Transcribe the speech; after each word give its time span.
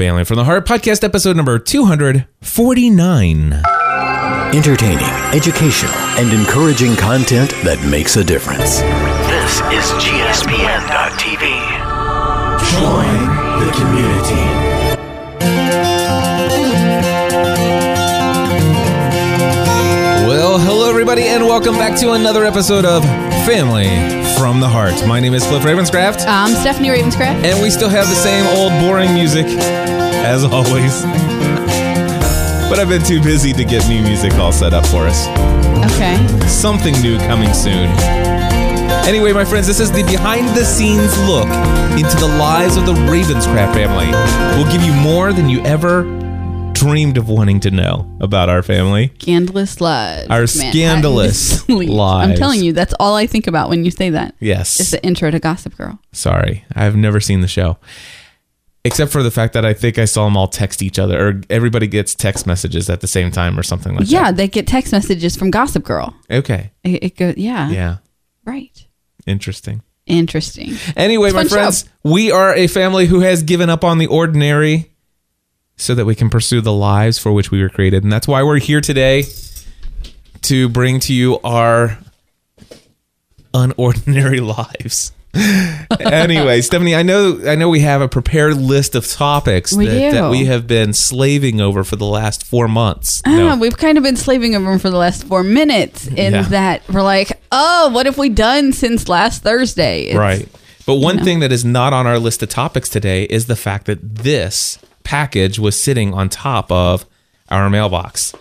Family 0.00 0.24
from 0.24 0.36
the 0.38 0.44
Heart 0.44 0.66
podcast, 0.66 1.04
episode 1.04 1.36
number 1.36 1.58
249. 1.58 3.52
Entertaining, 4.54 5.04
educational, 5.34 5.92
and 6.16 6.32
encouraging 6.32 6.96
content 6.96 7.50
that 7.64 7.78
makes 7.90 8.16
a 8.16 8.24
difference. 8.24 8.80
This 9.28 9.60
is 9.76 9.84
GSPN.TV. 10.00 11.52
Join 12.72 13.12
the 13.60 13.68
community. 13.76 14.40
Well, 20.26 20.58
hello, 20.58 20.88
everybody, 20.88 21.24
and 21.24 21.44
welcome 21.44 21.74
back 21.74 21.94
to 22.00 22.12
another 22.12 22.46
episode 22.46 22.86
of 22.86 23.04
Family 23.44 24.19
from 24.40 24.58
the 24.58 24.66
Heart. 24.66 25.06
My 25.06 25.20
name 25.20 25.34
is 25.34 25.44
Cliff 25.44 25.64
Ravenscraft, 25.64 26.24
I'm 26.26 26.54
Stephanie 26.54 26.88
Ravenscraft. 26.88 27.44
and 27.44 27.60
we 27.60 27.68
still 27.68 27.90
have 27.90 28.08
the 28.08 28.14
same 28.14 28.46
old 28.56 28.72
boring 28.80 29.12
music 29.12 29.44
as 29.44 30.44
always. 30.44 31.02
But 32.70 32.78
I've 32.78 32.88
been 32.88 33.02
too 33.02 33.22
busy 33.22 33.52
to 33.52 33.64
get 33.66 33.86
new 33.86 34.00
music 34.00 34.32
all 34.36 34.50
set 34.50 34.72
up 34.72 34.86
for 34.86 35.06
us. 35.06 35.28
Okay. 35.92 36.16
Something 36.48 36.98
new 37.02 37.18
coming 37.18 37.52
soon. 37.52 37.90
Anyway, 39.04 39.34
my 39.34 39.44
friends, 39.44 39.66
this 39.66 39.78
is 39.78 39.92
the 39.92 40.04
behind 40.04 40.48
the 40.56 40.64
scenes 40.64 41.18
look 41.28 41.48
into 42.00 42.16
the 42.16 42.34
lives 42.38 42.78
of 42.78 42.86
the 42.86 42.94
Ravenscraft 42.94 43.74
family. 43.74 44.06
We'll 44.56 44.72
give 44.72 44.82
you 44.82 44.94
more 44.94 45.34
than 45.34 45.50
you 45.50 45.60
ever 45.66 46.04
dreamed 46.80 47.18
of 47.18 47.28
wanting 47.28 47.60
to 47.60 47.70
know 47.70 48.10
about 48.20 48.48
our 48.48 48.62
family. 48.62 49.12
Scandalous 49.20 49.80
lives. 49.80 50.28
Our 50.30 50.40
Man, 50.40 50.46
scandalous 50.48 51.68
lives. 51.68 52.30
I'm 52.30 52.34
telling 52.36 52.62
you, 52.62 52.72
that's 52.72 52.94
all 52.98 53.16
I 53.16 53.26
think 53.26 53.46
about 53.46 53.68
when 53.68 53.84
you 53.84 53.90
say 53.90 54.08
that. 54.10 54.34
Yes. 54.40 54.80
It's 54.80 54.90
the 54.90 55.02
intro 55.04 55.30
to 55.30 55.38
Gossip 55.38 55.76
Girl. 55.76 55.98
Sorry, 56.12 56.64
I've 56.74 56.96
never 56.96 57.20
seen 57.20 57.42
the 57.42 57.48
show. 57.48 57.76
Except 58.82 59.12
for 59.12 59.22
the 59.22 59.30
fact 59.30 59.52
that 59.52 59.64
I 59.66 59.74
think 59.74 59.98
I 59.98 60.06
saw 60.06 60.24
them 60.24 60.38
all 60.38 60.48
text 60.48 60.80
each 60.82 60.98
other, 60.98 61.28
or 61.28 61.40
everybody 61.50 61.86
gets 61.86 62.14
text 62.14 62.46
messages 62.46 62.88
at 62.88 63.02
the 63.02 63.06
same 63.06 63.30
time, 63.30 63.58
or 63.58 63.62
something 63.62 63.92
like 63.94 64.06
that. 64.06 64.10
Yeah, 64.10 64.32
they 64.32 64.48
get 64.48 64.66
text 64.66 64.90
messages 64.92 65.36
from 65.36 65.50
Gossip 65.50 65.84
Girl. 65.84 66.14
Okay. 66.30 66.70
It, 66.82 67.04
it 67.04 67.16
goes, 67.16 67.36
yeah, 67.36 67.68
Yeah. 67.68 67.96
right. 68.46 68.86
Interesting. 69.26 69.82
Interesting. 70.06 70.72
Anyway, 70.96 71.30
my 71.30 71.44
friends, 71.44 71.84
we 72.02 72.32
are 72.32 72.54
a 72.54 72.66
family 72.68 73.04
who 73.06 73.20
has 73.20 73.42
given 73.42 73.68
up 73.68 73.84
on 73.84 73.98
the 73.98 74.06
ordinary 74.06 74.89
so 75.80 75.94
that 75.94 76.04
we 76.04 76.14
can 76.14 76.28
pursue 76.30 76.60
the 76.60 76.72
lives 76.72 77.18
for 77.18 77.32
which 77.32 77.50
we 77.50 77.62
were 77.62 77.68
created. 77.70 78.02
And 78.02 78.12
that's 78.12 78.28
why 78.28 78.42
we're 78.42 78.58
here 78.58 78.80
today 78.80 79.24
to 80.42 80.68
bring 80.68 81.00
to 81.00 81.14
you 81.14 81.38
our 81.40 81.98
unordinary 83.54 84.40
lives. 84.56 85.12
anyway, 86.00 86.60
Stephanie, 86.60 86.96
I 86.96 87.04
know 87.04 87.40
I 87.46 87.54
know 87.54 87.68
we 87.68 87.80
have 87.80 88.00
a 88.02 88.08
prepared 88.08 88.56
list 88.56 88.96
of 88.96 89.06
topics 89.08 89.72
We 89.72 89.86
that, 89.86 90.12
that 90.12 90.30
we 90.30 90.46
have 90.46 90.66
been 90.66 90.92
slaving 90.92 91.60
over 91.60 91.84
for 91.84 91.94
the 91.94 92.04
last 92.06 92.44
four 92.44 92.66
months. 92.66 93.22
Ah, 93.24 93.30
No. 93.36 93.56
we've 93.56 93.76
kind 93.76 93.96
of 93.96 94.02
been 94.02 94.16
slaving 94.16 94.56
over 94.56 94.68
them 94.70 94.80
for 94.80 94.90
the 94.90 94.96
last 94.96 95.24
four 95.28 95.44
minutes 95.44 96.08
in 96.08 96.32
Yeah. 96.32 96.42
that 96.42 96.82
we're 96.92 97.02
like, 97.02 97.40
oh, 97.52 97.90
what 97.92 98.06
have 98.06 98.18
we 98.18 98.28
done 98.28 98.72
since 98.72 99.08
last 99.08 99.42
Thursday? 99.44 100.06
It's- 100.06 100.16
Right. 100.18 100.48
But 100.84 100.94
one 100.96 101.18
know. 101.18 101.22
thing 101.24 101.38
that 101.40 101.52
is 101.52 101.64
not 101.64 101.92
on 101.92 102.08
our 102.08 102.18
list 102.18 102.42
of 102.42 102.48
topics 102.48 102.88
today 102.88 103.22
is 103.24 103.46
the 103.46 103.54
fact 103.54 103.86
that 103.86 104.16
this 104.16 104.78
package 105.14 105.58
was 105.58 105.74
sitting 105.80 106.14
on 106.14 106.28
top 106.28 106.70
of 106.70 107.04
our 107.48 107.68
mailbox. 107.68 108.32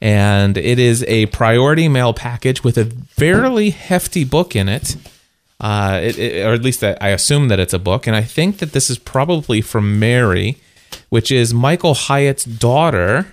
And 0.00 0.56
it 0.58 0.78
is 0.78 1.04
a 1.04 1.26
priority 1.26 1.88
mail 1.88 2.12
package 2.12 2.62
with 2.64 2.76
a 2.78 2.86
fairly 3.16 3.70
hefty 3.70 4.24
book 4.24 4.54
in 4.56 4.68
it. 4.68 4.96
Uh, 5.60 6.00
it, 6.02 6.18
it- 6.18 6.44
or 6.46 6.52
at 6.52 6.62
least 6.62 6.82
I 6.84 7.08
assume 7.10 7.48
that 7.48 7.58
it's 7.60 7.72
a 7.72 7.78
book. 7.78 8.06
And 8.06 8.16
I 8.16 8.22
think 8.22 8.58
that 8.58 8.72
this 8.72 8.90
is 8.90 8.98
probably 8.98 9.60
from 9.62 9.98
Mary, 9.98 10.56
which 11.08 11.30
is 11.30 11.54
Michael 11.54 11.94
Hyatt's 11.94 12.44
daughter. 12.44 13.26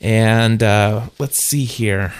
And 0.00 0.62
uh, 0.62 1.02
let's 1.18 1.42
see 1.42 1.64
here. 1.64 2.12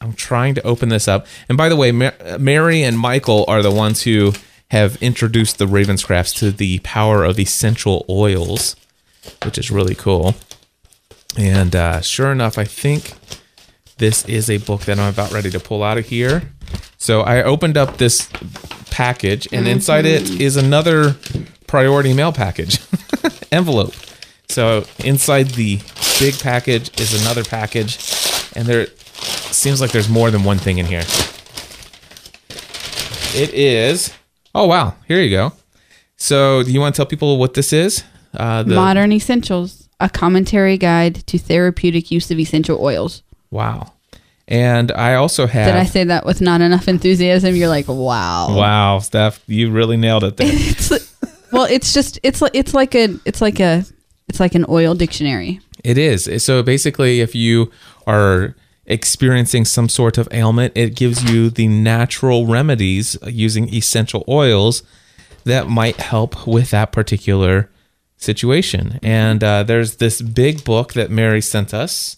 I'm 0.00 0.14
trying 0.14 0.54
to 0.54 0.62
open 0.62 0.88
this 0.88 1.06
up. 1.08 1.26
And 1.48 1.58
by 1.58 1.68
the 1.68 1.76
way, 1.76 1.92
Ma- 1.92 2.12
Mary 2.38 2.82
and 2.82 2.98
Michael 2.98 3.44
are 3.48 3.62
the 3.62 3.70
ones 3.70 4.02
who 4.02 4.32
have 4.70 4.96
introduced 5.02 5.58
the 5.58 5.66
Ravenscrafts 5.66 6.34
to 6.38 6.50
the 6.52 6.78
power 6.80 7.24
of 7.24 7.38
essential 7.38 8.06
oils, 8.08 8.76
which 9.44 9.58
is 9.58 9.70
really 9.70 9.94
cool. 9.94 10.34
And 11.38 11.74
uh, 11.76 12.00
sure 12.00 12.32
enough, 12.32 12.58
I 12.58 12.64
think 12.64 13.14
this 13.98 14.24
is 14.26 14.50
a 14.50 14.58
book 14.58 14.82
that 14.82 14.98
I'm 14.98 15.12
about 15.12 15.32
ready 15.32 15.50
to 15.50 15.60
pull 15.60 15.82
out 15.82 15.98
of 15.98 16.06
here. 16.06 16.42
So 16.98 17.20
I 17.22 17.42
opened 17.42 17.76
up 17.76 17.96
this 17.96 18.28
package, 18.90 19.48
and 19.52 19.66
inside 19.66 20.04
it 20.04 20.40
is 20.40 20.56
another 20.56 21.16
priority 21.66 22.12
mail 22.12 22.32
package 22.32 22.78
envelope. 23.52 23.94
So 24.48 24.84
inside 25.04 25.48
the 25.50 25.80
big 26.18 26.38
package 26.38 26.98
is 27.00 27.20
another 27.22 27.44
package, 27.44 27.98
and 28.56 28.66
there 28.66 28.86
seems 29.52 29.80
like 29.80 29.92
there's 29.92 30.08
more 30.08 30.30
than 30.30 30.44
one 30.44 30.58
thing 30.58 30.78
in 30.78 30.86
here. 30.86 31.04
It 33.32 33.54
is. 33.54 34.12
Oh 34.54 34.66
wow! 34.66 34.94
Here 35.06 35.20
you 35.22 35.30
go. 35.30 35.52
So, 36.16 36.62
do 36.62 36.70
you 36.70 36.80
want 36.80 36.94
to 36.94 36.98
tell 36.98 37.06
people 37.06 37.38
what 37.38 37.54
this 37.54 37.72
is? 37.72 38.04
Uh, 38.34 38.62
the, 38.62 38.74
Modern 38.74 39.12
Essentials, 39.12 39.88
a 39.98 40.08
commentary 40.08 40.78
guide 40.78 41.26
to 41.26 41.38
therapeutic 41.38 42.10
use 42.10 42.30
of 42.30 42.38
essential 42.38 42.80
oils. 42.80 43.22
Wow. 43.50 43.92
And 44.46 44.90
I 44.92 45.14
also 45.14 45.46
have. 45.46 45.66
Did 45.66 45.76
I 45.76 45.84
say 45.84 46.04
that 46.04 46.26
with 46.26 46.40
not 46.40 46.60
enough 46.60 46.88
enthusiasm? 46.88 47.54
You're 47.54 47.68
like, 47.68 47.86
wow. 47.86 48.56
Wow, 48.56 48.98
Steph, 48.98 49.42
you 49.46 49.70
really 49.70 49.96
nailed 49.96 50.24
it 50.24 50.36
there. 50.36 50.48
It's 50.52 51.10
well, 51.52 51.64
it's 51.64 51.92
just 51.92 52.20
it's 52.22 52.40
like 52.40 52.54
it's 52.54 52.74
like 52.74 52.94
a 52.94 53.16
it's 53.24 53.40
like 53.40 53.58
a 53.58 53.84
it's 54.28 54.38
like 54.38 54.54
an 54.54 54.64
oil 54.68 54.94
dictionary. 54.94 55.60
It 55.82 55.98
is. 55.98 56.28
So 56.44 56.62
basically, 56.62 57.20
if 57.20 57.34
you 57.34 57.70
are 58.06 58.54
experiencing 58.86 59.64
some 59.64 59.88
sort 59.88 60.18
of 60.18 60.28
ailment, 60.32 60.72
it 60.76 60.94
gives 60.94 61.30
you 61.30 61.50
the 61.50 61.68
natural 61.68 62.46
remedies 62.46 63.16
using 63.26 63.72
essential 63.72 64.24
oils 64.28 64.82
that 65.44 65.68
might 65.68 65.96
help 65.96 66.46
with 66.46 66.70
that 66.70 66.92
particular 66.92 67.70
situation. 68.20 68.98
And 69.02 69.42
uh, 69.42 69.62
there's 69.64 69.96
this 69.96 70.22
big 70.22 70.62
book 70.64 70.92
that 70.92 71.10
Mary 71.10 71.40
sent 71.40 71.74
us, 71.74 72.16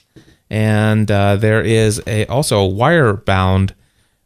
and 0.51 1.11
uh, 1.11 1.37
there 1.37 1.63
is 1.63 2.03
a 2.07 2.27
also 2.27 2.59
a 2.61 2.67
wire 2.67 3.15
bound 3.15 3.75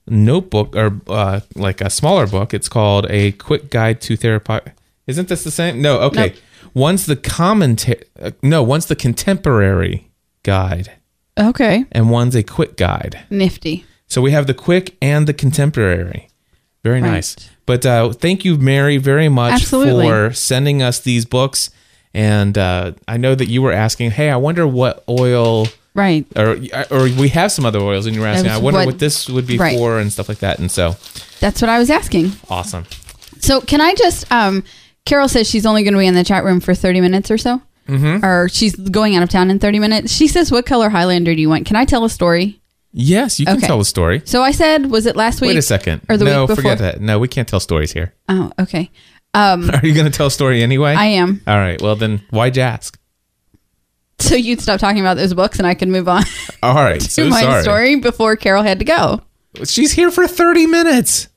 notebook 0.08 0.74
or 0.74 1.00
uh, 1.08 1.40
like 1.54 1.80
a 1.80 1.90
smaller 1.90 2.26
book. 2.26 2.52
It's 2.54 2.68
called 2.68 3.06
a 3.10 3.32
quick 3.32 3.70
guide 3.70 4.00
to 4.02 4.16
therapy. 4.16 4.58
Isn't 5.06 5.28
this 5.28 5.44
the 5.44 5.50
same? 5.50 5.80
No. 5.80 6.00
Okay. 6.00 6.28
Nope. 6.30 6.36
One's 6.74 7.06
the 7.06 7.16
commentary. 7.16 8.02
Uh, 8.20 8.32
no, 8.42 8.62
one's 8.62 8.86
the 8.86 8.96
contemporary 8.96 10.10
guide, 10.42 10.92
Okay, 11.38 11.84
and 11.92 12.10
one's 12.10 12.34
a 12.36 12.42
quick 12.42 12.76
guide. 12.76 13.20
nifty. 13.30 13.84
So 14.08 14.20
we 14.20 14.30
have 14.32 14.46
the 14.46 14.54
quick 14.54 14.96
and 15.02 15.26
the 15.26 15.32
contemporary. 15.34 16.28
Very 16.86 17.02
Right. 17.02 17.10
nice. 17.10 17.34
But 17.66 17.84
uh, 17.84 18.12
thank 18.12 18.44
you, 18.44 18.56
Mary, 18.58 18.96
very 18.96 19.28
much 19.28 19.54
Absolutely. 19.54 20.06
for 20.08 20.32
sending 20.32 20.82
us 20.82 21.00
these 21.00 21.24
books. 21.24 21.70
And 22.14 22.56
uh, 22.56 22.92
I 23.08 23.16
know 23.16 23.34
that 23.34 23.46
you 23.48 23.60
were 23.60 23.72
asking, 23.72 24.12
hey, 24.12 24.30
I 24.30 24.36
wonder 24.36 24.66
what 24.68 25.02
oil, 25.08 25.66
Right. 25.92 26.24
or 26.36 26.58
or 26.92 27.02
we 27.18 27.28
have 27.30 27.50
some 27.50 27.66
other 27.66 27.80
oils, 27.80 28.06
and 28.06 28.14
you 28.14 28.20
were 28.20 28.28
asking, 28.28 28.50
I 28.52 28.58
wonder 28.58 28.78
what- 28.80 28.86
what, 28.86 28.98
this 29.00 29.28
would 29.28 29.46
be 29.48 29.58
Right. 29.58 29.76
for, 29.76 29.98
and 29.98 30.12
stuff 30.12 30.28
like 30.28 30.38
that. 30.38 30.60
And 30.60 30.70
so, 30.70 30.94
That's 31.40 31.60
what 31.60 31.68
I 31.68 31.78
was 31.80 31.90
asking. 31.90 32.32
awesome. 32.48 32.84
So 33.40 33.60
can 33.60 33.80
I 33.80 33.94
just? 33.94 34.30
Um, 34.30 34.62
Carol 35.04 35.28
says 35.28 35.48
she's 35.48 35.66
only 35.66 35.82
going 35.82 35.92
to 35.94 35.98
be 35.98 36.06
in 36.06 36.14
the 36.14 36.24
chat 36.24 36.44
room 36.44 36.60
for 36.60 36.72
thirty 36.74 37.00
minutes 37.00 37.30
or 37.30 37.38
so, 37.38 37.60
mm-hmm. 37.88 38.24
or 38.24 38.48
she's 38.48 38.74
going 38.76 39.16
out 39.16 39.22
of 39.24 39.28
town 39.28 39.50
in 39.50 39.58
thirty 39.58 39.78
minutes. 39.78 40.12
She 40.12 40.26
says, 40.28 40.50
"What 40.52 40.64
color 40.66 40.88
Highlander 40.88 41.34
do 41.34 41.40
you 41.40 41.48
want?" 41.48 41.66
Can 41.66 41.76
I 41.76 41.84
tell 41.84 42.04
a 42.04 42.10
story? 42.10 42.60
Yes, 42.98 43.38
you 43.38 43.44
can 43.44 43.58
Okay. 43.58 43.66
tell 43.66 43.78
a 43.78 43.84
story. 43.84 44.22
So 44.24 44.42
I 44.42 44.52
said, 44.52 44.90
was 44.90 45.04
it 45.04 45.16
last 45.16 45.42
week? 45.42 45.48
Wait 45.48 45.58
a 45.58 45.62
second. 45.62 46.00
Or 46.08 46.16
the 46.16 46.24
no, 46.24 46.40
week 46.42 46.48
before? 46.48 46.62
forget 46.62 46.78
that. 46.78 47.00
No, 47.02 47.18
we 47.18 47.28
can't 47.28 47.46
tell 47.46 47.60
stories 47.60 47.92
here. 47.92 48.14
Oh, 48.28 48.50
okay. 48.58 48.90
Um, 49.34 49.68
Are 49.68 49.84
you 49.86 49.92
going 49.92 50.10
to 50.10 50.16
tell 50.16 50.28
a 50.28 50.30
story 50.30 50.62
anyway? 50.62 50.94
I 50.94 51.04
am. 51.06 51.42
All 51.46 51.58
right. 51.58 51.78
Well, 51.82 51.94
then 51.94 52.22
why'd 52.30 52.56
you 52.56 52.62
ask? 52.62 52.98
So 54.18 54.34
you'd 54.34 54.62
stop 54.62 54.80
talking 54.80 55.00
about 55.00 55.18
those 55.18 55.34
books, 55.34 55.58
and 55.58 55.66
I 55.66 55.74
could 55.74 55.88
move 55.88 56.08
on 56.08 56.22
All 56.62 56.72
right. 56.74 56.98
to 57.02 57.10
so 57.10 57.28
my 57.28 57.42
sorry. 57.42 57.62
story 57.62 57.96
before 57.96 58.36
Carol 58.36 58.62
had 58.62 58.78
to 58.78 58.86
go. 58.86 59.20
She's 59.66 59.92
here 59.92 60.10
for 60.10 60.26
30 60.26 60.66
minutes. 60.66 61.28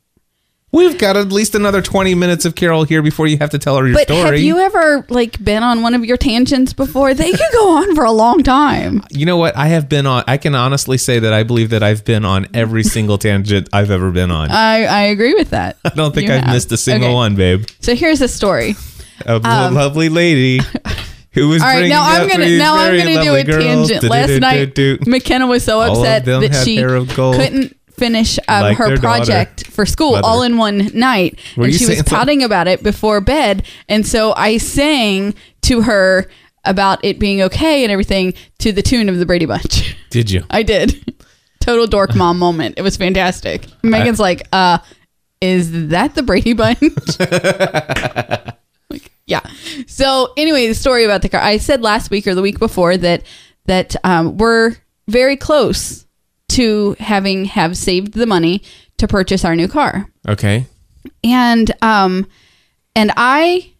We've 0.71 0.99
got 0.99 1.17
at 1.17 1.31
least 1.31 1.55
another 1.55 1.81
20 1.81 2.13
minutes 2.13 2.45
of 2.45 2.53
Carol 2.53 2.83
here 2.83 3.01
before 3.01 3.25
you 3.25 3.37
have 3.39 3.49
to 3.51 3.57
tell 3.57 3.77
her 3.77 3.87
your 3.87 3.95
story. 3.95 4.05
But 4.05 4.13
story. 4.13 4.37
have 4.37 4.45
you 4.45 4.59
ever 4.59 5.03
like 5.09 5.43
been 5.43 5.63
on 5.63 5.81
one 5.81 5.95
of 5.95 6.05
your 6.05 6.17
tangents 6.17 6.73
before? 6.73 7.15
They 7.15 7.31
could 7.31 7.51
go 7.53 7.77
on 7.77 7.95
for 7.95 8.03
a 8.03 8.11
long 8.11 8.43
time. 8.43 9.03
You 9.11 9.25
know 9.25 9.37
what? 9.37 9.57
I 9.57 9.67
have 9.67 9.89
been 9.89 10.05
on, 10.05 10.23
I 10.27 10.37
can 10.37 10.55
honestly 10.55 10.97
say 10.97 11.19
that 11.19 11.33
I 11.33 11.43
believe 11.43 11.71
that 11.71 11.83
I've 11.83 12.05
been 12.05 12.23
on 12.23 12.47
every 12.53 12.83
single 12.83 13.17
tangent 13.17 13.67
I've 13.73 13.91
ever 13.91 14.11
been 14.11 14.31
on. 14.31 14.49
I, 14.51 14.85
I 14.85 15.01
agree 15.03 15.33
with 15.33 15.49
that. 15.49 15.77
I 15.85 15.89
don't 15.89 16.13
think 16.15 16.27
you 16.29 16.35
I've 16.35 16.43
have. 16.43 16.53
missed 16.53 16.71
a 16.71 16.77
single 16.77 17.09
Okay. 17.09 17.15
one, 17.15 17.35
babe. 17.35 17.65
So 17.81 17.95
here's 17.95 18.21
a 18.21 18.27
story. 18.27 18.75
A 19.25 19.35
um, 19.35 19.73
lovely 19.73 20.07
lady 20.07 20.61
who 21.33 21.49
was 21.49 21.61
All 21.61 21.67
right, 21.67 21.89
now 21.89 22.03
I'm 22.03 22.29
gonna 22.29 22.57
now 22.57 22.75
I'm 22.77 22.97
gonna 22.97 23.21
do 23.23 23.35
a 23.35 23.43
girls. 23.43 23.89
tangent. 23.89 24.03
Last 24.09 24.39
night, 24.39 24.77
McKenna 25.07 25.47
was 25.47 25.63
so 25.63 25.81
upset 25.81 26.25
that 26.25 26.63
she 26.63 26.77
hair 26.77 26.95
of 26.95 27.13
gold. 27.15 27.35
couldn't 27.35 27.75
finish 27.99 28.39
um, 28.47 28.61
Like 28.63 28.77
her 28.77 28.87
their 28.87 28.97
daughter. 28.97 29.25
project 29.25 29.67
for 29.67 29.85
school 29.85 30.11
Mother. 30.13 30.27
all 30.27 30.41
in 30.43 30.57
one 30.57 30.89
night, 30.93 31.37
Were 31.55 31.65
and 31.65 31.73
she 31.73 31.85
was 31.85 32.01
pouting 32.03 32.43
about 32.43 32.67
it 32.67 32.81
before 32.81 33.21
bed. 33.21 33.63
And 33.87 34.07
so 34.07 34.33
I 34.35 34.57
sang 34.57 35.35
to 35.63 35.81
her 35.81 36.27
about 36.65 37.03
it 37.03 37.19
being 37.19 37.41
okay 37.43 37.83
and 37.83 37.91
everything 37.91 38.33
to 38.59 38.71
the 38.71 38.81
tune 38.81 39.09
of 39.09 39.17
the 39.17 39.25
Brady 39.25 39.45
Bunch. 39.45 39.95
Did 40.09 40.31
you? 40.31 40.43
I 40.49 40.63
did. 40.63 41.15
Total 41.61 41.87
dork 41.87 42.15
mom 42.15 42.39
moment. 42.39 42.75
It 42.77 42.81
was 42.81 42.97
fantastic. 42.97 43.67
Megan's 43.83 44.19
like, 44.19 44.47
uh, 44.51 44.79
is 45.41 45.89
that 45.89 46.15
the 46.15 46.23
Brady 46.23 46.53
Bunch? 46.53 46.81
like, 48.89 49.11
yeah. 49.25 49.41
So 49.87 50.33
anyway, 50.35 50.67
the 50.67 50.73
story 50.73 51.05
about 51.05 51.21
the 51.21 51.29
car. 51.29 51.41
I 51.41 51.57
said 51.57 51.81
last 51.81 52.09
week 52.11 52.27
or 52.27 52.33
the 52.35 52.41
week 52.41 52.59
before 52.59 52.97
that 52.97 53.23
that 53.65 53.95
um, 54.03 54.37
we're 54.37 54.75
very 55.07 55.35
close 55.35 56.05
to 56.49 56.95
having 56.99 57.45
have 57.45 57.77
saved 57.77 58.13
the 58.13 58.25
money 58.25 58.61
to 58.97 59.07
purchase 59.07 59.45
our 59.45 59.55
new 59.55 59.67
car 59.67 60.09
Okay. 60.27 60.65
and 61.23 61.71
um 61.81 62.27
and 62.95 63.11
i 63.17 63.71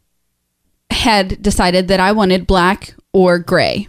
had 0.92 1.42
decided 1.42 1.88
that 1.90 2.00
i 2.00 2.12
wanted 2.12 2.48
black 2.48 2.94
or 3.14 3.38
gray 3.40 3.88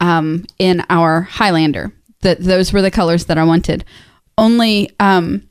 um 0.00 0.44
in 0.58 0.82
our 0.90 1.22
highlander 1.22 1.92
that 2.20 2.40
those 2.40 2.72
were 2.72 2.82
the 2.82 2.90
colors 2.90 3.24
that 3.26 3.38
i 3.38 3.44
wanted 3.44 3.84
only 4.38 4.90
um 5.00 5.48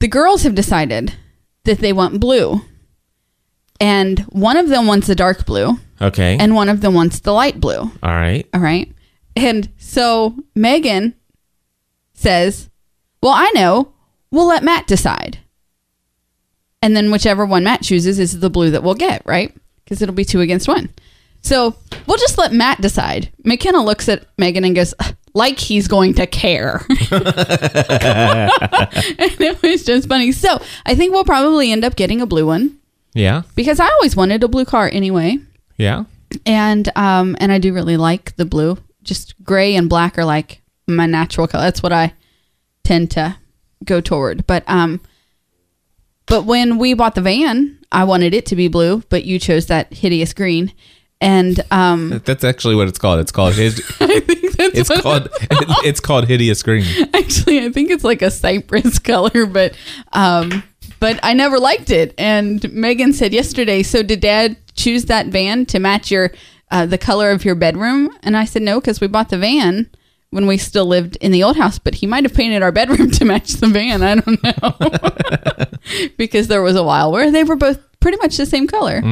the 0.00 0.08
girls 0.08 0.42
have 0.44 0.54
decided 0.54 1.14
that 1.64 1.78
they 1.78 1.92
want 1.92 2.20
blue 2.20 2.60
and 3.80 4.20
one 4.30 4.56
of 4.56 4.68
them 4.68 4.86
wants 4.86 5.06
the 5.06 5.14
dark 5.14 5.44
blue 5.46 5.78
Okay. 6.00 6.36
and 6.38 6.54
one 6.54 6.68
of 6.68 6.80
them 6.80 6.94
wants 6.94 7.20
the 7.20 7.32
light 7.32 7.60
blue 7.60 7.80
All 7.80 7.90
right. 8.02 8.46
all 8.54 8.60
right. 8.60 8.92
And 9.38 9.68
so 9.78 10.34
Megan 10.54 11.14
says, 12.12 12.68
Well, 13.22 13.32
I 13.34 13.50
know. 13.54 13.92
We'll 14.30 14.48
let 14.48 14.62
Matt 14.64 14.86
decide. 14.86 15.38
And 16.82 16.96
then 16.96 17.10
whichever 17.10 17.46
one 17.46 17.64
Matt 17.64 17.82
chooses 17.82 18.18
is 18.18 18.40
the 18.40 18.50
blue 18.50 18.70
that 18.70 18.82
we'll 18.82 18.94
get, 18.94 19.22
right? 19.24 19.54
Because 19.84 20.02
it'll 20.02 20.14
be 20.14 20.24
two 20.24 20.40
against 20.40 20.68
one. 20.68 20.90
So 21.40 21.76
we'll 22.06 22.18
just 22.18 22.36
let 22.36 22.52
Matt 22.52 22.80
decide. 22.80 23.30
McKenna 23.44 23.82
looks 23.84 24.08
at 24.08 24.26
Megan 24.36 24.64
and 24.64 24.74
goes, 24.74 24.92
like 25.34 25.58
he's 25.58 25.86
going 25.88 26.14
to 26.14 26.26
care. 26.26 26.84
and 26.88 27.00
it 29.40 29.62
was 29.62 29.84
just 29.84 30.08
funny. 30.08 30.32
So 30.32 30.60
I 30.84 30.94
think 30.94 31.12
we'll 31.12 31.24
probably 31.24 31.72
end 31.72 31.84
up 31.84 31.96
getting 31.96 32.20
a 32.20 32.26
blue 32.26 32.46
one 32.46 32.78
Yeah. 33.14 33.42
because 33.54 33.80
I 33.80 33.88
always 33.88 34.16
wanted 34.16 34.42
a 34.44 34.48
blue 34.48 34.64
car 34.64 34.90
anyway 34.92 35.38
Yeah. 35.76 36.04
and 36.44 36.88
um 36.96 37.36
and 37.40 37.50
I 37.52 37.58
do 37.58 37.72
really 37.72 37.96
like 37.96 38.36
the 38.36 38.44
blue. 38.44 38.78
Just 39.08 39.34
gray 39.42 39.74
and 39.74 39.88
black 39.88 40.18
are 40.18 40.24
like 40.24 40.60
my 40.86 41.06
natural 41.06 41.46
color. 41.46 41.64
That's 41.64 41.82
what 41.82 41.92
I 41.92 42.12
tend 42.84 43.10
to 43.12 43.36
go 43.84 44.00
toward. 44.00 44.46
But 44.46 44.64
um 44.66 45.00
but 46.26 46.44
when 46.44 46.76
we 46.76 46.92
bought 46.92 47.14
the 47.14 47.22
van, 47.22 47.78
I 47.90 48.04
wanted 48.04 48.34
it 48.34 48.44
to 48.46 48.56
be 48.56 48.68
blue, 48.68 49.02
but 49.08 49.24
you 49.24 49.38
chose 49.38 49.66
that 49.66 49.92
hideous 49.94 50.34
green. 50.34 50.72
And 51.20 51.64
um 51.70 52.20
That's 52.26 52.44
actually 52.44 52.74
what 52.74 52.86
it's 52.88 52.98
called. 52.98 53.20
It's 53.20 53.32
called 53.32 53.54
hid- 53.54 53.80
I 54.00 54.20
think 54.20 54.56
that's 54.56 54.78
it's 54.78 55.00
called 55.00 55.28
it's 55.40 56.00
called 56.00 56.28
hideous 56.28 56.62
green. 56.62 56.84
actually 57.14 57.64
I 57.64 57.70
think 57.70 57.90
it's 57.90 58.04
like 58.04 58.20
a 58.22 58.30
cypress 58.30 58.98
color, 59.10 59.46
but 59.46 59.74
um 60.12 60.62
but 61.00 61.18
I 61.22 61.32
never 61.32 61.58
liked 61.58 61.90
it. 61.90 62.12
And 62.18 62.70
Megan 62.72 63.12
said 63.12 63.32
yesterday, 63.32 63.82
so 63.82 64.02
did 64.02 64.20
dad 64.20 64.56
choose 64.74 65.06
that 65.06 65.26
van 65.28 65.64
to 65.66 65.78
match 65.78 66.10
your 66.10 66.30
uh, 66.70 66.86
the 66.86 66.98
color 66.98 67.30
of 67.30 67.44
your 67.44 67.54
bedroom? 67.54 68.10
And 68.22 68.36
I 68.36 68.44
said 68.44 68.62
no, 68.62 68.80
because 68.80 69.00
we 69.00 69.06
bought 69.06 69.30
the 69.30 69.38
van 69.38 69.88
when 70.30 70.46
we 70.46 70.58
still 70.58 70.84
lived 70.86 71.16
in 71.16 71.32
the 71.32 71.42
old 71.42 71.56
house, 71.56 71.78
but 71.78 71.94
he 71.96 72.06
might 72.06 72.24
have 72.24 72.34
painted 72.34 72.62
our 72.62 72.72
bedroom 72.72 73.10
to 73.12 73.24
match 73.24 73.52
the 73.54 73.68
van. 73.68 74.02
I 74.02 74.14
don't 74.16 74.42
know. 76.02 76.08
because 76.18 76.48
there 76.48 76.62
was 76.62 76.76
a 76.76 76.84
while 76.84 77.10
where 77.12 77.30
they 77.30 77.44
were 77.44 77.56
both 77.56 77.80
pretty 78.00 78.18
much 78.18 78.36
the 78.36 78.46
same 78.46 78.66
color. 78.66 79.02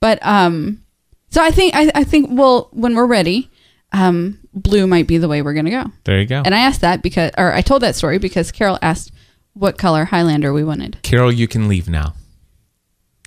But 0.00 0.18
um 0.26 0.82
so 1.30 1.42
I 1.42 1.50
think 1.50 1.74
I, 1.74 1.90
I 1.94 2.04
think 2.04 2.28
well 2.32 2.68
when 2.72 2.94
we're 2.94 3.06
ready, 3.06 3.50
um 3.92 4.38
blue 4.52 4.86
might 4.86 5.06
be 5.06 5.18
the 5.18 5.28
way 5.28 5.42
we're 5.42 5.54
gonna 5.54 5.70
go. 5.70 5.84
There 6.04 6.18
you 6.18 6.26
go. 6.26 6.42
And 6.44 6.54
I 6.54 6.58
asked 6.60 6.80
that 6.80 7.02
because, 7.02 7.30
or 7.38 7.52
I 7.52 7.60
told 7.60 7.82
that 7.82 7.94
story 7.94 8.18
because 8.18 8.50
Carol 8.50 8.78
asked 8.82 9.12
what 9.54 9.78
color 9.78 10.04
Highlander 10.04 10.52
we 10.52 10.64
wanted. 10.64 10.98
Carol, 11.02 11.32
you 11.32 11.46
can 11.48 11.68
leave 11.68 11.88
now. 11.88 12.14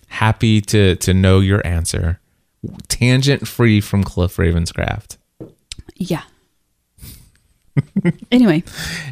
Happy 0.07 0.59
to 0.61 0.95
to 0.97 1.13
know 1.13 1.39
your 1.39 1.65
answer. 1.65 2.19
Tangent 2.87 3.47
free 3.47 3.79
from 3.81 4.03
Cliff 4.03 4.35
Ravenscraft. 4.37 5.17
Yeah. 5.95 6.23
anyway, 8.31 8.63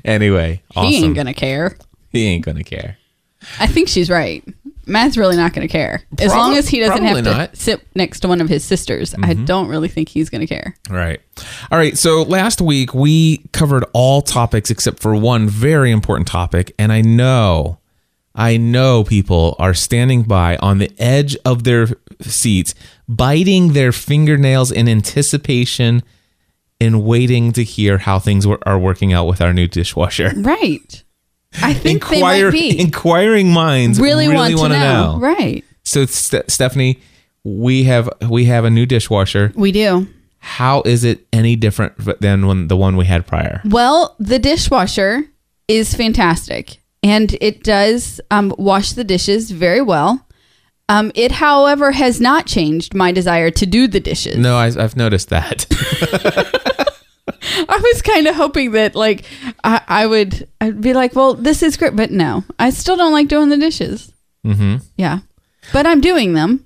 Anyway, 0.04 0.62
awesome. 0.76 0.92
he 0.92 1.04
ain't 1.06 1.16
gonna 1.16 1.34
care. 1.34 1.78
He 2.12 2.26
ain't 2.28 2.44
gonna 2.46 2.64
care. 2.64 2.98
I 3.60 3.68
think 3.68 3.88
she's 3.88 4.10
right. 4.10 4.44
Matt's 4.86 5.18
really 5.18 5.36
not 5.36 5.54
gonna 5.54 5.68
care 5.68 6.04
as 6.20 6.32
Prob- 6.32 6.38
long 6.38 6.58
as 6.58 6.68
he 6.70 6.80
doesn't 6.80 7.04
have 7.04 7.18
to 7.18 7.22
not. 7.24 7.50
Mm-hmm. 7.50 7.56
sit 7.56 7.88
next 7.96 8.22
to 8.22 8.28
one 8.28 8.42
of 8.42 8.50
his 8.50 8.64
sisters. 8.64 9.14
I 9.22 9.34
don't 9.34 9.68
really 9.68 9.88
think 9.90 10.10
he's 10.10 10.30
gonna 10.30 10.48
care. 10.48 10.76
Right. 10.90 11.20
All 11.72 11.78
right. 11.78 11.98
So 11.98 12.24
last 12.24 12.62
week 12.62 12.94
we 12.94 13.38
covered 13.54 13.86
all 13.94 14.22
topics 14.22 14.70
except 14.72 15.00
for 15.00 15.16
one 15.16 15.48
very 15.48 15.92
important 15.92 16.28
topic. 16.28 16.74
And 16.80 16.92
I 16.92 17.02
know, 17.02 17.80
I 18.36 18.58
know 18.58 19.04
people 19.04 19.56
are 19.60 19.74
standing 19.74 20.24
by 20.24 20.58
on 20.58 20.78
the 20.80 20.92
edge 21.00 21.38
of 21.46 21.64
their 21.64 21.88
seats, 22.22 22.74
biting 23.08 23.74
their 23.74 23.92
fingernails 23.92 24.72
in 24.72 24.88
anticipation 24.88 26.04
and 26.80 27.04
waiting 27.04 27.52
to 27.54 27.64
hear 27.64 27.98
how 27.98 28.20
things 28.20 28.46
were, 28.46 28.60
are 28.68 28.78
working 28.78 29.14
out 29.14 29.26
with 29.26 29.42
our 29.42 29.54
new 29.54 29.68
dishwasher. 29.68 30.34
Right. 30.38 31.04
I 31.62 31.74
think 31.74 32.04
Inquire, 32.04 32.20
they 32.20 32.44
might 32.44 32.52
be 32.52 32.80
inquiring 32.80 33.52
minds 33.52 34.00
really, 34.00 34.28
want 34.28 34.54
to 34.54 34.60
wanna 34.60 34.80
know. 34.80 35.18
Right. 35.20 35.64
So 35.84 36.06
Ste- 36.06 36.50
Stephanie, 36.50 37.00
we 37.44 37.86
have 37.86 38.10
we 38.30 38.46
have 38.46 38.66
a 38.66 38.70
new 38.70 38.86
dishwasher. 38.86 39.54
We 39.56 39.72
do. 39.72 40.08
How 40.40 40.82
is 40.84 41.04
it 41.04 41.26
any 41.34 41.56
different 41.56 42.22
than 42.22 42.48
when 42.48 42.68
the 42.68 42.78
one 42.78 42.98
we 42.98 43.06
had 43.06 43.26
prior? 43.26 43.62
Well, 43.66 44.16
the 44.20 44.40
dishwasher 44.40 45.24
is 45.68 45.94
fantastic 45.94 46.82
and 47.02 47.36
it 47.42 47.64
does 47.64 48.22
um, 48.30 48.54
wash 48.58 48.92
the 48.92 49.04
dishes 49.04 49.52
very 49.52 49.82
well. 49.82 50.27
Um, 50.90 51.12
it, 51.16 51.34
however, 51.34 51.92
has 51.92 52.22
not 52.22 52.46
changed 52.46 52.94
my 52.94 53.12
desire 53.12 53.52
to 53.52 53.66
do 53.66 53.88
the 53.88 54.00
dishes. 54.00 54.38
No, 54.38 54.56
I, 54.56 54.68
I've 54.68 54.96
noticed 54.96 55.30
that. 55.30 55.66
I 57.70 57.80
was 57.94 58.02
kind 58.02 58.28
of 58.28 58.36
hoping 58.36 58.72
that, 58.72 58.96
like, 58.96 59.26
I, 59.64 59.82
I 59.88 60.06
would, 60.06 60.48
I'd 60.62 60.80
be 60.82 60.94
like, 60.94 61.14
well, 61.16 61.34
this 61.34 61.62
is 61.62 61.76
great, 61.76 61.96
but 61.96 62.12
no, 62.12 62.44
I 62.58 62.70
still 62.70 62.96
don't 62.96 63.12
like 63.12 63.28
doing 63.28 63.50
the 63.50 63.58
dishes. 63.58 64.14
mm-hmm. 64.46 64.78
Yeah, 64.98 65.20
but 65.74 65.86
I'm 65.86 66.02
doing 66.02 66.34
them 66.34 66.64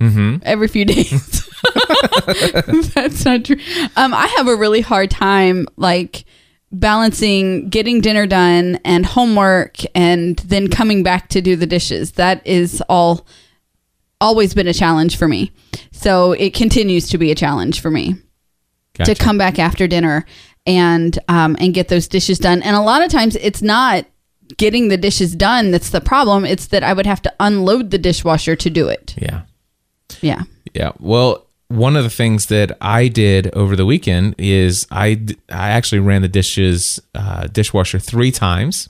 Mm-hmm. 0.00 0.36
every 0.44 0.66
few 0.68 0.84
days. 0.86 1.46
That's 2.94 3.24
not 3.24 3.44
true. 3.44 3.56
Um, 3.96 4.14
I 4.14 4.26
have 4.38 4.48
a 4.48 4.56
really 4.56 4.80
hard 4.80 5.10
time, 5.10 5.66
like, 5.76 6.24
balancing 6.72 7.68
getting 7.68 8.00
dinner 8.00 8.26
done 8.26 8.78
and 8.84 9.04
homework 9.04 9.78
and 9.94 10.38
then 10.38 10.68
coming 10.68 11.02
back 11.02 11.28
to 11.28 11.40
do 11.40 11.56
the 11.56 11.66
dishes. 11.66 12.12
That 12.12 12.46
is 12.46 12.82
all 12.88 13.26
always 14.20 14.54
been 14.54 14.68
a 14.68 14.74
challenge 14.74 15.16
for 15.16 15.26
me. 15.26 15.50
So 15.92 16.32
it 16.32 16.54
continues 16.54 17.08
to 17.08 17.18
be 17.18 17.30
a 17.30 17.34
challenge 17.34 17.80
for 17.80 17.90
me 17.90 18.16
Gotcha. 18.94 19.14
to 19.14 19.22
come 19.22 19.38
back 19.38 19.58
after 19.58 19.88
dinner 19.88 20.24
and 20.66 21.18
um, 21.28 21.56
and 21.58 21.74
get 21.74 21.88
those 21.88 22.06
dishes 22.06 22.38
done. 22.38 22.62
And 22.62 22.76
a 22.76 22.80
lot 22.80 23.02
of 23.04 23.10
times 23.10 23.36
it's 23.36 23.62
not 23.62 24.06
getting 24.56 24.88
the 24.88 24.96
dishes 24.96 25.34
done 25.34 25.70
that's 25.70 25.90
the 25.90 26.00
problem. 26.00 26.44
It's 26.44 26.66
that 26.68 26.82
I 26.84 26.92
would 26.92 27.06
have 27.06 27.22
to 27.22 27.34
unload 27.40 27.90
the 27.90 27.98
dishwasher 27.98 28.56
to 28.56 28.70
do 28.70 28.88
it. 28.88 29.14
Yeah. 29.18 29.42
Yeah. 30.20 30.42
Yeah. 30.74 30.92
Well, 30.98 31.46
one 31.70 31.94
of 31.94 32.02
the 32.02 32.10
things 32.10 32.46
that 32.46 32.76
I 32.80 33.06
did 33.06 33.54
over 33.54 33.76
the 33.76 33.86
weekend 33.86 34.34
is 34.38 34.88
I, 34.90 35.24
I 35.48 35.70
actually 35.70 36.00
ran 36.00 36.20
the 36.20 36.28
dishes 36.28 37.00
uh, 37.14 37.46
dishwasher 37.46 38.00
three 38.00 38.32
times 38.32 38.88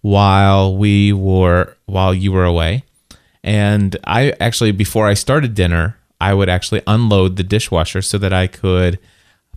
while 0.00 0.76
we 0.76 1.12
were 1.12 1.76
while 1.86 2.14
you 2.14 2.30
were 2.30 2.44
away, 2.44 2.84
and 3.42 3.96
I 4.04 4.32
actually 4.38 4.70
before 4.70 5.08
I 5.08 5.14
started 5.14 5.54
dinner 5.54 5.98
I 6.20 6.34
would 6.34 6.48
actually 6.48 6.82
unload 6.86 7.34
the 7.36 7.42
dishwasher 7.42 8.00
so 8.00 8.16
that 8.18 8.32
I 8.32 8.46
could 8.46 9.00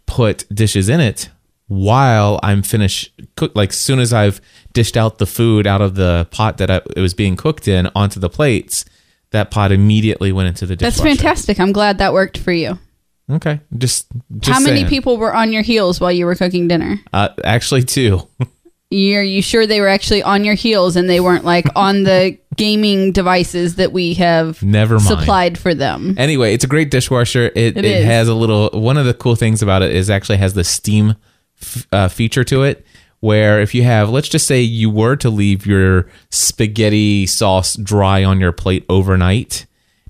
put 0.08 0.46
dishes 0.54 0.90
in 0.90 1.00
it 1.00 1.30
while 1.68 2.40
I'm 2.42 2.64
finished 2.64 3.12
cook 3.36 3.52
like 3.56 3.70
as 3.70 3.78
soon 3.78 4.00
as 4.00 4.14
I've 4.14 4.42
dished 4.74 4.98
out 4.98 5.20
the 5.20 5.28
food 5.28 5.68
out 5.68 5.82
of 5.82 5.94
the 5.94 6.28
pot 6.32 6.58
that 6.58 6.72
I, 6.72 6.82
it 6.96 7.02
was 7.02 7.14
being 7.14 7.36
cooked 7.36 7.68
in 7.68 7.88
onto 7.94 8.20
the 8.20 8.30
plates 8.30 8.84
that 9.32 9.52
pot 9.52 9.72
immediately 9.72 10.32
went 10.32 10.48
into 10.48 10.66
the 10.66 10.76
dishwasher. 10.76 11.04
That's 11.10 11.20
fantastic. 11.22 11.60
I'm 11.60 11.72
glad 11.72 11.98
that 12.00 12.14
worked 12.14 12.38
for 12.38 12.52
you. 12.52 12.78
Okay, 13.30 13.60
just, 13.78 14.08
just 14.40 14.54
How 14.58 14.64
many 14.64 14.78
saying. 14.82 14.88
people 14.90 15.18
were 15.18 15.34
on 15.36 15.52
your 15.52 15.62
heels 15.62 16.00
while 16.00 16.12
you 16.14 16.26
were 16.26 16.36
cooking 16.36 16.70
dinner? 16.70 16.98
Uh, 17.12 17.30
actually, 17.44 17.84
two. 17.84 18.22
You're 18.90 19.22
you 19.22 19.42
sure 19.42 19.68
they 19.68 19.82
were 19.82 19.90
actually 19.90 20.24
on 20.24 20.46
your 20.46 20.54
heels 20.56 20.96
and 20.96 21.10
they 21.10 21.20
weren't 21.20 21.44
like 21.44 21.66
on 21.76 22.04
the 22.04 22.38
gaming 22.56 23.12
devices 23.12 23.76
that 23.76 23.92
we 23.92 24.14
have 24.14 24.64
Never 24.64 24.94
mind. 24.94 25.08
supplied 25.08 25.58
for 25.58 25.74
them? 25.76 26.16
Anyway, 26.18 26.54
it's 26.54 26.64
a 26.64 26.68
great 26.68 26.90
dishwasher. 26.90 27.52
It, 27.54 27.76
It 27.78 28.06
has 28.06 28.30
a 28.30 28.34
little. 28.34 28.70
One 28.72 28.96
of 28.96 29.06
the 29.06 29.14
cool 29.14 29.36
things 29.36 29.62
about 29.62 29.82
it 29.82 29.92
is 29.94 30.10
actually 30.10 30.38
has 30.38 30.54
the 30.54 30.64
steam 30.64 31.16
f- 31.62 31.86
uh, 31.92 32.08
feature 32.08 32.46
to 32.46 32.64
it, 32.64 32.86
where 33.20 33.60
if 33.62 33.74
you 33.74 33.84
have, 33.84 34.10
let's 34.10 34.30
just 34.30 34.48
say 34.48 34.62
you 34.62 34.90
were 34.90 35.16
to 35.18 35.30
leave 35.30 35.66
your 35.66 36.08
spaghetti 36.30 37.26
sauce 37.26 37.76
dry 37.76 38.24
on 38.24 38.40
your 38.40 38.52
plate 38.52 38.86
overnight, 38.90 39.66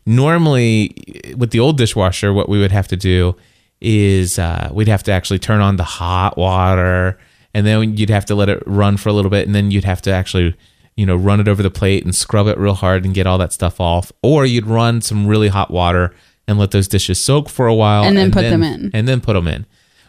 normally 0.05 0.95
with 1.37 1.51
the 1.51 1.59
old 1.59 1.77
dishwasher, 1.77 2.33
what 2.33 2.49
we 2.49 2.59
would 2.59 2.71
have 2.71 2.87
to 2.87 2.95
do 2.95 3.35
is 3.81 4.39
uh, 4.39 4.69
we'd 4.73 4.87
have 4.87 5.03
to 5.03 5.11
actually 5.11 5.39
turn 5.39 5.61
on 5.61 5.75
the 5.75 5.83
hot 5.83 6.37
water, 6.37 7.17
and 7.53 7.65
then 7.67 7.95
you'd 7.95 8.09
have 8.09 8.25
to 8.25 8.35
let 8.35 8.49
it 8.49 8.61
run 8.65 8.97
for 8.97 9.09
a 9.09 9.13
little 9.13 9.29
bit, 9.31 9.45
and 9.45 9.53
then 9.55 9.69
you'd 9.71 9.83
have 9.83 10.01
to 10.01 10.11
actually 10.11 10.55
you 10.95 11.05
know 11.05 11.15
run 11.15 11.39
it 11.39 11.47
over 11.47 11.61
the 11.61 11.69
plate 11.69 12.03
and 12.03 12.15
scrub 12.15 12.47
it 12.47 12.57
real 12.57 12.73
hard 12.73 13.05
and 13.05 13.13
get 13.13 13.27
all 13.27 13.37
that 13.37 13.53
stuff 13.53 13.79
off, 13.79 14.11
or 14.23 14.45
you'd 14.45 14.65
run 14.65 15.01
some 15.01 15.27
really 15.27 15.49
hot 15.49 15.69
water 15.69 16.13
and 16.47 16.57
let 16.57 16.71
those 16.71 16.87
dishes 16.87 17.19
soak 17.19 17.49
for 17.49 17.67
a 17.67 17.75
while, 17.75 18.03
And 18.03 18.17
then 18.17 18.31
put 18.31 18.43
them 18.43 18.63
in. 18.63 18.89
and 18.93 19.07
then 19.07 19.19
put 19.21 19.33
them 19.33 19.47
in. 19.47 19.65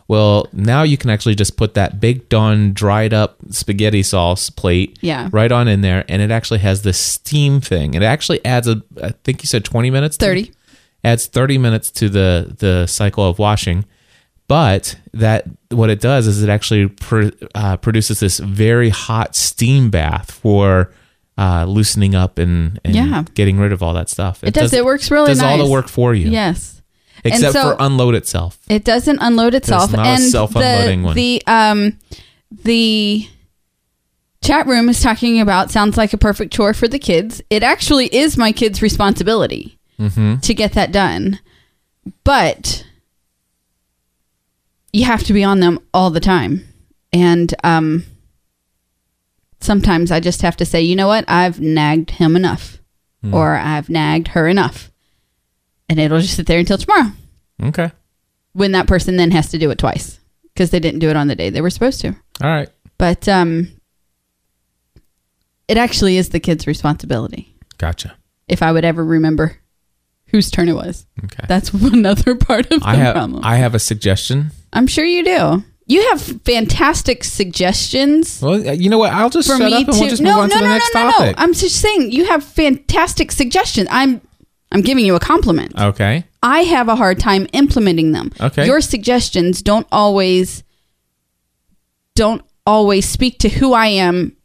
Well, 0.09 0.49
now 0.55 0.83
you 0.85 0.97
can 0.97 1.11
actually 1.11 1.35
just 1.35 1.57
put 1.59 1.75
that 1.75 2.01
big 2.01 2.29
done 2.31 2.73
dried 2.73 3.13
up 3.13 3.37
spaghetti 3.51 4.03
sauce 4.03 4.49
plate 4.49 4.99
Yeah. 5.03 5.29
right 5.33 5.53
on 5.53 5.69
in 5.69 5.83
there 5.83 6.05
and 6.09 6.23
it 6.23 6.31
actually 6.31 6.61
has 6.61 6.81
this 6.83 6.99
steam 6.99 7.61
thing. 7.61 7.93
It 7.95 8.03
actually 8.03 8.43
adds 8.45 8.67
a 8.67 8.83
I 9.03 9.11
think 9.25 9.43
you 9.43 9.47
said 9.47 9.65
20 9.65 9.91
minutes 9.91 10.17
to- 10.17 10.25
30. 10.27 10.53
adds 11.05 11.27
30 11.27 11.59
minutes 11.59 11.91
to 11.93 12.09
the 12.09 12.55
the 12.59 12.87
cycle 12.87 13.29
of 13.29 13.39
washing. 13.39 13.85
But 14.49 14.97
that 15.13 15.45
what 15.71 15.91
it 15.91 16.01
does 16.01 16.27
is 16.27 16.43
it 16.43 16.49
actually 16.49 16.89
pr- 16.89 17.29
uh, 17.55 17.77
produces 17.77 18.19
this 18.21 18.39
very 18.39 18.89
hot 18.89 19.37
steam 19.37 19.91
bath 19.91 20.31
for 20.31 20.91
uh, 21.37 21.67
loosening 21.67 22.15
up 22.15 22.39
and, 22.39 22.81
and 22.83 22.95
Yeah. 22.97 23.25
getting 23.35 23.59
rid 23.59 23.73
of 23.73 23.83
all 23.83 23.93
that 23.93 24.09
stuff. 24.09 24.43
It 24.43 24.55
does. 24.55 24.73
It 24.73 24.87
works 24.87 25.11
really 25.11 25.29
does 25.29 25.43
all 25.43 25.59
the 25.59 25.67
work 25.71 25.87
for 25.89 26.15
you. 26.15 26.31
Yes. 26.31 26.78
Except 27.25 27.53
so- 27.53 27.63
for 27.73 27.77
unload 27.81 28.15
itself. 28.15 28.59
It 28.69 28.85
doesn't 28.85 29.19
unload 29.21 29.55
itself. 29.55 29.93
not 29.93 30.07
a 30.07 30.09
and 30.11 30.23
self-unloading 30.23 31.01
the, 31.01 31.05
one. 31.07 31.15
The 31.17 31.43
um 31.47 31.99
the 32.65 33.29
chat 34.43 34.67
room 34.67 34.89
is 34.89 35.03
talking 35.03 35.41
about 35.41 35.71
sounds 35.71 35.97
like 35.97 36.13
a 36.13 36.19
perfect 36.19 36.53
chore 36.53 36.73
for 36.75 36.89
the 36.89 36.99
kids. 36.99 37.43
It 37.51 37.63
actually 37.63 38.07
is 38.15 38.37
my 38.37 38.53
kids' 38.53 38.81
responsibility 38.83 39.79
Mm-hmm. 39.99 40.37
to 40.39 40.55
get 40.55 40.75
that 40.75 40.93
done. 40.93 41.41
But 42.25 42.85
you 44.93 45.05
have 45.05 45.25
to 45.25 45.33
be 45.33 45.43
on 45.45 45.61
them 45.61 45.81
all 45.93 46.11
the 46.11 46.21
time. 46.21 46.65
And 47.13 47.53
um 47.65 48.05
sometimes 49.61 50.11
I 50.13 50.21
just 50.21 50.43
have 50.43 50.57
to 50.59 50.65
say, 50.65 50.81
you 50.83 50.95
know 50.97 51.09
what? 51.09 51.25
I've 51.29 51.61
nagged 51.61 52.13
him 52.13 52.37
enough. 52.37 52.79
Hmm. 53.23 53.35
Or 53.35 53.57
I've 53.57 53.89
nagged 53.91 54.29
her 54.29 54.47
enough. 54.47 54.88
And 55.89 55.99
it'll 55.99 56.21
just 56.21 56.37
sit 56.37 56.47
there 56.47 56.59
until 56.59 56.77
tomorrow 56.79 57.13
Okay. 57.63 57.91
when 58.53 58.73
that 58.73 58.87
person 58.87 59.17
then 59.17 59.31
has 59.31 59.49
to 59.51 59.59
do 59.59 59.71
it 59.71 59.79
twice 59.79 60.21
because 60.55 60.71
they 60.71 60.81
didn't 60.81 61.01
do 61.01 61.09
it 61.09 61.17
on 61.17 61.29
the 61.29 61.35
day 61.37 61.51
they 61.51 61.61
were 61.63 61.71
supposed 61.71 62.01
to. 62.03 62.09
All 62.09 62.51
right. 62.51 62.69
But 62.99 63.29
um, 63.29 63.69
it 65.69 65.77
actually 65.77 66.17
is 66.17 66.31
the 66.31 66.41
kid's 66.41 66.67
responsibility. 66.67 67.55
Gotcha. 67.79 68.17
If 68.49 68.63
I 68.63 68.73
would 68.73 68.85
ever 68.85 69.05
remember 69.05 69.57
whose 70.29 70.51
turn 70.51 70.69
it 70.69 70.75
was, 70.75 71.07
Okay. 71.25 71.45
that's 71.49 71.73
another 71.73 72.35
part 72.35 72.71
of 72.73 72.81
the 72.81 72.87
I 72.87 72.95
have 72.97 73.15
problem. 73.15 73.45
I 73.45 73.57
have 73.57 73.75
a 73.75 73.79
suggestion. 73.79 74.51
I'm 74.73 74.87
sure 74.87 75.05
you 75.05 75.25
do. 75.25 75.65
You 75.87 76.07
have 76.11 76.21
fantastic 76.43 77.25
suggestions 77.25 78.43
Well, 78.43 78.61
you 78.75 78.91
know 78.91 78.99
what? 78.99 79.11
I'll 79.15 79.31
just 79.31 79.49
for 79.49 79.57
shut 79.57 79.71
me 79.71 79.75
up 79.75 79.89
and 79.89 79.95
to. 79.95 80.01
we'll 80.01 80.11
just 80.11 80.21
no, 80.21 80.33
move 80.35 80.41
on 80.43 80.49
no, 80.51 80.55
to 80.57 80.61
the 80.61 80.67
no, 80.69 80.75
next 80.75 80.95
no, 80.95 81.05
no, 81.07 81.11
topic. 81.13 81.37
no. 81.39 81.43
I'm 81.43 81.55
just 81.55 81.77
saying 81.81 82.13
you 82.13 82.27
have 82.27 82.45
fantastic 82.45 83.33
suggestions. 83.33 83.89
I'm 83.91 84.21
I'm 84.73 84.83
giving 84.83 85.05
you 85.07 85.15
a 85.15 85.21
compliment. 85.21 85.79
okay. 85.81 86.25
I 86.43 86.61
have 86.61 86.89
a 86.89 86.95
hard 86.95 87.19
time 87.19 87.47
implementing 87.53 88.13
them. 88.13 88.31
Okay. 88.41 88.65
Your 88.67 88.81
suggestions 88.81 89.61
don't 89.63 89.87
always 89.91 90.63
don't 92.15 92.43
always 92.67 93.09
speak 93.09 93.39
to 93.41 93.49
who 93.49 93.73
I 93.73 93.87
am 93.89 94.37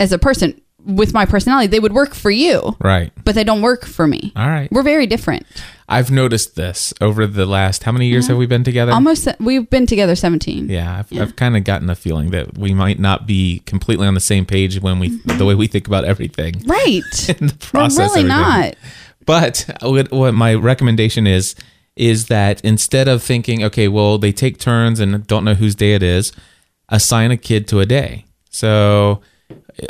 as 0.00 0.12
a 0.12 0.18
person 0.18 0.60
with 0.84 1.12
my 1.12 1.26
personality. 1.26 1.66
They 1.66 1.80
would 1.80 1.92
work 1.92 2.14
for 2.14 2.30
you, 2.30 2.76
Right. 2.80 3.12
but 3.24 3.34
they 3.34 3.44
don't 3.44 3.60
work 3.62 3.84
for 3.84 4.06
me. 4.06 4.32
All 4.36 4.48
right. 4.48 4.70
We're 4.72 4.82
very 4.82 5.06
different. 5.06 5.44
I've 5.88 6.10
noticed 6.10 6.54
this 6.56 6.92
over 7.00 7.26
the 7.26 7.46
last 7.46 7.82
how 7.84 7.92
many 7.92 8.08
years 8.08 8.26
have 8.28 8.36
we 8.36 8.46
been 8.46 8.62
together? 8.64 8.92
Almost 8.92 9.26
we've 9.40 9.68
been 9.68 9.86
together 9.86 10.14
17. 10.14 10.68
yeah, 10.68 10.98
I've, 10.98 11.18
I've 11.18 11.36
kind 11.36 11.56
of 11.56 11.64
gotten 11.64 11.88
a 11.90 11.94
feeling 11.94 12.30
that 12.30 12.56
we 12.58 12.74
might 12.74 12.98
not 12.98 13.26
be 13.26 13.62
completely 13.64 14.06
on 14.06 14.14
the 14.14 14.20
same 14.20 14.44
page 14.44 14.80
when 14.80 14.98
we 14.98 15.16
the 15.24 15.44
way 15.44 15.54
we 15.54 15.66
think 15.66 15.86
about 15.86 16.04
everything. 16.04 16.62
Right. 16.66 17.28
In 17.40 17.46
the 17.48 17.54
We're 17.54 17.70
process, 17.70 18.14
really 18.16 18.30
everything. 18.30 18.74
But 19.28 19.68
what, 19.82 20.10
what 20.10 20.32
my 20.32 20.54
recommendation 20.54 21.26
is 21.26 21.54
is 21.96 22.28
that 22.28 22.64
instead 22.64 23.08
of 23.08 23.22
thinking, 23.22 23.62
okay, 23.62 23.86
well, 23.86 24.16
they 24.16 24.32
take 24.32 24.56
turns 24.56 25.00
and 25.00 25.26
don't 25.26 25.44
know 25.44 25.52
whose 25.52 25.74
day 25.74 25.92
it 25.92 26.02
is, 26.02 26.32
assign 26.88 27.30
a 27.30 27.36
kid 27.36 27.68
to 27.68 27.80
a 27.80 27.84
day. 27.84 28.24
So 28.48 29.20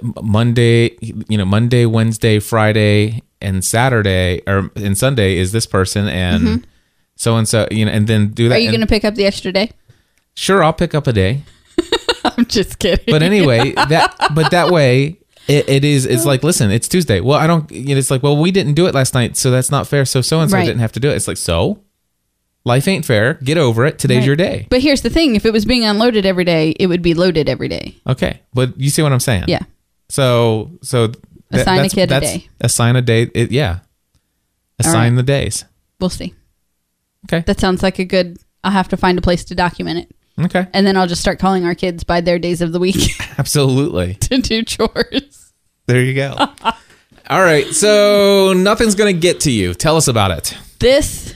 Monday, 0.03 0.97
you 1.01 1.39
know, 1.39 1.45
Monday, 1.45 1.87
Wednesday, 1.87 2.41
Friday, 2.41 3.23
and 3.41 3.65
Saturday 3.65 4.43
or 4.49 4.73
and 4.75 4.99
Sunday 4.99 5.37
is 5.37 5.53
this 5.53 5.67
person 5.67 6.09
and 6.09 6.67
so 7.15 7.37
and 7.37 7.47
so, 7.47 7.69
you 7.71 7.85
know, 7.85 7.93
and 7.93 8.09
then 8.09 8.31
do 8.31 8.49
that. 8.49 8.57
Are 8.57 8.59
you 8.59 8.71
going 8.71 8.81
to 8.81 8.89
pick 8.89 9.05
up 9.05 9.15
the 9.15 9.25
extra 9.25 9.53
day? 9.53 9.71
Sure, 10.35 10.65
I'll 10.65 10.73
pick 10.73 10.97
up 10.97 11.07
a 11.07 11.13
day. 11.13 11.43
I'm 12.25 12.47
just 12.47 12.81
kidding. 12.81 13.05
But 13.07 13.23
anyway, 13.23 13.73
that 13.73 14.17
but 14.35 14.51
that 14.51 14.71
way 14.73 15.19
it, 15.49 15.69
it 15.69 15.85
is 15.85 16.07
it's 16.07 16.25
oh. 16.25 16.29
like 16.29 16.43
listen, 16.45 16.71
it's 16.71 16.87
Tuesday. 16.89 17.21
Well, 17.21 17.39
I 17.39 17.47
don't 17.47 17.71
you 17.73 17.95
know, 17.95 17.99
it's 17.99 18.11
like, 18.11 18.23
well, 18.23 18.37
we 18.37 18.51
didn't 18.51 18.75
do 18.75 18.87
it 18.87 18.95
last 18.95 19.15
night, 19.15 19.37
so 19.37 19.51
that's 19.51 19.71
not 19.71 19.87
fair. 19.87 20.05
So 20.05 20.21
so 20.21 20.41
and 20.41 20.51
so 20.51 20.57
Right. 20.57 20.65
didn't 20.67 20.81
have 20.81 20.93
to 20.93 21.01
do 21.01 21.11
it. 21.11 21.17
It's 21.17 21.27
like, 21.29 21.37
so 21.39 21.81
life 22.65 22.87
ain't 22.87 23.05
fair. 23.05 23.35
Get 23.35 23.57
over 23.59 23.85
it. 23.87 23.99
Today's 23.99 24.19
Right. 24.19 24.27
your 24.27 24.37
day. 24.37 24.67
But 24.71 24.81
here's 24.83 25.01
the 25.03 25.11
thing: 25.11 25.35
if 25.37 25.45
it 25.47 25.53
was 25.53 25.65
being 25.65 25.85
unloaded 25.85 26.27
every 26.27 26.45
day, 26.45 26.71
it 26.79 26.87
would 26.87 27.03
be 27.03 27.15
loaded 27.15 27.49
every 27.49 27.69
day. 27.69 27.97
Okay. 28.07 28.41
But 28.55 28.79
you 28.79 28.91
see 28.91 29.03
what 29.03 29.13
I'm 29.13 29.21
saying? 29.21 29.45
Yeah. 29.49 29.61
So 30.09 30.71
so 30.83 31.09
th- 31.09 31.19
Assign 31.51 31.75
a 31.75 31.77
that's- 31.83 31.95
kid 31.95 32.05
a 32.05 32.07
that's- 32.09 32.33
day. 32.33 32.49
Assign 32.61 32.97
a 32.97 33.03
day. 33.03 33.23
It, 33.35 33.51
yeah. 33.51 33.81
Assign 34.79 35.17
the 35.17 35.23
days. 35.23 35.65
We'll 36.01 36.11
see. 36.11 36.35
Okay. 37.27 37.43
That 37.47 37.59
sounds 37.59 37.83
like 37.83 37.99
a 37.99 38.05
good. 38.05 38.39
I'll 38.63 38.71
have 38.73 38.89
to 38.89 38.97
find 38.97 39.19
a 39.19 39.23
place 39.23 39.45
to 39.47 39.55
document 39.55 39.99
it. 40.01 40.45
Okay. 40.45 40.69
And 40.73 40.87
then 40.87 40.97
I'll 40.97 41.09
just 41.09 41.21
start 41.21 41.41
calling 41.41 41.65
our 41.65 41.75
kids 41.75 42.05
by 42.05 42.21
their 42.21 42.39
days 42.39 42.61
of 42.61 42.71
the 42.73 42.79
week 42.79 43.11
Absolutely. 43.39 44.15
to 44.21 44.39
do 44.39 44.63
chores. 44.63 45.28
There 45.89 46.01
you 46.03 46.15
go. 46.15 46.35
All 47.31 47.43
right. 47.43 47.67
So 47.75 48.53
nothing's 48.55 48.95
gonna 48.95 49.13
get 49.13 49.41
to 49.41 49.51
you. 49.51 49.75
Tell 49.75 49.97
us 49.97 50.07
about 50.07 50.31
it. 50.31 50.57
This 50.79 51.35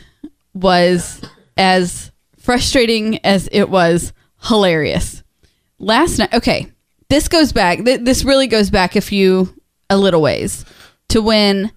was 0.54 1.21
as 1.56 2.11
frustrating 2.38 3.18
as 3.25 3.49
it 3.50 3.68
was 3.68 4.12
hilarious. 4.42 5.23
Last 5.78 6.18
night, 6.18 6.32
okay, 6.35 6.71
this 7.09 7.28
goes 7.28 7.52
back, 7.52 7.85
th- 7.85 8.02
this 8.02 8.25
really 8.25 8.47
goes 8.47 8.71
back 8.71 8.94
a 8.94 9.00
few, 9.00 9.52
a 9.90 9.97
little 9.99 10.23
ways 10.23 10.64
to 11.09 11.21
when 11.21 11.73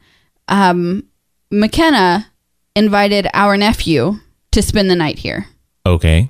um, 0.48 1.08
McKenna 1.52 2.28
invited 2.76 3.28
our 3.34 3.58
nephew 3.58 4.20
to 4.52 4.62
spend 4.62 4.90
the 4.90 4.96
night 4.96 5.18
here. 5.20 5.48
Okay. 5.86 6.30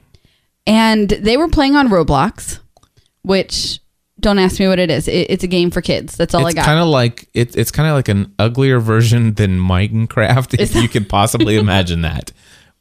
and 0.67 1.09
they 1.09 1.37
were 1.37 1.47
playing 1.47 1.75
on 1.75 1.87
Roblox, 1.89 2.59
which 3.23 3.79
don't 4.25 4.39
ask 4.39 4.59
me 4.59 4.67
what 4.67 4.79
it 4.79 4.89
is. 4.89 5.07
It, 5.07 5.27
it's 5.29 5.43
a 5.43 5.47
game 5.47 5.69
for 5.71 5.81
kids. 5.81 6.17
That's 6.17 6.33
all 6.33 6.45
it's 6.47 6.55
I 6.55 6.59
got. 6.59 6.65
kind 6.65 6.79
of 6.79 6.87
like 6.87 7.29
it, 7.35 7.55
it's 7.55 7.69
kind 7.71 7.87
of 7.87 7.93
like 7.95 8.09
an 8.09 8.33
uglier 8.39 8.79
version 8.79 9.33
than 9.35 9.59
Minecraft, 9.59 10.59
if 10.59 10.73
you 10.75 10.89
could 10.89 11.07
possibly 11.07 11.55
imagine 11.59 12.01
that. 12.01 12.31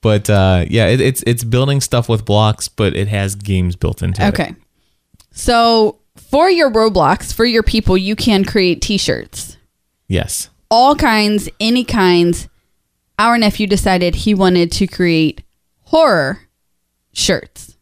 But 0.00 0.28
uh, 0.30 0.64
yeah, 0.68 0.86
it, 0.88 1.00
it's 1.00 1.22
it's 1.26 1.44
building 1.44 1.80
stuff 1.80 2.08
with 2.08 2.24
blocks, 2.24 2.66
but 2.68 2.96
it 2.96 3.08
has 3.08 3.34
games 3.34 3.76
built 3.76 4.02
into 4.02 4.22
it. 4.24 4.28
okay. 4.28 4.54
So 5.32 5.98
for 6.16 6.48
your 6.50 6.70
Roblox, 6.70 7.32
for 7.32 7.44
your 7.44 7.62
people, 7.62 7.96
you 7.98 8.16
can 8.16 8.44
create 8.44 8.80
T-shirts, 8.80 9.56
Yes. 10.08 10.48
all 10.70 10.94
kinds, 10.94 11.48
any 11.60 11.84
kinds. 11.84 12.48
Our 13.18 13.36
nephew 13.38 13.66
decided 13.66 14.14
he 14.14 14.34
wanted 14.34 14.72
to 14.72 14.86
create 14.86 15.42
horror 15.82 16.40
shirts 17.12 17.76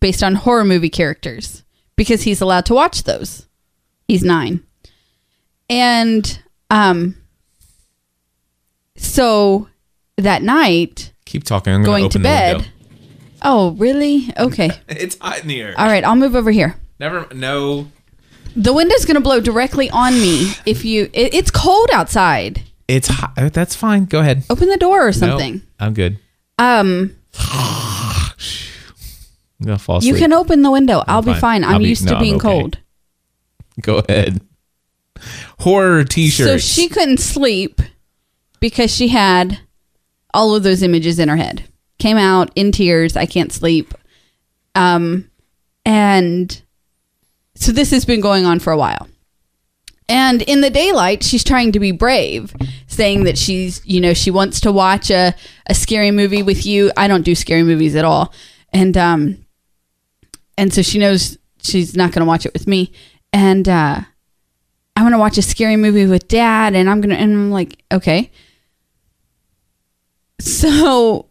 based 0.00 0.22
on 0.22 0.34
horror 0.36 0.64
movie 0.64 0.90
characters 0.90 1.63
because 1.96 2.22
he's 2.22 2.40
allowed 2.40 2.66
to 2.66 2.74
watch 2.74 3.04
those. 3.04 3.46
He's 4.08 4.22
nine. 4.22 4.62
And 5.70 6.40
um 6.70 7.16
so 8.96 9.68
that 10.16 10.42
night 10.42 11.12
Keep 11.24 11.44
talking. 11.44 11.72
I'm 11.72 11.82
going 11.82 12.08
to 12.10 12.18
bed. 12.18 12.60
the. 12.60 12.66
Oh, 13.42 13.72
really? 13.72 14.32
Okay. 14.38 14.70
It's 14.88 15.18
hot 15.18 15.42
in 15.42 15.48
here. 15.48 15.74
All 15.76 15.86
right, 15.86 16.04
I'll 16.04 16.16
move 16.16 16.36
over 16.36 16.50
here. 16.50 16.76
Never. 17.00 17.26
No. 17.34 17.90
The 18.56 18.72
window's 18.72 19.04
going 19.04 19.16
to 19.16 19.20
blow 19.20 19.40
directly 19.40 19.90
on 19.90 20.14
me 20.14 20.52
if 20.64 20.84
you 20.84 21.10
it, 21.12 21.34
it's 21.34 21.50
cold 21.50 21.90
outside. 21.92 22.62
It's 22.86 23.08
hot. 23.08 23.34
That's 23.52 23.74
fine. 23.74 24.04
Go 24.04 24.20
ahead. 24.20 24.44
Open 24.48 24.68
the 24.68 24.76
door 24.76 25.06
or 25.06 25.12
something. 25.12 25.62
I'm 25.80 25.94
good. 25.94 26.18
Um 26.58 27.16
Fall 29.78 29.98
asleep. 29.98 30.14
you 30.14 30.18
can 30.18 30.32
open 30.32 30.62
the 30.62 30.70
window. 30.70 31.02
I'll 31.06 31.22
be 31.22 31.32
fine. 31.32 31.40
fine. 31.40 31.64
I'm 31.64 31.70
I'll 31.74 31.78
be- 31.78 31.88
used 31.88 32.04
no, 32.04 32.12
to 32.12 32.16
I'm 32.16 32.22
being 32.22 32.36
okay. 32.36 32.42
cold. 32.42 32.78
Go 33.80 34.02
ahead. 34.08 34.40
Horror 35.60 36.04
T-shirts. 36.04 36.48
So 36.50 36.58
she 36.58 36.88
couldn't 36.88 37.18
sleep 37.18 37.80
because 38.60 38.94
she 38.94 39.08
had 39.08 39.58
all 40.32 40.54
of 40.54 40.62
those 40.62 40.82
images 40.82 41.18
in 41.18 41.28
her 41.28 41.36
head. 41.36 41.64
Came 41.98 42.16
out 42.16 42.50
in 42.54 42.72
tears. 42.72 43.16
I 43.16 43.26
can't 43.26 43.52
sleep. 43.52 43.94
Um, 44.74 45.30
and 45.86 46.60
so 47.54 47.72
this 47.72 47.90
has 47.90 48.04
been 48.04 48.20
going 48.20 48.44
on 48.44 48.58
for 48.58 48.72
a 48.72 48.76
while. 48.76 49.08
And 50.08 50.42
in 50.42 50.60
the 50.60 50.70
daylight, 50.70 51.22
she's 51.22 51.44
trying 51.44 51.72
to 51.72 51.80
be 51.80 51.90
brave, 51.92 52.54
saying 52.88 53.24
that 53.24 53.38
she's, 53.38 53.80
you 53.86 54.00
know, 54.00 54.12
she 54.12 54.30
wants 54.30 54.60
to 54.60 54.72
watch 54.72 55.10
a, 55.10 55.34
a 55.66 55.74
scary 55.74 56.10
movie 56.10 56.42
with 56.42 56.66
you. 56.66 56.90
I 56.96 57.08
don't 57.08 57.22
do 57.22 57.34
scary 57.34 57.62
movies 57.62 57.96
at 57.96 58.04
all. 58.04 58.32
And 58.72 58.96
um 58.98 59.43
and 60.56 60.72
so 60.72 60.82
she 60.82 60.98
knows 60.98 61.38
she's 61.62 61.96
not 61.96 62.12
gonna 62.12 62.26
watch 62.26 62.46
it 62.46 62.52
with 62.52 62.66
me. 62.66 62.92
And 63.32 63.68
uh 63.68 64.00
I'm 64.96 65.04
gonna 65.04 65.18
watch 65.18 65.38
a 65.38 65.42
scary 65.42 65.76
movie 65.76 66.06
with 66.06 66.28
dad 66.28 66.74
and 66.74 66.88
I'm 66.88 67.00
gonna 67.00 67.14
and 67.14 67.32
I'm 67.32 67.50
like, 67.50 67.82
okay. 67.92 68.30
So 70.40 71.26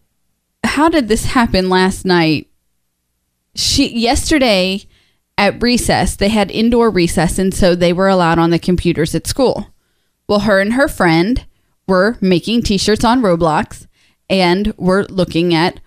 how 0.64 0.90
did 0.90 1.08
this 1.08 1.26
happen 1.26 1.70
last 1.70 2.06
night? 2.06 2.50
She 3.56 3.96
yesterday 3.98 4.84
at 5.38 5.62
recess, 5.62 6.16
they 6.16 6.30
had 6.30 6.52
indoor 6.52 6.90
recess, 6.90 7.40
and 7.40 7.54
so 7.54 7.76
they 7.76 7.94
were 7.94 8.08
allowed 8.08 8.40
on 8.40 8.52
the 8.52 8.60
computers 8.60 9.16
at 9.16 9.28
school. 9.28 9.68
Well, 10.28 10.42
her 10.42 10.60
and 10.60 10.74
her 10.74 10.88
friend 10.88 11.46
were 11.88 12.18
making 12.22 12.64
t 12.64 12.78
shirts 12.78 13.04
on 13.04 13.22
Roblox 13.22 13.88
and 14.30 14.74
were 14.78 15.06
looking 15.06 15.54
at 15.54 15.80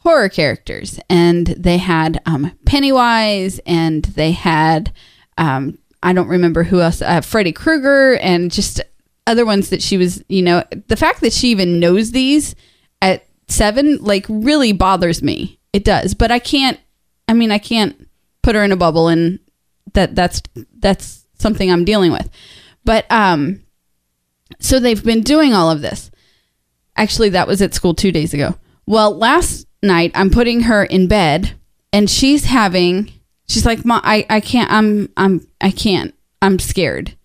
horror 0.00 0.28
characters. 0.28 0.98
And 1.08 1.46
they 1.46 1.78
had 1.78 2.20
um, 2.26 2.52
Pennywise 2.66 3.60
and 3.66 4.04
they 4.04 4.32
had, 4.32 4.92
um, 5.38 5.78
I 6.02 6.12
don't 6.12 6.28
remember 6.28 6.64
who 6.64 6.80
else, 6.80 7.02
uh, 7.02 7.20
Freddy 7.20 7.52
Krueger 7.52 8.14
and 8.16 8.50
just 8.50 8.80
other 9.26 9.44
ones 9.46 9.70
that 9.70 9.82
she 9.82 9.96
was, 9.96 10.22
you 10.28 10.42
know, 10.42 10.64
the 10.88 10.96
fact 10.96 11.20
that 11.20 11.32
she 11.32 11.48
even 11.48 11.78
knows 11.78 12.10
these 12.10 12.54
at 13.02 13.26
seven, 13.48 13.98
like, 13.98 14.26
really 14.28 14.72
bothers 14.72 15.22
me. 15.22 15.58
It 15.72 15.84
does. 15.84 16.14
But 16.14 16.30
I 16.30 16.38
can't, 16.38 16.80
I 17.28 17.34
mean, 17.34 17.52
I 17.52 17.58
can't 17.58 18.08
put 18.42 18.54
her 18.54 18.64
in 18.64 18.72
a 18.72 18.76
bubble 18.76 19.08
and 19.08 19.38
that 19.92 20.14
that's 20.14 20.40
that's 20.78 21.26
something 21.38 21.70
I'm 21.70 21.84
dealing 21.84 22.12
with. 22.12 22.28
But 22.84 23.06
um 23.10 23.62
so 24.58 24.80
they've 24.80 25.02
been 25.04 25.22
doing 25.22 25.52
all 25.52 25.70
of 25.70 25.82
this. 25.82 26.10
Actually, 26.96 27.30
that 27.30 27.46
was 27.46 27.62
at 27.62 27.74
school 27.74 27.94
2 27.94 28.12
days 28.12 28.34
ago. 28.34 28.56
Well, 28.86 29.16
last 29.16 29.66
night 29.82 30.12
I'm 30.14 30.30
putting 30.30 30.62
her 30.62 30.84
in 30.84 31.08
bed 31.08 31.52
and 31.92 32.08
she's 32.08 32.44
having 32.44 33.12
she's 33.48 33.66
like, 33.66 33.84
"Mom, 33.84 34.00
I 34.04 34.26
I 34.30 34.40
can't 34.40 34.70
I'm 34.70 35.08
I'm 35.16 35.46
I 35.60 35.70
can't. 35.70 36.14
I'm 36.42 36.58
scared." 36.58 37.16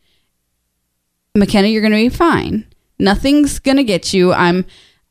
McKenna, 1.38 1.68
you're 1.68 1.82
going 1.82 1.92
to 1.92 1.98
be 1.98 2.10
fine. 2.10 2.66
Nothing's 2.98 3.60
going 3.60 3.78
to 3.78 3.84
get 3.84 4.14
you. 4.14 4.32
I'm 4.32 4.66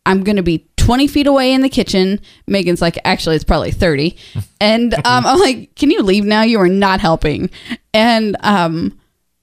I'm 0.06 0.22
going 0.22 0.36
to 0.36 0.42
be 0.42 0.66
20 0.76 1.06
feet 1.06 1.26
away 1.26 1.52
in 1.52 1.62
the 1.62 1.68
kitchen. 1.68 2.20
Megan's 2.46 2.82
like, 2.82 2.98
actually, 3.04 3.36
it's 3.36 3.44
probably 3.44 3.70
30. 3.70 4.16
And 4.60 4.94
um, 4.94 5.26
I'm 5.26 5.38
like, 5.40 5.74
can 5.74 5.90
you 5.90 6.00
leave 6.02 6.24
now? 6.24 6.40
You 6.40 6.58
are 6.58 6.68
not 6.68 6.98
helping. 7.00 7.50
And, 7.92 8.34
um, 8.40 8.98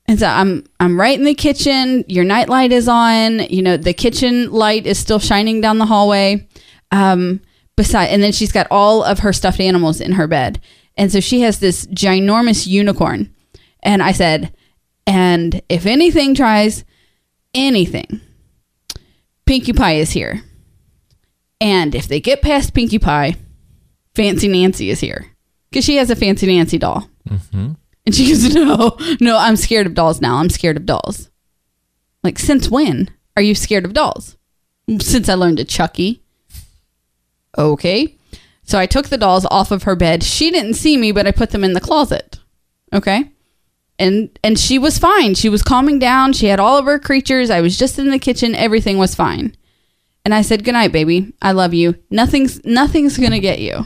and 0.07 0.17
so 0.17 0.25
I'm, 0.25 0.65
I'm 0.79 0.99
right 0.99 1.17
in 1.17 1.25
the 1.25 1.35
kitchen. 1.35 2.03
Your 2.07 2.23
night 2.23 2.49
light 2.49 2.71
is 2.71 2.87
on. 2.87 3.37
You 3.41 3.61
know, 3.61 3.77
the 3.77 3.93
kitchen 3.93 4.51
light 4.51 4.87
is 4.87 4.97
still 4.97 5.19
shining 5.19 5.61
down 5.61 5.77
the 5.77 5.85
hallway. 5.85 6.47
Um, 6.91 7.39
beside, 7.81 8.07
and 8.07 8.21
then 8.21 8.31
she's 8.31 8.51
got 8.51 8.67
all 8.69 9.03
of 9.03 9.19
her 9.19 9.33
stuffed 9.33 9.59
animals 9.59 9.99
in 9.99 10.13
her 10.13 10.27
bed. 10.27 10.61
And 10.97 11.11
so 11.11 11.19
she 11.19 11.41
has 11.41 11.59
this 11.59 11.87
ginormous 11.87 12.67
unicorn. 12.67 13.33
And 13.81 14.03
I 14.03 14.11
said, 14.11 14.53
and 15.07 15.61
if 15.67 15.85
anything 15.85 16.35
tries 16.35 16.85
anything, 17.53 18.21
Pinkie 19.45 19.73
Pie 19.73 19.95
is 19.95 20.11
here. 20.11 20.43
And 21.59 21.95
if 21.95 22.07
they 22.07 22.19
get 22.19 22.41
past 22.41 22.73
Pinkie 22.73 22.99
Pie, 22.99 23.35
Fancy 24.15 24.47
Nancy 24.47 24.89
is 24.89 24.99
here 24.99 25.27
because 25.69 25.85
she 25.85 25.95
has 25.95 26.09
a 26.09 26.15
Fancy 26.15 26.47
Nancy 26.47 26.77
doll. 26.77 27.09
Mm-hmm. 27.27 27.73
And 28.05 28.15
she 28.15 28.27
goes, 28.27 28.53
"No, 28.53 28.97
no, 29.19 29.37
I'm 29.37 29.55
scared 29.55 29.87
of 29.87 29.93
dolls 29.93 30.21
now. 30.21 30.37
I'm 30.37 30.49
scared 30.49 30.77
of 30.77 30.85
dolls." 30.85 31.29
Like, 32.23 32.37
since 32.37 32.69
when 32.69 33.09
are 33.35 33.41
you 33.41 33.55
scared 33.55 33.85
of 33.85 33.93
dolls? 33.93 34.37
Since 34.99 35.29
I 35.29 35.35
learned 35.35 35.57
to 35.57 35.65
Chucky. 35.65 36.20
Okay, 37.57 38.17
so 38.63 38.79
I 38.79 38.85
took 38.85 39.09
the 39.09 39.17
dolls 39.17 39.45
off 39.51 39.71
of 39.71 39.83
her 39.83 39.95
bed. 39.95 40.23
She 40.23 40.51
didn't 40.51 40.75
see 40.75 40.97
me, 40.97 41.11
but 41.11 41.27
I 41.27 41.31
put 41.31 41.51
them 41.51 41.63
in 41.63 41.73
the 41.73 41.81
closet. 41.81 42.39
Okay, 42.93 43.31
and 43.99 44.37
and 44.43 44.57
she 44.57 44.79
was 44.79 44.97
fine. 44.97 45.35
She 45.35 45.49
was 45.49 45.61
calming 45.63 45.99
down. 45.99 46.33
She 46.33 46.47
had 46.47 46.59
all 46.59 46.77
of 46.77 46.85
her 46.85 46.99
creatures. 46.99 47.49
I 47.49 47.61
was 47.61 47.77
just 47.77 47.99
in 47.99 48.09
the 48.09 48.19
kitchen. 48.19 48.55
Everything 48.55 48.97
was 48.97 49.15
fine. 49.15 49.55
And 50.23 50.33
I 50.33 50.41
said, 50.41 50.63
"Good 50.63 50.73
night, 50.73 50.91
baby. 50.91 51.33
I 51.41 51.51
love 51.51 51.73
you. 51.73 51.95
Nothing's 52.09 52.63
nothing's 52.65 53.17
going 53.17 53.31
to 53.31 53.39
get 53.39 53.59
you." 53.59 53.85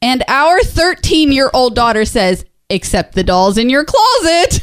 And 0.00 0.22
our 0.28 0.60
13-year-old 0.60 1.74
daughter 1.74 2.04
says, 2.04 2.44
"Except 2.70 3.14
the 3.14 3.24
dolls 3.24 3.58
in 3.58 3.68
your 3.68 3.84
closet." 3.84 4.60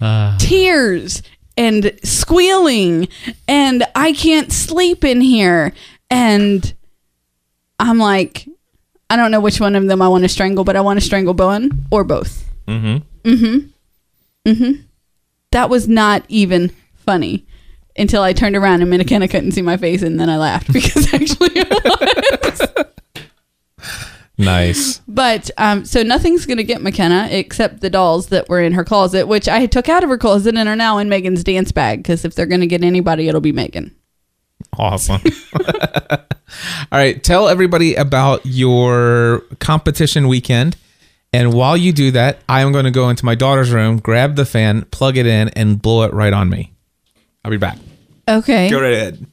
Tears 0.38 1.22
and 1.58 1.92
squealing 2.02 3.08
and 3.46 3.84
I 3.94 4.12
can't 4.12 4.50
sleep 4.50 5.04
in 5.04 5.20
here 5.20 5.74
and 6.08 6.72
I'm 7.78 7.98
like 7.98 8.48
I 9.10 9.16
don't 9.16 9.30
know 9.30 9.40
which 9.40 9.60
one 9.60 9.74
of 9.74 9.86
them 9.86 10.02
I 10.02 10.08
want 10.08 10.24
to 10.24 10.28
strangle, 10.28 10.64
but 10.64 10.76
I 10.76 10.82
want 10.82 11.00
to 11.00 11.04
strangle 11.04 11.32
Bowen 11.32 11.86
or 11.90 12.04
both. 12.04 12.44
Mm-hmm. 12.66 13.28
Mm-hmm. 13.28 14.50
Mm-hmm. 14.50 14.82
That 15.52 15.70
was 15.70 15.88
not 15.88 16.24
even 16.28 16.70
funny 16.94 17.46
until 17.96 18.22
I 18.22 18.34
turned 18.34 18.54
around 18.54 18.82
and 18.82 18.90
McKenna 18.90 19.26
couldn't 19.26 19.52
see 19.52 19.62
my 19.62 19.78
face, 19.78 20.02
and 20.02 20.20
then 20.20 20.28
I 20.28 20.36
laughed 20.36 20.70
because 20.72 21.12
actually 21.14 21.52
it 21.54 22.44
was. 22.44 22.77
Nice. 24.38 25.00
But 25.08 25.50
um, 25.58 25.84
so 25.84 26.04
nothing's 26.04 26.46
gonna 26.46 26.62
get 26.62 26.80
McKenna 26.80 27.28
except 27.30 27.80
the 27.80 27.90
dolls 27.90 28.28
that 28.28 28.48
were 28.48 28.60
in 28.60 28.72
her 28.72 28.84
closet, 28.84 29.26
which 29.26 29.48
I 29.48 29.66
took 29.66 29.88
out 29.88 30.04
of 30.04 30.10
her 30.10 30.18
closet 30.18 30.56
and 30.56 30.68
are 30.68 30.76
now 30.76 30.98
in 30.98 31.08
Megan's 31.08 31.42
dance 31.42 31.72
bag. 31.72 32.04
Because 32.04 32.24
if 32.24 32.34
they're 32.34 32.46
gonna 32.46 32.66
get 32.66 32.84
anybody, 32.84 33.26
it'll 33.26 33.40
be 33.40 33.50
Megan. 33.50 33.96
Awesome. 34.78 35.20
All 36.92 36.98
right. 36.98 37.22
Tell 37.22 37.48
everybody 37.48 37.94
about 37.94 38.44
your 38.44 39.40
competition 39.60 40.28
weekend. 40.28 40.76
And 41.32 41.52
while 41.52 41.76
you 41.76 41.92
do 41.92 42.10
that, 42.12 42.38
I 42.48 42.62
am 42.62 42.72
going 42.72 42.86
to 42.86 42.90
go 42.90 43.10
into 43.10 43.24
my 43.24 43.34
daughter's 43.34 43.70
room, 43.70 43.98
grab 43.98 44.36
the 44.36 44.46
fan, 44.46 44.82
plug 44.86 45.16
it 45.18 45.26
in, 45.26 45.48
and 45.50 45.80
blow 45.80 46.04
it 46.04 46.14
right 46.14 46.32
on 46.32 46.48
me. 46.48 46.72
I'll 47.44 47.50
be 47.50 47.58
back. 47.58 47.76
Okay. 48.26 48.70
Go 48.70 48.80
right 48.80 48.94
ahead. 48.94 49.26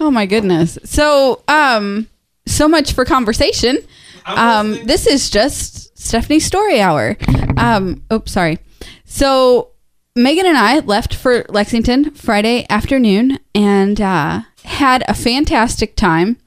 Oh 0.00 0.10
my 0.10 0.24
goodness. 0.24 0.78
So, 0.84 1.42
um, 1.48 2.08
so 2.46 2.68
much 2.68 2.94
for 2.94 3.04
conversation. 3.04 3.78
Um, 4.26 4.84
this 4.84 5.06
is 5.06 5.30
just 5.30 5.96
Stephanie's 5.98 6.44
story 6.44 6.80
hour. 6.80 7.16
Um, 7.56 8.04
oops, 8.12 8.32
sorry. 8.32 8.58
So 9.04 9.70
Megan 10.14 10.46
and 10.46 10.58
I 10.58 10.80
left 10.80 11.14
for 11.14 11.44
Lexington 11.48 12.10
Friday 12.10 12.66
afternoon 12.68 13.38
and 13.54 14.00
uh, 14.00 14.42
had 14.64 15.04
a 15.08 15.14
fantastic 15.14 15.96
time. 15.96 16.38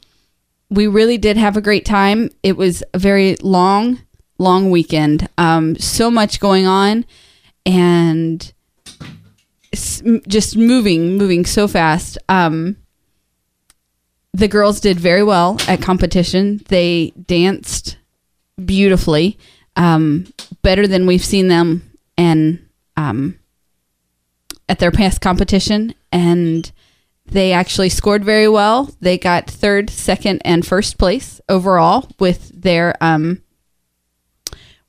We 0.70 0.88
really 0.88 1.18
did 1.18 1.38
have 1.38 1.58
a 1.58 1.62
great 1.62 1.86
time. 1.86 2.30
It 2.44 2.58
was 2.58 2.84
a 2.94 3.00
very 3.00 3.36
long, 3.42 4.02
long 4.38 4.72
weekend. 4.72 5.30
Um, 5.38 5.76
so 5.78 6.10
much 6.12 6.40
going 6.40 6.66
on, 6.66 7.06
and 7.66 8.52
just 9.74 10.58
moving, 10.58 11.18
moving 11.18 11.46
so 11.46 11.68
fast. 11.68 12.18
Um, 12.30 12.78
the 14.36 14.48
girls 14.50 14.82
did 14.82 15.00
very 15.00 15.24
well 15.24 15.58
at 15.66 15.82
competition. 15.82 16.62
They 16.68 17.12
danced 17.12 17.98
beautifully, 18.64 19.40
um, 19.78 20.28
better 20.62 20.88
than 20.88 21.06
we've 21.06 21.24
seen 21.24 21.48
them 21.48 21.90
and 22.18 22.60
um, 22.98 23.40
at 24.68 24.80
their 24.80 24.92
past 24.92 25.22
competition. 25.22 25.96
And 26.12 26.70
they 27.26 27.54
actually 27.54 27.88
scored 27.88 28.26
very 28.26 28.50
well. 28.50 28.90
They 29.00 29.18
got 29.18 29.50
third, 29.50 29.90
second, 29.90 30.42
and 30.44 30.68
first 30.68 30.98
place 30.98 31.40
overall 31.48 32.10
with 32.20 32.52
their 32.62 32.96
um, 33.00 33.42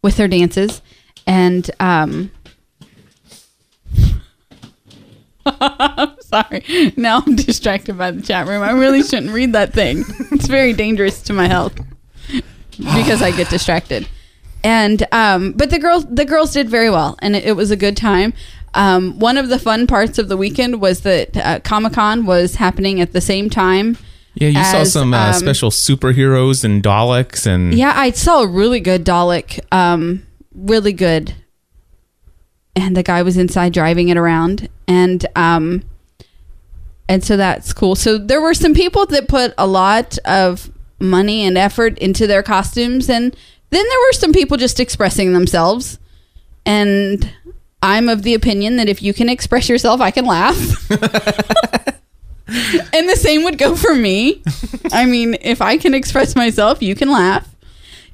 with 0.02 0.16
their 0.16 0.28
dances. 0.28 0.82
And 1.24 1.70
um, 1.78 2.32
sorry, 6.28 6.92
now 6.96 7.22
I'm 7.26 7.36
distracted 7.46 7.96
by 7.96 8.10
the 8.10 8.22
chat 8.22 8.46
room. 8.46 8.62
I 8.62 8.72
really 8.72 9.02
shouldn't 9.04 9.32
read 9.32 9.52
that 9.52 9.72
thing. 9.72 10.04
It's 10.32 10.46
very 10.46 10.72
dangerous 10.72 11.22
to 11.22 11.32
my 11.32 11.48
health 11.48 11.78
because 12.78 13.22
I 13.22 13.30
get 13.30 13.48
distracted. 13.48 14.08
And 14.64 15.06
um, 15.12 15.52
but 15.52 15.70
the 15.70 15.78
girls 15.78 16.06
the 16.06 16.24
girls 16.24 16.52
did 16.52 16.68
very 16.68 16.90
well, 16.90 17.16
and 17.20 17.36
it, 17.36 17.44
it 17.44 17.52
was 17.52 17.70
a 17.70 17.76
good 17.76 17.96
time. 17.96 18.32
Um, 18.74 19.18
one 19.18 19.38
of 19.38 19.48
the 19.48 19.58
fun 19.58 19.86
parts 19.86 20.18
of 20.18 20.28
the 20.28 20.36
weekend 20.36 20.80
was 20.80 21.00
that 21.00 21.36
uh, 21.36 21.60
Comic 21.60 21.94
Con 21.94 22.26
was 22.26 22.56
happening 22.56 23.00
at 23.00 23.12
the 23.12 23.20
same 23.20 23.48
time. 23.48 23.96
Yeah, 24.34 24.48
you 24.48 24.64
saw 24.64 24.84
some 24.84 25.14
uh, 25.14 25.28
um, 25.28 25.32
special 25.34 25.70
superheroes 25.70 26.62
and 26.62 26.82
Daleks 26.82 27.46
and 27.46 27.72
Yeah, 27.74 27.94
I 27.96 28.10
saw 28.10 28.42
a 28.42 28.46
really 28.46 28.80
good 28.80 29.04
Dalek, 29.04 29.60
um, 29.72 30.26
really 30.54 30.92
good. 30.92 31.34
And 32.74 32.94
the 32.94 33.02
guy 33.02 33.22
was 33.22 33.38
inside 33.38 33.72
driving 33.72 34.10
it 34.10 34.18
around, 34.18 34.68
and 34.86 35.24
um, 35.34 35.82
and 37.08 37.24
so 37.24 37.36
that's 37.36 37.72
cool. 37.72 37.94
So 37.94 38.18
there 38.18 38.40
were 38.40 38.54
some 38.54 38.74
people 38.74 39.06
that 39.06 39.28
put 39.28 39.54
a 39.58 39.66
lot 39.66 40.18
of 40.24 40.70
money 40.98 41.46
and 41.46 41.58
effort 41.58 41.98
into 41.98 42.26
their 42.26 42.42
costumes, 42.42 43.08
and 43.10 43.32
then 43.70 43.84
there 43.88 43.98
were 44.08 44.12
some 44.12 44.32
people 44.32 44.56
just 44.56 44.80
expressing 44.80 45.32
themselves. 45.32 45.98
and 46.64 47.30
I'm 47.82 48.08
of 48.08 48.22
the 48.22 48.34
opinion 48.34 48.76
that 48.76 48.88
if 48.88 49.02
you 49.02 49.14
can 49.14 49.28
express 49.28 49.68
yourself, 49.68 50.00
I 50.00 50.10
can 50.10 50.24
laugh. 50.24 50.56
and 50.90 53.08
the 53.08 53.16
same 53.16 53.44
would 53.44 53.58
go 53.58 53.76
for 53.76 53.94
me. 53.94 54.42
I 54.92 55.04
mean, 55.04 55.36
if 55.40 55.60
I 55.60 55.76
can 55.76 55.94
express 55.94 56.34
myself, 56.34 56.82
you 56.82 56.94
can 56.94 57.10
laugh. 57.10 57.48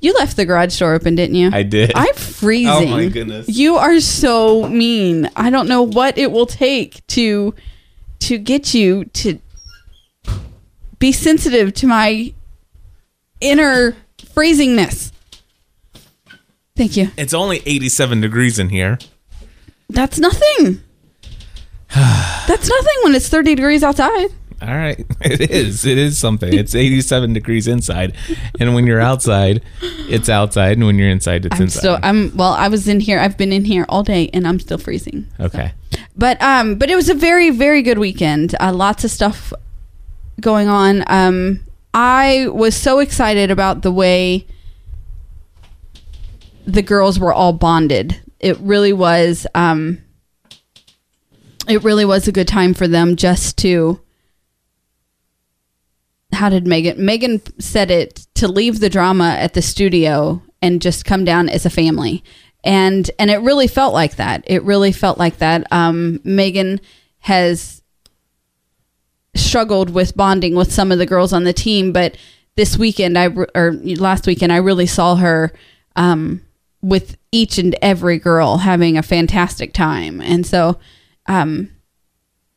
You 0.01 0.15
left 0.15 0.37
the 0.37 0.45
garage 0.45 0.79
door 0.79 0.95
open, 0.95 1.15
didn't 1.15 1.37
you? 1.37 1.51
I 1.53 1.63
did. 1.63 1.93
I'm 1.95 2.15
freezing. 2.15 2.73
Oh 2.93 2.97
my 2.97 3.07
goodness. 3.07 3.49
You 3.49 3.77
are 3.77 4.01
so 4.01 4.69
mean. 4.69 5.31
I 5.37 5.49
don't 5.49 5.69
know 5.69 5.83
what 5.83 6.19
it 6.19 6.33
will 6.33 6.47
take 6.47 7.07
to 7.09 7.55
to 8.29 8.39
get 8.39 8.75
you 8.75 9.05
to 9.07 9.39
be 10.99 11.13
sensitive 11.13 11.75
to 11.75 11.87
my 11.87 12.33
inner 13.41 13.97
freezingness. 14.19 15.11
Thank 16.77 16.97
you. 16.97 17.11
It's 17.17 17.35
only 17.35 17.63
87 17.67 18.21
degrees 18.21 18.59
in 18.59 18.69
here. 18.71 18.99
That's 19.91 20.19
nothing. 20.19 20.81
That's 21.95 22.69
nothing 22.69 22.97
when 23.03 23.15
it's 23.15 23.29
30 23.29 23.55
degrees 23.57 23.83
outside. 23.83 24.29
All 24.63 24.69
right. 24.69 25.05
It 25.25 25.51
is. 25.53 25.85
It 25.87 25.99
is 25.99 26.19
something. 26.19 26.53
It's 26.53 26.75
87 26.75 27.33
degrees 27.33 27.69
inside. 27.69 28.15
And 28.59 28.75
when 28.75 28.87
you're 28.87 29.01
outside, 29.01 29.63
it's 30.09 30.29
outside. 30.29 30.77
And 30.77 30.87
when 30.87 30.99
you're 30.99 31.09
inside, 31.11 31.47
it's 31.47 31.57
I'm 31.57 31.63
inside. 31.63 31.79
still 31.79 31.99
I'm 32.03 32.37
well, 32.37 32.53
I 32.53 32.69
was 32.69 32.89
in 32.89 32.99
here. 33.01 33.19
I've 33.21 33.37
been 33.37 33.53
in 33.53 33.65
here 33.65 33.85
all 33.89 34.03
day 34.03 34.31
and 34.33 34.47
I'm 34.47 34.59
still 34.61 34.79
freezing. 34.79 35.27
okay. 35.41 35.73
But 36.17 36.41
um, 36.43 36.77
but 36.77 36.91
it 36.91 36.95
was 36.95 37.09
a 37.09 37.15
very 37.15 37.51
very 37.51 37.83
good 37.83 37.99
weekend. 37.99 38.55
Uh, 38.61 38.73
lots 38.73 39.05
of 39.05 39.11
stuff 39.11 39.53
going 40.41 40.69
on. 40.69 41.05
Um, 41.07 41.61
I 41.95 42.49
was 42.49 42.77
so 42.77 42.99
excited 42.99 43.51
about 43.51 43.83
the 43.83 43.93
way 43.93 44.47
the 46.67 46.83
girls 46.83 47.19
were 47.19 47.33
all 47.33 47.53
bonded. 47.53 48.21
It 48.41 48.59
really 48.59 48.93
was. 48.93 49.47
Um, 49.55 49.99
it 51.69 51.83
really 51.85 52.05
was 52.05 52.27
a 52.29 52.33
good 52.33 52.49
time 52.49 52.75
for 52.75 52.89
them 52.89 53.17
just 53.17 53.57
to. 53.59 54.01
How 56.33 56.49
did 56.49 56.67
Megan? 56.67 57.05
Megan 57.05 57.43
said 57.61 57.91
it 57.91 58.27
to 58.35 58.49
leave 58.49 58.81
the 58.81 58.89
drama 58.89 59.37
at 59.39 59.55
the 59.55 59.63
studio 59.63 60.43
and 60.63 60.81
just 60.81 61.05
come 61.05 61.25
down 61.25 61.49
as 61.49 61.67
a 61.67 61.71
family, 61.71 62.25
and 62.65 63.11
and 63.19 63.31
it 63.31 63.39
really 63.39 63.67
felt 63.67 63.93
like 63.93 64.17
that. 64.17 64.45
It 64.47 64.63
really 64.63 64.93
felt 64.93 65.19
like 65.19 65.39
that. 65.39 65.71
Um, 65.73 66.21
Megan 66.25 66.81
has 67.21 67.83
struggled 69.35 69.91
with 69.91 70.17
bonding 70.17 70.55
with 70.55 70.73
some 70.73 70.93
of 70.93 70.99
the 70.99 71.07
girls 71.07 71.33
on 71.33 71.45
the 71.45 71.53
team, 71.53 71.93
but 71.93 72.17
this 72.57 72.77
weekend 72.77 73.19
I 73.19 73.29
or 73.55 73.73
last 73.73 74.27
weekend 74.27 74.53
I 74.53 74.59
really 74.59 74.87
saw 74.87 75.17
her 75.17 75.53
um, 75.97 76.43
with 76.83 77.17
each 77.33 77.59
and 77.59 77.75
every 77.83 78.19
girl 78.19 78.59
having 78.59 78.97
a 78.97 79.03
fantastic 79.03 79.73
time, 79.73 80.21
and 80.21 80.47
so 80.47 80.79
um, 81.27 81.71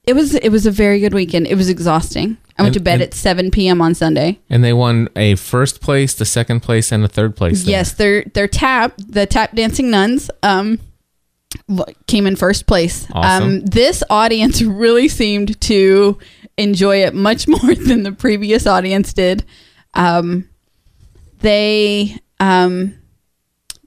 it 0.08 0.14
was 0.16 0.36
it 0.36 0.50
was 0.50 0.66
a 0.66 0.72
very 0.72 1.00
good 1.00 1.14
weekend. 1.14 1.48
It 1.48 1.56
was 1.56 1.70
exhausting. 1.70 2.38
I 2.58 2.62
went 2.64 2.68
And- 2.68 2.74
to 2.76 2.80
bed 2.80 3.02
at 3.02 3.14
seven 3.14 3.52
p.m. 3.52 3.82
on 3.82 3.94
Sunday. 3.96 4.40
And 4.50 4.64
they 4.64 4.74
won 4.74 5.10
a 5.16 5.36
first 5.36 5.82
place, 5.82 6.14
the 6.14 6.26
second 6.26 6.62
place, 6.62 6.92
and 6.92 7.04
a 7.04 7.08
third 7.08 7.36
place. 7.36 7.64
there. 7.64 7.72
Yes, 7.72 7.94
their 7.94 8.24
their 8.34 8.48
tap 8.48 8.94
the 8.98 9.26
tap 9.26 9.54
dancing 9.56 9.90
nuns 9.90 10.30
um 10.44 10.80
came 12.08 12.28
in 12.28 12.36
first 12.36 12.68
place. 12.68 13.08
Awesome. 13.12 13.44
Um, 13.50 13.60
this 13.66 14.04
audience 14.10 14.62
really 14.62 15.08
seemed 15.08 15.60
to 15.62 16.18
enjoy 16.58 17.04
it 17.04 17.14
much 17.14 17.48
more 17.48 17.76
than 17.76 18.04
the 18.04 18.12
previous 18.12 18.66
audience 18.68 19.14
did. 19.14 19.44
Um, 19.94 20.50
they 21.40 22.18
um, 22.40 22.96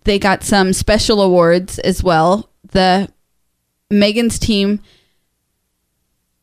they 0.04 0.18
got 0.18 0.42
some 0.42 0.72
special 0.72 1.20
awards 1.22 1.78
as 1.80 2.02
well. 2.02 2.50
The 2.72 3.10
Megan's 3.90 4.38
team 4.38 4.80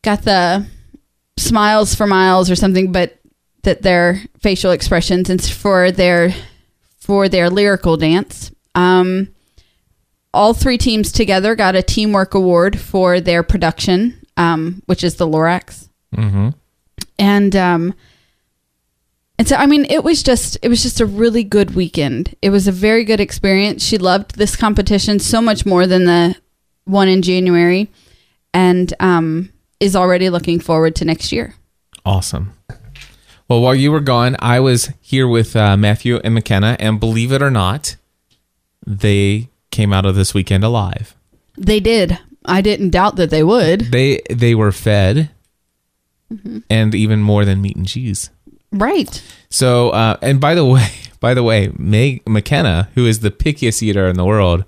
got 0.06 0.22
the 0.22 0.64
smiles 1.36 1.94
for 1.94 2.06
miles 2.06 2.48
or 2.48 2.54
something, 2.54 2.92
but 2.92 3.18
that 3.64 3.82
their 3.82 4.22
facial 4.38 4.70
expressions 4.70 5.28
and 5.28 5.42
for 5.44 5.90
their 5.90 6.32
for 6.98 7.28
their 7.28 7.50
lyrical 7.50 7.96
dance. 7.96 8.52
Um, 8.76 9.28
all 10.32 10.54
three 10.54 10.78
teams 10.78 11.10
together 11.10 11.56
got 11.56 11.74
a 11.74 11.82
teamwork 11.82 12.34
award 12.34 12.78
for 12.78 13.20
their 13.20 13.42
production, 13.42 14.24
um, 14.36 14.82
which 14.86 15.02
is 15.02 15.16
the 15.16 15.26
Lorax. 15.26 15.88
Mhm. 16.14 16.54
And 17.18 17.56
um, 17.56 17.94
and 19.38 19.48
so 19.48 19.56
I 19.56 19.66
mean, 19.66 19.86
it 19.86 20.04
was 20.04 20.22
just 20.22 20.56
it 20.62 20.68
was 20.68 20.82
just 20.82 21.00
a 21.00 21.06
really 21.06 21.42
good 21.42 21.74
weekend. 21.74 22.36
It 22.40 22.50
was 22.50 22.68
a 22.68 22.72
very 22.72 23.04
good 23.04 23.20
experience. 23.20 23.82
She 23.82 23.98
loved 23.98 24.36
this 24.36 24.54
competition 24.54 25.18
so 25.18 25.42
much 25.42 25.66
more 25.66 25.86
than 25.88 26.04
the 26.04 26.36
one 26.84 27.08
in 27.08 27.22
January, 27.22 27.90
and 28.54 28.94
um, 29.00 29.50
is 29.80 29.94
already 29.96 30.30
looking 30.30 30.60
forward 30.60 30.96
to 30.96 31.04
next 31.04 31.32
year. 31.32 31.54
Awesome. 32.04 32.52
Well, 33.48 33.60
while 33.60 33.74
you 33.74 33.92
were 33.92 34.00
gone, 34.00 34.36
I 34.40 34.60
was 34.60 34.90
here 35.00 35.28
with 35.28 35.54
uh, 35.54 35.76
Matthew 35.76 36.16
and 36.24 36.34
McKenna, 36.34 36.76
and 36.80 36.98
believe 36.98 37.30
it 37.32 37.42
or 37.42 37.50
not, 37.50 37.96
they 38.86 39.48
came 39.70 39.92
out 39.92 40.06
of 40.06 40.14
this 40.16 40.34
weekend 40.34 40.64
alive. 40.64 41.14
They 41.56 41.80
did. 41.80 42.18
I 42.44 42.60
didn't 42.60 42.90
doubt 42.90 43.16
that 43.16 43.30
they 43.30 43.42
would. 43.42 43.92
They 43.92 44.20
they 44.30 44.54
were 44.54 44.72
fed, 44.72 45.30
Mm-hmm. 46.32 46.58
and 46.68 46.92
even 46.92 47.22
more 47.22 47.44
than 47.44 47.62
meat 47.62 47.76
and 47.76 47.86
cheese. 47.86 48.30
Right. 48.72 49.22
So, 49.48 49.90
uh, 49.90 50.16
and 50.20 50.40
by 50.40 50.56
the 50.56 50.64
way, 50.64 50.88
by 51.20 51.34
the 51.34 51.44
way, 51.44 51.70
Meg, 51.78 52.28
McKenna, 52.28 52.88
who 52.96 53.06
is 53.06 53.20
the 53.20 53.30
pickiest 53.30 53.80
eater 53.80 54.08
in 54.08 54.16
the 54.16 54.24
world, 54.24 54.64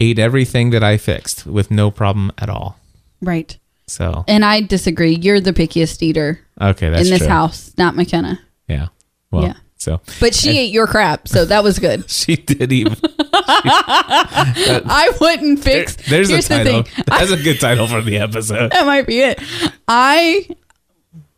ate 0.00 0.18
everything 0.18 0.70
that 0.70 0.82
I 0.82 0.96
fixed 0.96 1.44
with 1.46 1.70
no 1.70 1.90
problem 1.90 2.32
at 2.38 2.48
all. 2.48 2.78
Right. 3.20 3.58
So, 3.88 4.24
And 4.26 4.44
I 4.44 4.60
disagree. 4.62 5.14
You're 5.14 5.40
the 5.40 5.52
pickiest 5.52 6.02
eater 6.02 6.40
okay, 6.60 6.90
that's 6.90 7.04
in 7.04 7.10
this 7.10 7.18
true. 7.20 7.28
house, 7.28 7.72
not 7.78 7.94
McKenna. 7.94 8.40
Yeah. 8.68 8.88
Well, 9.30 9.44
Yeah. 9.44 9.54
so 9.76 10.00
But 10.20 10.34
she 10.34 10.58
ate 10.58 10.72
your 10.72 10.86
crap, 10.88 11.28
so 11.28 11.44
that 11.44 11.62
was 11.62 11.78
good. 11.78 12.10
she 12.10 12.34
did 12.36 12.72
even. 12.72 12.96
I 13.32 15.12
wouldn't 15.20 15.60
There- 15.62 15.86
fix. 15.86 15.96
there's 16.08 16.28
here's 16.28 16.46
a 16.46 16.48
title. 16.48 16.82
the 16.82 16.88
thing. 16.90 17.04
That's 17.06 17.30
a 17.30 17.36
good 17.42 17.60
title 17.60 17.86
for 17.86 18.00
the 18.02 18.18
episode. 18.18 18.72
That 18.72 18.86
might 18.86 19.06
be 19.06 19.20
it. 19.20 19.40
I 19.88 20.48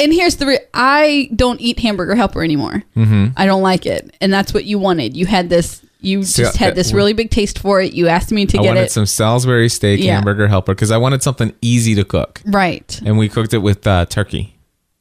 and 0.00 0.12
here's 0.12 0.36
the 0.36 0.46
re- 0.46 0.58
I 0.72 1.28
don't 1.34 1.60
eat 1.60 1.78
hamburger 1.80 2.14
helper 2.14 2.42
anymore. 2.44 2.82
Mm-hmm. 2.96 3.32
I 3.36 3.46
don't 3.46 3.62
like 3.62 3.84
it, 3.84 4.14
and 4.20 4.32
that's 4.32 4.54
what 4.54 4.64
you 4.64 4.78
wanted. 4.78 5.16
You 5.16 5.26
had 5.26 5.48
this. 5.50 5.82
You 6.00 6.22
See, 6.22 6.42
just 6.42 6.56
had 6.56 6.74
this 6.76 6.92
really 6.92 7.12
big 7.12 7.30
taste 7.30 7.58
for 7.58 7.80
it. 7.80 7.92
You 7.92 8.06
asked 8.08 8.30
me 8.30 8.46
to 8.46 8.52
get 8.56 8.58
it. 8.58 8.60
I 8.60 8.62
get 8.62 8.68
wanted 8.70 8.82
it 8.84 8.92
some 8.92 9.06
Salisbury 9.06 9.68
steak 9.68 10.00
Yeah. 10.00 10.14
hamburger 10.14 10.46
helper 10.46 10.72
because 10.74 10.90
I 10.92 10.96
wanted 10.96 11.22
something 11.22 11.52
easy 11.60 11.94
to 11.96 12.04
cook, 12.04 12.40
right. 12.46 13.00
and 13.04 13.18
we 13.18 13.28
cooked 13.28 13.52
it 13.52 13.58
with 13.58 13.84
uh, 13.86 14.06
turkey. 14.06 14.54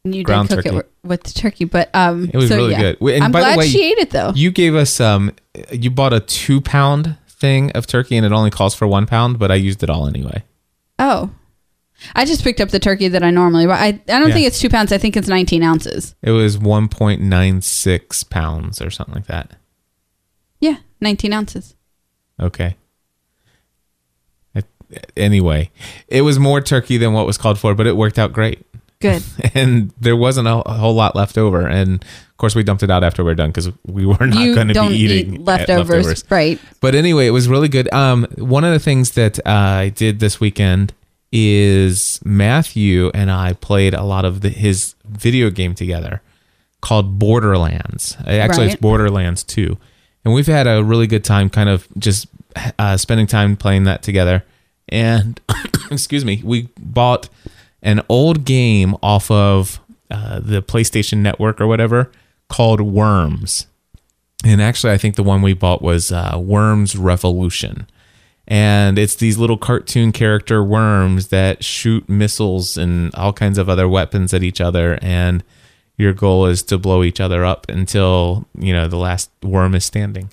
And 0.04 0.16
you 0.16 0.24
ground 0.24 0.50
did 0.50 0.56
cook 0.56 0.66
turkey. 0.66 0.78
it 0.78 0.92
with 1.04 1.24
the 1.24 1.34
turkey, 1.34 1.66
but 1.66 1.90
um, 1.94 2.30
It 2.34 2.38
was 2.38 2.50
so, 2.50 2.56
really 2.56 2.72
yeah. 2.72 2.94
good. 2.94 3.02
And 3.02 3.24
I'm 3.26 3.32
by 3.32 3.42
the 3.42 3.46
glad 3.46 3.58
way, 3.60 3.68
she 3.68 3.92
ate 3.92 3.98
it 4.00 4.10
though. 4.10 4.32
You 4.34 4.50
gave 4.52 4.74
us 4.74 5.00
um, 5.00 5.34
you 5.72 5.92
bought 5.92 6.14
a 6.14 6.20
two 6.20 6.62
pound 6.62 7.16
thing 7.28 7.72
of 7.74 7.86
turkey, 7.86 8.18
and 8.18 8.26
it 8.26 8.32
only 8.32 8.50
calls 8.50 8.74
for 8.74 8.88
one 8.88 9.06
pound, 9.06 9.38
but 9.38 9.52
I 9.52 9.56
used 9.56 9.84
it 9.84 9.90
all 9.92 10.08
anyway. 10.08 10.44
oh, 11.00 11.30
I 12.16 12.26
just 12.26 12.44
picked 12.44 12.62
up 12.62 12.70
the 12.70 12.80
turkey 12.80 13.08
that 13.08 13.22
I 13.24 13.32
normally 13.32 13.66
buy. 13.68 13.78
I 13.78 13.88
I 13.88 13.92
don't 13.92 14.28
Yeah. 14.30 14.34
think 14.34 14.48
it's 14.48 14.60
two 14.60 14.70
pounds. 14.70 14.92
I 14.92 14.98
think 14.98 15.16
it's 15.18 15.28
19 15.28 15.62
ounces. 15.64 16.16
It 16.24 16.32
was 16.32 16.58
one 16.58 16.88
point 16.90 17.22
nine 17.22 17.62
six 17.62 18.24
pounds 18.24 18.82
or 18.82 18.90
something 18.90 19.16
like 19.16 19.28
that. 19.28 19.52
Yeah, 20.60 20.78
19 21.02 21.34
ounces. 21.34 21.76
Okay. 22.40 22.76
It- 24.56 24.66
Anyway, 25.18 25.70
it 26.08 26.22
was 26.22 26.40
more 26.40 26.62
turkey 26.62 26.98
than 26.98 27.14
what 27.14 27.26
was 27.26 27.38
called 27.38 27.60
for, 27.60 27.76
but 27.76 27.88
it 27.88 27.96
worked 27.98 28.18
out 28.18 28.32
great. 28.34 28.66
Good. 29.00 29.22
and 29.54 29.92
there 30.00 30.16
wasn't 30.16 30.48
a, 30.48 30.56
a 30.68 30.74
whole 30.74 30.96
lot 30.96 31.16
left 31.16 31.38
over. 31.38 31.68
And 31.68 32.02
of 32.04 32.38
course, 32.38 32.56
we 32.56 32.64
dumped 32.64 32.82
it 32.84 32.90
out 32.90 33.04
after 33.04 33.24
we 33.24 33.32
are 33.32 33.36
done 33.36 33.50
because 33.50 33.70
we 33.86 34.06
were 34.06 34.26
not 34.26 34.56
going 34.56 34.70
to 34.70 34.74
be 34.90 34.96
eating 34.96 35.34
eat 35.36 35.42
leftovers, 35.42 36.24
right? 36.32 36.60
But 36.82 36.96
anyway, 36.96 37.28
it 37.28 37.32
was 37.32 37.48
really 37.48 37.68
good. 37.68 37.92
Um, 37.94 38.26
one 38.38 38.64
of 38.64 38.72
the 38.74 38.80
things 38.80 39.12
that 39.12 39.40
uh, 39.40 39.52
I 39.52 39.90
did 39.90 40.20
this 40.20 40.40
weekend 40.40 40.94
is 41.32 42.20
Matthew 42.24 43.12
and 43.14 43.30
I 43.30 43.54
played 43.54 43.94
a 43.94 44.04
lot 44.04 44.24
of 44.26 44.42
the, 44.42 44.50
his 44.50 44.96
video 45.06 45.50
game 45.52 45.76
together 45.76 46.22
called 46.82 47.20
Borderlands. 47.20 48.16
Uh, 48.26 48.30
Actually, 48.32 48.68
Right. 48.68 48.74
it's 48.74 48.82
Borderlands 48.82 49.44
2. 49.44 49.78
And 50.28 50.34
we've 50.34 50.46
had 50.46 50.68
a 50.68 50.84
really 50.84 51.08
good 51.08 51.24
time 51.24 51.50
kind 51.50 51.70
of 51.70 51.88
just 51.98 52.28
uh, 52.78 52.98
spending 52.98 53.28
time 53.28 53.56
playing 53.56 53.86
that 53.86 54.04
together. 54.04 54.44
And, 54.90 55.40
excuse 55.90 56.26
me, 56.26 56.42
we 56.44 56.68
bought 56.78 57.30
an 57.82 58.02
old 58.10 58.44
game 58.44 58.98
off 59.02 59.32
of 59.32 59.80
uh, 60.12 60.42
the 60.42 60.62
PlayStation 60.62 61.20
Network 61.20 61.62
or 61.62 61.68
whatever 61.68 62.12
called 62.50 62.82
Worms. 62.82 63.68
And 64.44 64.62
actually, 64.62 64.92
I 64.92 64.98
think 64.98 65.16
the 65.16 65.24
one 65.24 65.42
we 65.42 65.54
bought 65.54 65.82
was 65.82 66.12
uh, 66.12 66.38
Worms 66.38 66.98
Revolution. 66.98 67.88
And 68.50 69.00
it's 69.00 69.16
these 69.16 69.38
little 69.38 69.58
cartoon 69.58 70.12
character 70.12 70.62
worms 70.62 71.30
that 71.30 71.64
shoot 71.64 72.10
missiles 72.10 72.76
and 72.76 73.16
all 73.16 73.32
kinds 73.32 73.58
of 73.58 73.70
other 73.70 73.88
weapons 73.88 74.34
at 74.34 74.44
each 74.44 74.60
other. 74.60 75.00
And 75.02 75.42
your 75.98 76.14
goal 76.14 76.46
is 76.46 76.64
to 76.64 76.78
blow 76.78 77.04
each 77.04 77.20
other 77.20 77.44
up 77.44 77.68
until, 77.70 78.46
you 78.58 78.72
know, 78.74 78.88
the 78.88 78.98
last 78.98 79.30
worm 79.44 79.74
is 79.76 79.84
standing. 79.86 80.30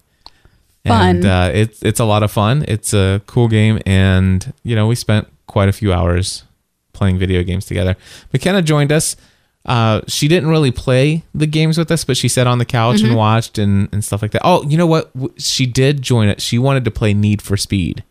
Fun. 0.87 1.16
And 1.16 1.24
uh, 1.24 1.50
it's 1.55 1.83
it's 1.83 1.98
a 2.00 2.05
lot 2.05 2.22
of 2.22 2.31
fun. 2.31 2.64
It's 2.68 2.92
a 2.92 3.22
cool 3.27 3.48
game, 3.48 3.81
and 3.87 4.53
you 4.64 4.77
know 4.77 4.87
we 4.87 4.94
spent 4.94 5.27
quite 5.46 5.68
a 5.70 5.72
few 5.72 5.94
hours 5.94 6.44
playing 6.92 7.18
video 7.18 7.42
games 7.42 7.64
together. 7.64 7.96
McKenna 8.35 8.61
joined 8.61 8.92
us. 8.92 9.16
Uh, 9.64 10.03
she 10.07 10.29
didn't 10.29 10.50
really 10.50 10.70
play 10.70 11.22
the 11.35 11.46
games 11.46 11.79
with 11.79 11.90
us, 11.90 12.05
but 12.05 12.18
she 12.18 12.29
sat 12.29 12.46
on 12.46 12.59
the 12.59 12.66
couch 12.66 12.96
Mm-hmm. 12.98 13.07
and 13.07 13.16
watched 13.16 13.57
and, 13.57 13.88
and 13.92 14.05
stuff 14.05 14.20
like 14.20 14.33
that. 14.33 14.42
Oh, 14.44 14.62
you 14.68 14.77
know 14.77 14.87
what? 14.87 15.11
She 15.38 15.64
did 15.64 16.03
join 16.03 16.29
it. 16.29 16.42
She 16.42 16.59
wanted 16.59 16.85
to 16.85 16.90
play 16.90 17.14
Need 17.14 17.40
for 17.40 17.57
Speed. 17.57 18.05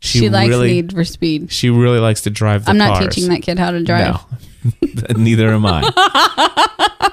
She, 0.00 0.28
likes 0.28 0.48
really, 0.48 0.68
Need 0.74 0.92
for 0.92 1.04
Speed. 1.04 1.50
She 1.52 1.70
really 1.70 1.98
likes 1.98 2.22
to 2.22 2.30
drive 2.30 2.64
the 2.64 2.70
I'm 2.70 2.78
not 2.78 2.98
cars. 2.98 3.14
teaching 3.14 3.30
that 3.30 3.42
kid 3.42 3.58
how 3.58 3.70
to 3.72 3.82
drive. 3.82 4.16
No, 4.64 5.16
neither 5.16 5.48
am 5.48 5.64
I. 5.66 7.10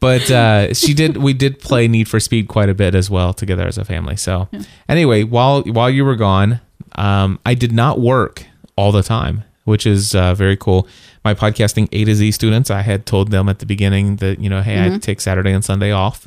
but 0.00 0.30
uh, 0.30 0.74
she 0.74 0.94
did. 0.94 1.16
We 1.18 1.32
did 1.32 1.60
play 1.60 1.88
Need 1.88 2.08
for 2.08 2.20
Speed 2.20 2.48
quite 2.48 2.68
a 2.68 2.74
bit 2.74 2.94
as 2.94 3.10
well 3.10 3.32
together 3.34 3.66
as 3.66 3.78
a 3.78 3.84
family. 3.84 4.16
So 4.16 4.48
anyway, 4.88 5.24
while 5.24 5.62
while 5.62 5.90
you 5.90 6.04
were 6.04 6.16
gone, 6.16 6.60
um, 6.96 7.38
I 7.44 7.54
did 7.54 7.72
not 7.72 8.00
work 8.00 8.44
all 8.76 8.92
the 8.92 9.02
time, 9.02 9.44
which 9.64 9.86
is 9.86 10.14
uh, 10.14 10.34
very 10.34 10.56
cool. 10.56 10.88
My 11.24 11.34
podcasting 11.34 11.88
A 11.92 12.04
to 12.04 12.14
Z 12.14 12.32
students, 12.32 12.70
I 12.70 12.80
had 12.80 13.04
told 13.04 13.30
them 13.30 13.48
at 13.48 13.58
the 13.58 13.66
beginning 13.66 14.16
that 14.16 14.40
you 14.40 14.48
know, 14.48 14.62
hey, 14.62 14.76
Mm-hmm. 14.76 14.94
I 14.94 14.98
take 14.98 15.20
Saturday 15.20 15.52
and 15.52 15.62
Sunday 15.64 15.90
off, 15.92 16.26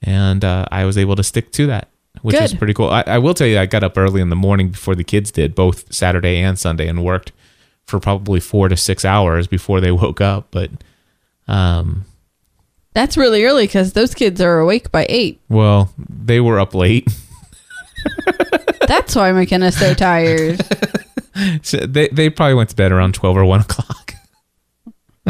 and 0.00 0.44
uh, 0.44 0.66
I 0.70 0.84
was 0.84 0.96
able 0.96 1.16
to 1.16 1.24
stick 1.24 1.50
to 1.52 1.66
that. 1.66 1.88
Which 2.20 2.36
is 2.36 2.54
pretty 2.54 2.74
cool. 2.74 2.90
I, 2.90 3.02
I 3.06 3.18
will 3.18 3.34
tell 3.34 3.46
you, 3.46 3.58
I 3.58 3.66
got 3.66 3.82
up 3.82 3.96
early 3.96 4.20
in 4.20 4.28
the 4.28 4.36
morning 4.36 4.68
before 4.68 4.94
the 4.94 5.02
kids 5.02 5.30
did, 5.32 5.54
both 5.54 5.92
Saturday 5.92 6.38
and 6.40 6.58
Sunday, 6.58 6.86
and 6.86 7.02
worked 7.02 7.32
for 7.86 7.98
probably 7.98 8.38
four 8.38 8.68
to 8.68 8.76
six 8.76 9.04
hours 9.04 9.46
before 9.46 9.80
they 9.80 9.90
woke 10.02 10.20
up. 10.20 10.48
But, 10.50 10.70
um, 11.48 12.04
That's 12.92 13.16
really 13.16 13.44
early 13.44 13.64
because 13.64 13.94
those 13.94 14.14
kids 14.14 14.40
are 14.40 14.60
awake 14.60 14.92
by 14.92 15.06
eight. 15.08 15.40
well, 15.48 15.92
they 15.98 16.38
were 16.40 16.60
up 16.60 16.74
late. 16.74 17.08
That's 18.86 19.16
why 19.16 19.32
McKenna's 19.32 19.76
so 19.76 19.94
tired. 19.94 20.60
So 21.62 21.78
they, 21.78 22.08
they 22.08 22.28
probably 22.28 22.54
went 22.54 22.68
to 22.70 22.76
bed 22.76 22.92
around 22.92 23.14
12 23.14 23.38
or 23.38 23.44
1 23.46 23.60
o'clock. 23.62 24.14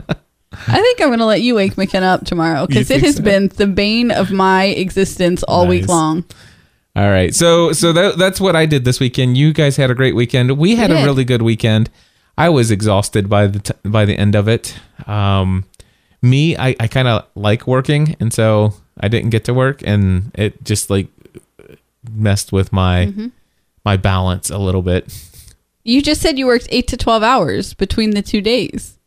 I 0.09 0.81
think 0.81 1.01
I'm 1.01 1.09
going 1.09 1.21
to 1.21 1.25
let 1.25 1.43
you 1.43 1.55
wake 1.55 1.79
McKenna 1.79 2.07
up 2.07 2.27
tomorrow 2.27 2.67
because 2.67 2.91
it 2.91 3.03
has 3.03 3.17
so? 3.17 3.23
been 3.23 3.49
the 3.49 3.69
bane 3.69 4.11
of 4.11 4.33
my 4.33 4.65
existence 4.65 5.45
all 5.45 5.69
week 5.69 5.87
long. 5.87 6.25
All 6.95 7.09
right. 7.09 7.35
So 7.35 7.73
so 7.73 7.93
that, 7.93 8.19
that's 8.19 8.41
what 8.41 8.55
I 8.55 8.67
did 8.67 8.85
this 8.85 9.01
weekend. 9.01 9.37
You 9.37 9.53
guys 9.53 9.77
had 9.77 9.91
a 9.91 9.95
great 9.95 10.15
weekend. 10.15 10.53
We 10.59 10.77
had 10.77 10.91
a 10.91 11.05
really 11.05 11.25
good 11.25 11.43
weekend. 11.43 11.89
I 12.37 12.49
was 12.51 12.71
exhausted 12.71 13.29
by 13.29 13.47
the 13.47 13.59
t- 13.61 13.75
by 13.89 14.05
the 14.05 14.17
end 14.17 14.35
of 14.35 14.47
it. 14.49 14.77
Um, 15.07 15.65
me, 16.21 16.57
I, 16.57 16.77
I 16.79 16.87
kind 16.89 17.09
of 17.09 17.27
like 17.35 17.67
working, 17.67 18.15
and 18.21 18.33
so 18.33 18.75
I 19.01 19.09
didn't 19.09 19.31
get 19.31 19.45
to 19.45 19.55
work, 19.55 19.83
and 19.87 20.31
it 20.35 20.63
just 20.65 20.91
like 20.91 21.09
messed 22.11 22.53
with 22.53 22.73
my 22.73 23.07
Mm-hmm. 23.07 23.29
my 23.85 23.97
balance 23.97 24.51
a 24.51 24.59
little 24.59 24.83
bit. 24.83 25.13
You 25.85 26.01
just 26.03 26.21
said 26.21 26.39
you 26.39 26.47
worked 26.47 26.69
eight 26.71 26.87
to 26.89 26.97
12 26.97 27.23
hours 27.23 27.75
between 27.75 28.11
the 28.11 28.23
two 28.23 28.41
days. 28.41 28.99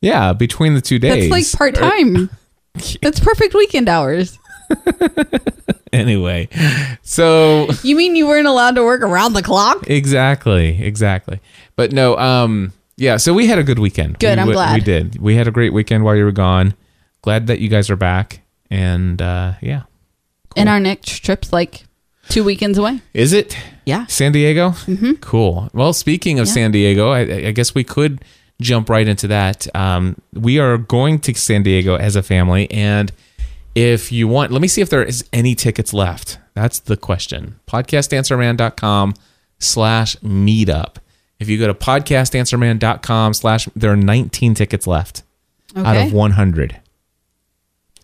Yeah, 0.00 0.32
between 0.32 0.74
the 0.74 0.80
two 0.80 0.98
days. 0.98 1.30
That's 1.30 1.52
like 1.52 1.58
part 1.58 1.74
time. 1.74 2.30
That's 3.02 3.20
perfect 3.20 3.54
weekend 3.54 3.88
hours. 3.88 4.38
Anyway, 5.92 6.48
so 7.02 7.68
You 7.82 7.96
mean 7.96 8.16
you 8.16 8.26
weren't 8.26 8.46
allowed 8.46 8.74
to 8.76 8.82
work 8.84 9.02
around 9.02 9.32
the 9.32 9.42
clock? 9.42 9.88
Exactly, 9.88 10.82
exactly. 10.82 11.40
But 11.76 11.92
no, 11.92 12.16
um, 12.18 12.72
yeah. 12.96 13.16
So 13.16 13.32
we 13.34 13.46
had 13.46 13.58
a 13.58 13.62
good 13.62 13.78
weekend. 13.78 14.18
Good, 14.18 14.36
We, 14.38 14.42
I'm 14.42 14.50
glad. 14.50 14.74
we 14.74 14.80
did. 14.80 15.20
We 15.20 15.36
had 15.36 15.46
a 15.48 15.50
great 15.50 15.72
weekend 15.72 16.04
while 16.04 16.16
you 16.16 16.24
were 16.24 16.32
gone. 16.32 16.74
Glad 17.22 17.46
that 17.48 17.60
you 17.60 17.68
guys 17.68 17.90
are 17.90 17.96
back. 17.96 18.40
And 18.70 19.20
uh, 19.22 19.54
yeah, 19.62 19.82
And 20.56 20.68
our 20.68 20.78
next 20.80 21.24
trip's 21.24 21.52
like 21.52 21.84
two 22.28 22.44
weekends 22.44 22.76
away. 22.78 23.00
is 23.14 23.32
it 23.32 23.56
Yeah. 23.86 24.04
San 24.06 24.32
Diego? 24.32 24.70
Mm-hmm. 24.70 25.12
Cool. 25.14 25.70
Well, 25.72 25.92
speaking 25.94 26.38
of 26.38 26.46
Yeah. 26.48 26.52
San 26.52 26.70
Diego, 26.72 27.10
I, 27.10 27.20
I 27.48 27.50
guess 27.52 27.74
we 27.74 27.82
could 27.84 28.22
jump 28.60 28.90
right 28.90 29.08
into 29.08 29.26
that. 29.28 29.66
Um, 29.74 30.16
we 30.34 30.58
are 30.58 30.76
going 30.76 31.20
to 31.20 31.34
San 31.34 31.62
Diego 31.62 31.94
as 31.96 32.14
a 32.16 32.22
family, 32.22 32.70
and 32.70 33.10
if 33.78 34.10
you 34.10 34.26
want, 34.26 34.50
let 34.50 34.60
me 34.60 34.66
see 34.68 34.80
if 34.80 34.90
there 34.90 35.04
is 35.04 35.24
any 35.32 35.54
tickets 35.54 35.92
left. 35.94 36.38
That's 36.54 36.80
the 36.80 36.96
question. 36.96 37.60
Podcastanswerman.com 37.68 39.14
slash 39.60 40.16
meetup. 40.16 40.96
If 41.38 41.48
you 41.48 41.58
go 41.58 41.68
to 41.68 41.74
podcastanswerman.com 41.74 43.34
slash, 43.34 43.68
there 43.76 43.92
are 43.92 43.96
19 43.96 44.54
tickets 44.54 44.86
left 44.86 45.22
out 45.76 45.96
of 45.96 46.12
100. 46.12 46.80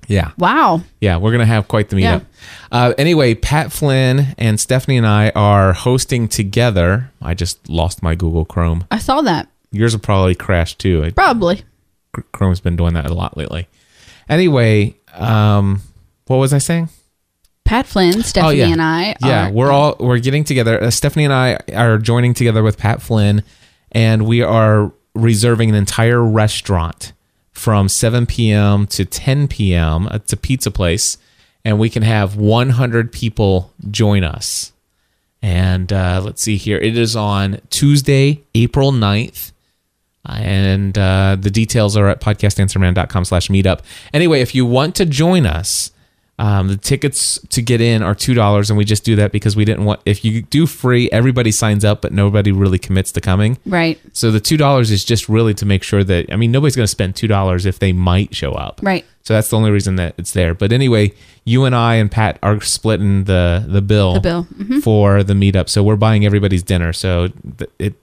Yeah. 0.07 0.31
Wow. 0.39 0.83
Yeah, 1.01 1.17
we're 1.17 1.33
gonna 1.33 1.47
have 1.47 1.67
quite 1.67 1.89
the 1.89 1.99
Yeah. 2.01 2.19
meetup. 2.19 2.25
Uh, 2.71 2.93
anyway, 2.99 3.35
Pat 3.35 3.73
Flynn 3.73 4.35
and 4.39 4.61
Stephanie 4.61 4.99
and 4.99 5.07
I 5.07 5.31
are 5.35 5.73
hosting 5.73 6.29
together. 6.29 7.11
I 7.23 7.35
just 7.35 7.69
lost 7.69 8.03
my 8.03 8.15
Google 8.15 8.45
Chrome. 8.45 8.85
I 8.91 8.99
saw 8.99 9.23
that. 9.23 9.49
Yours 9.73 9.95
will 9.95 10.01
probably 10.01 10.35
crash 10.37 10.75
too. 10.77 11.11
Probably. 11.17 11.63
Chrome's 12.33 12.61
been 12.61 12.77
doing 12.77 12.95
that 12.95 13.07
a 13.11 13.15
lot 13.15 13.37
lately. 13.37 13.67
Anyway, 14.29 14.95
um, 15.15 15.83
what 16.27 16.37
was 16.37 16.53
I 16.53 16.59
saying? 16.59 16.89
Pat 17.65 17.87
Flynn, 17.87 18.23
Stephanie, 18.23 18.61
and 18.61 18.83
I. 18.83 19.17
Yeah, 19.25 19.51
we're 19.51 19.71
all 19.71 19.97
we're 19.99 20.19
getting 20.19 20.45
together. 20.45 20.83
Uh, 20.83 20.91
Stephanie 20.91 21.25
and 21.25 21.33
I 21.33 21.59
are 21.75 21.99
joining 21.99 22.35
together 22.35 22.63
with 22.63 22.77
Pat 22.77 23.01
Flynn, 23.01 23.43
and 23.91 24.27
we 24.27 24.43
are 24.43 24.93
reserving 25.15 25.71
an 25.71 25.75
entire 25.75 26.23
restaurant 26.23 27.13
from 27.53 27.89
7 27.89 28.27
p.m. 28.27 28.87
to 28.89 29.05
10 29.05 29.49
p.m. 29.49 30.09
It's 30.13 30.33
a 30.33 30.37
pizza 30.37 30.71
place, 30.71 31.17
and 31.65 31.79
we 31.79 31.89
can 31.89 32.03
have 32.03 32.37
100 32.37 33.13
people 33.13 33.73
join 33.91 34.25
us. 34.25 34.73
And 35.41 35.93
uh, 35.93 36.21
let's 36.25 36.43
see 36.43 36.57
here. 36.57 36.79
It 36.79 36.97
is 36.99 37.15
on 37.17 37.61
Tuesday, 37.71 38.43
April 38.55 38.93
9th. 38.93 39.53
And 40.27 40.97
uh, 40.97 41.37
the 41.39 41.51
details 41.51 41.97
are 41.97 42.09
at 42.09 42.21
podcastanswerman.com 42.21 43.25
slash 43.25 43.49
meetup. 43.49 43.81
Anyway, 44.13 44.41
if 44.41 44.55
you 44.55 44.65
want 44.67 44.95
to 44.97 45.05
join 45.07 45.47
us, 45.47 45.91
um, 46.39 46.67
the 46.67 46.77
tickets 46.77 47.39
to 47.51 47.63
get 47.63 47.81
in 47.81 48.03
are 48.03 48.13
two 48.15 48.35
dollars, 48.35 48.69
and 48.69 48.77
we 48.77 48.85
just 48.85 49.05
do 49.05 49.15
that 49.17 49.31
because 49.31 49.55
we 49.55 49.65
didn't 49.65 49.85
want. 49.85 50.01
If 50.05 50.25
you 50.25 50.43
do 50.43 50.67
free, 50.67 51.09
everybody 51.13 51.53
signs 51.53 51.85
up, 51.85 52.03
but 52.03 52.13
nobody 52.13 52.51
really 52.51 52.79
commits 52.79 53.13
to 53.13 53.21
coming. 53.21 53.57
Right. 53.65 54.01
So 54.13 54.33
the 54.33 54.41
two 54.41 54.57
dollars 54.57 54.91
is 54.91 55.05
just 55.05 55.29
really 55.29 55.55
to 55.55 55.65
make 55.65 55.85
sure 55.85 56.03
that 56.03 56.33
I 56.33 56.37
mean 56.37 56.51
nobody's 56.51 56.75
going 56.75 56.85
to 56.85 56.89
spend 56.91 57.15
two 57.15 57.29
dollars 57.29 57.67
if 57.67 57.79
they 57.79 57.93
might 57.93 58.35
show 58.35 58.51
up. 58.53 58.81
Right. 58.83 59.05
So 59.23 59.33
that's 59.35 59.49
the 59.49 59.57
only 59.57 59.71
reason 59.71 59.95
that 59.97 60.15
it's 60.19 60.33
there. 60.33 60.55
But 60.55 60.73
anyway, 60.73 61.13
you 61.45 61.67
and 61.67 61.75
I 61.75 61.95
and 61.95 62.11
Pat 62.11 62.41
are 62.43 62.61
splitting 62.61 63.25
the 63.25 63.65
the 63.69 63.81
bill, 63.81 64.15
The 64.15 64.21
bill. 64.21 64.47
Mhm. 64.59 64.83
for 64.83 65.23
the 65.23 65.35
meetup. 65.35 65.69
So 65.69 65.85
we're 65.85 65.95
buying 65.95 66.27
everybody's 66.27 66.65
dinner. 66.65 66.93
So 66.93 67.29
th- 67.59 67.71
it, 67.79 67.95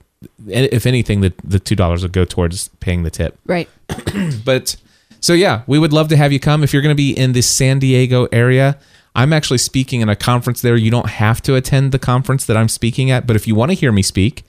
if 0.46 0.86
anything, 0.86 1.20
the 1.20 1.32
the 1.44 1.58
two 1.58 1.76
dollars 1.76 2.02
would 2.02 2.12
go 2.12 2.24
towards 2.24 2.68
paying 2.80 3.02
the 3.02 3.10
tip. 3.10 3.38
Right. 3.46 3.68
But 4.44 4.76
so 5.20 5.32
yeah, 5.32 5.62
we 5.66 5.78
would 5.78 5.92
love 5.92 6.08
to 6.08 6.16
have 6.16 6.32
you 6.32 6.40
come 6.40 6.64
if 6.64 6.72
you're 6.72 6.82
going 6.82 6.94
to 6.94 6.96
be 6.96 7.12
in 7.12 7.32
the 7.32 7.42
San 7.42 7.78
Diego 7.78 8.26
area. 8.32 8.78
I'm 9.14 9.32
actually 9.32 9.58
speaking 9.58 10.00
in 10.00 10.08
a 10.08 10.16
conference 10.16 10.62
there. 10.62 10.76
You 10.76 10.90
don't 10.90 11.10
have 11.10 11.42
to 11.42 11.54
attend 11.54 11.92
the 11.92 11.98
conference 11.98 12.46
that 12.46 12.56
I'm 12.56 12.68
speaking 12.68 13.10
at, 13.10 13.26
but 13.26 13.36
if 13.36 13.46
you 13.46 13.54
want 13.54 13.70
to 13.70 13.74
hear 13.74 13.92
me 13.92 14.02
speak, 14.02 14.42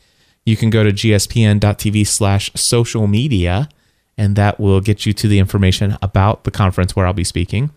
you 0.45 0.57
can 0.57 0.69
go 0.69 0.83
to 0.83 0.91
gspn.tv 0.91 2.07
slash 2.07 2.51
social 2.55 3.07
media, 3.07 3.69
and 4.17 4.35
that 4.35 4.59
will 4.59 4.81
get 4.81 5.05
you 5.05 5.13
to 5.13 5.27
the 5.27 5.39
information 5.39 5.97
about 6.01 6.43
the 6.43 6.51
conference 6.51 6.95
where 6.95 7.05
I'll 7.05 7.13
be 7.13 7.23
speaking. 7.23 7.71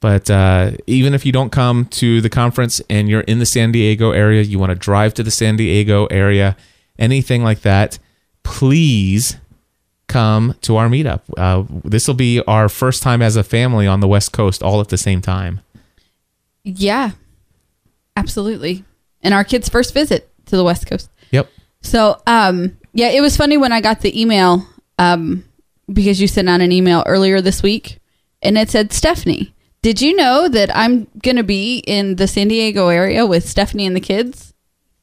But 0.00 0.30
uh, 0.30 0.72
even 0.86 1.12
if 1.12 1.26
you 1.26 1.32
don't 1.32 1.50
come 1.50 1.84
to 1.86 2.22
the 2.22 2.30
conference 2.30 2.80
and 2.88 3.08
you're 3.08 3.20
in 3.22 3.38
the 3.38 3.46
San 3.46 3.70
Diego 3.70 4.12
area, 4.12 4.42
you 4.42 4.58
want 4.58 4.70
to 4.70 4.76
drive 4.76 5.12
to 5.14 5.22
the 5.22 5.30
San 5.30 5.56
Diego 5.56 6.06
area, 6.06 6.56
anything 7.00 7.42
like 7.42 7.62
that, 7.62 7.98
please 8.42 9.36
come 10.06 10.54
to 10.60 10.76
our 10.76 10.88
meetup. 10.88 11.22
Uh, 11.36 11.64
this 11.84 12.06
will 12.06 12.14
be 12.14 12.42
our 12.46 12.68
first 12.68 13.02
time 13.02 13.22
as 13.22 13.36
a 13.36 13.44
family 13.44 13.86
on 13.86 14.00
the 14.00 14.08
West 14.08 14.32
Coast 14.32 14.62
all 14.62 14.80
at 14.80 14.88
the 14.88 14.98
same 14.98 15.20
time. 15.20 15.60
Yeah. 16.64 17.12
Absolutely. 18.16 18.84
And 19.22 19.32
our 19.32 19.44
kid's 19.44 19.68
first 19.68 19.94
visit 19.94 20.28
to 20.46 20.56
the 20.56 20.64
West 20.64 20.86
Coast. 20.86 21.10
Yep. 21.30 21.48
So, 21.82 22.20
um, 22.26 22.76
yeah, 22.92 23.08
it 23.08 23.20
was 23.20 23.36
funny 23.36 23.56
when 23.56 23.72
I 23.72 23.80
got 23.80 24.00
the 24.00 24.20
email, 24.20 24.66
um, 24.98 25.44
because 25.92 26.20
you 26.20 26.26
sent 26.26 26.48
out 26.48 26.60
an 26.60 26.72
email 26.72 27.04
earlier 27.06 27.40
this 27.40 27.62
week 27.62 27.98
and 28.42 28.58
it 28.58 28.68
said, 28.68 28.92
Stephanie, 28.92 29.54
did 29.82 30.02
you 30.02 30.14
know 30.14 30.48
that 30.48 30.76
I'm 30.76 31.06
going 31.22 31.36
to 31.36 31.42
be 31.42 31.78
in 31.86 32.16
the 32.16 32.26
San 32.26 32.48
Diego 32.48 32.88
area 32.88 33.24
with 33.26 33.48
Stephanie 33.48 33.86
and 33.86 33.96
the 33.96 34.00
kids? 34.00 34.49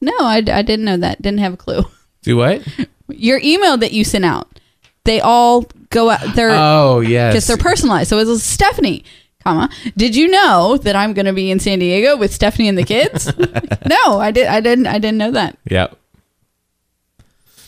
No, 0.01 0.13
I, 0.19 0.37
I 0.37 0.61
didn't 0.61 0.85
know 0.85 0.97
that. 0.97 1.21
Didn't 1.21 1.39
have 1.39 1.53
a 1.53 1.57
clue. 1.57 1.83
Do 2.21 2.37
what? 2.37 2.61
Your 3.09 3.39
email 3.43 3.77
that 3.77 3.93
you 3.93 4.03
sent 4.03 4.25
out, 4.25 4.59
they 5.05 5.21
all 5.21 5.65
go 5.89 6.09
out. 6.09 6.35
They're 6.35 6.51
Oh, 6.51 6.99
yes. 6.99 7.33
because 7.33 7.47
they're 7.47 7.57
personalized. 7.57 8.09
So 8.09 8.17
it 8.19 8.25
was 8.27 8.43
Stephanie, 8.43 9.03
comma. 9.43 9.69
Did 9.95 10.15
you 10.15 10.27
know 10.27 10.77
that 10.83 10.95
I'm 10.95 11.13
going 11.13 11.25
to 11.25 11.33
be 11.33 11.49
in 11.49 11.59
San 11.59 11.79
Diego 11.79 12.17
with 12.17 12.33
Stephanie 12.33 12.67
and 12.67 12.77
the 12.77 12.83
kids? 12.83 13.31
no, 13.37 14.19
I 14.19 14.31
did. 14.31 14.47
I 14.47 14.59
didn't. 14.59 14.87
I 14.87 14.99
didn't 14.99 15.17
know 15.17 15.31
that. 15.31 15.57
Yep. 15.69 15.97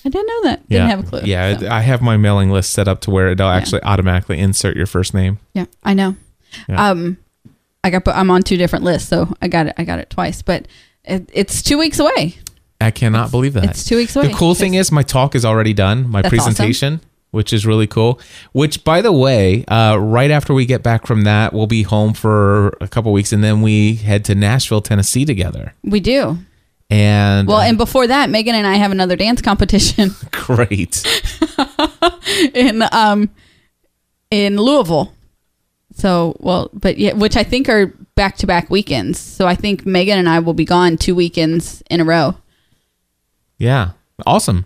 I 0.06 0.10
didn't 0.10 0.28
know 0.28 0.44
that. 0.44 0.70
Didn't 0.70 0.88
yeah. 0.88 0.96
have 0.96 1.00
a 1.00 1.08
clue. 1.08 1.22
Yeah, 1.26 1.58
So, 1.58 1.70
I 1.70 1.82
have 1.82 2.02
my 2.02 2.16
mailing 2.18 2.50
list 2.52 2.72
set 2.72 2.88
up 2.88 3.02
to 3.02 3.12
where 3.12 3.30
it'll 3.30 3.50
actually 3.50 3.84
automatically 3.84 4.40
insert 4.40 4.78
your 4.78 4.86
first 4.86 5.14
name. 5.14 5.40
yeah, 5.54 5.66
I 5.84 5.94
know. 5.94 6.16
Yeah. 6.68 6.90
Um, 6.90 7.18
I 7.84 7.90
got 7.92 8.08
I'm 8.08 8.32
on 8.32 8.42
two 8.44 8.58
different 8.58 8.84
lists, 8.86 9.08
so 9.10 9.34
I 9.42 9.48
got 9.48 9.68
it. 9.68 9.76
I 9.78 9.84
got 9.84 10.00
it 10.00 10.10
twice, 10.10 10.42
but 10.42 10.68
it, 11.10 11.30
it's 11.34 11.62
two 11.62 11.78
weeks 11.78 12.00
away. 12.00 12.36
I 12.82 12.92
cannot 12.92 13.32
believe 13.32 13.54
that. 13.54 13.66
it's 13.66 13.84
two 13.84 13.98
weeks 13.98 14.16
away. 14.16 14.28
The 14.28 14.34
cool 14.34 14.56
thing 14.56 14.74
is, 14.76 14.92
my 14.92 15.04
talk 15.04 15.36
is 15.36 15.44
already 15.44 15.74
done. 15.74 16.10
My 16.10 16.22
That's 16.22 16.34
presentation, 16.34 17.02
which 17.32 17.52
is 17.52 17.66
really 17.66 17.88
cool. 17.88 18.20
Which, 18.54 18.84
by 18.86 19.02
the 19.02 19.12
way, 19.12 19.66
uh, 19.66 19.98
right 20.00 20.32
after 20.32 20.54
we 20.54 20.66
get 20.66 20.82
back 20.82 21.06
from 21.06 21.24
that, 21.24 21.52
we'll 21.54 21.68
be 21.68 21.84
home 21.84 22.14
for 22.14 22.70
a 22.80 22.88
couple 22.88 23.12
weeks, 23.12 23.34
and 23.34 23.44
then 23.44 23.62
we 23.62 23.96
head 23.96 24.24
to 24.26 24.36
Nashville, 24.36 24.82
Tennessee 24.82 25.26
together. 25.26 25.74
We 25.84 26.00
do. 26.00 26.38
And 26.90 27.48
Well, 27.48 27.58
uh, 27.58 27.66
and 27.66 27.78
before 27.78 28.08
that, 28.08 28.30
Megan 28.30 28.56
and 28.56 28.66
I 28.66 28.76
have 28.76 28.92
another 28.92 29.16
dance 29.16 29.42
competition 29.42 30.12
great. 30.32 31.06
in 32.54 32.84
um 32.92 33.30
in 34.32 34.58
Louisville. 34.58 35.14
So, 36.00 36.38
well, 36.40 36.70
but 36.74 36.98
yeah, 36.98 37.14
which 37.14 37.36
I 37.36 37.44
think 37.44 37.68
are 37.70 37.88
back 38.16 38.38
to 38.38 38.48
back 38.48 38.70
weekends. 38.70 39.20
So 39.20 39.48
I 39.48 39.56
think 39.56 39.86
Megan 39.86 40.18
and 40.18 40.30
I 40.30 40.40
will 40.40 40.54
be 40.54 40.66
gone 40.66 40.98
two 40.98 41.14
weekends 41.14 41.84
in 41.90 42.00
a 42.02 42.06
row. 42.06 42.36
Yeah, 43.58 43.92
awesome. 44.26 44.66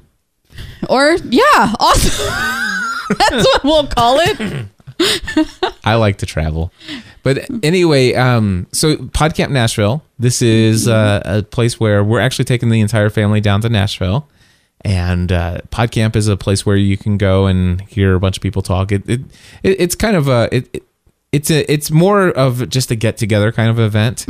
Or 0.90 1.16
yeah, 1.26 1.74
awesome. 1.80 2.28
That's 3.18 3.46
what 3.46 3.64
we'll 3.64 3.88
call 3.88 4.18
it. 4.20 4.68
I 5.84 5.96
like 5.96 6.20
to 6.20 6.26
travel. 6.26 6.72
But 7.24 7.50
anyway, 7.64 8.14
um, 8.14 8.68
so 8.72 8.96
PodCamp 8.98 9.50
Nashville. 9.50 10.04
This 10.20 10.42
is 10.42 10.88
uh, 10.88 11.22
a 11.26 11.44
place 11.44 11.80
where 11.80 12.04
we're 12.04 12.20
actually 12.20 12.46
taking 12.46 12.70
the 12.70 12.80
entire 12.80 13.10
family 13.10 13.42
down 13.42 13.62
to 13.62 13.70
Nashville, 13.70 14.30
and 14.82 15.32
uh, 15.32 15.60
PodCamp 15.72 16.16
is 16.16 16.28
a 16.28 16.38
place 16.38 16.66
where 16.66 16.76
you 16.76 16.98
can 16.98 17.18
go 17.18 17.48
and 17.48 17.82
hear 17.82 18.14
a 18.14 18.20
bunch 18.20 18.38
of 18.38 18.44
people 18.44 18.62
talk. 18.62 18.92
It, 18.92 19.10
it, 19.10 19.22
it 19.64 19.82
it's 19.82 19.96
kind 19.96 20.16
of 20.16 20.28
a 20.28 20.50
it, 20.52 20.70
it 20.74 20.84
it's 21.34 21.50
a 21.50 21.70
it's 21.70 21.92
more 21.92 22.30
of 22.30 22.70
just 22.70 22.92
a 22.92 22.96
get 22.96 23.18
together 23.18 23.52
kind 23.52 23.70
of 23.70 23.80
event 23.80 24.26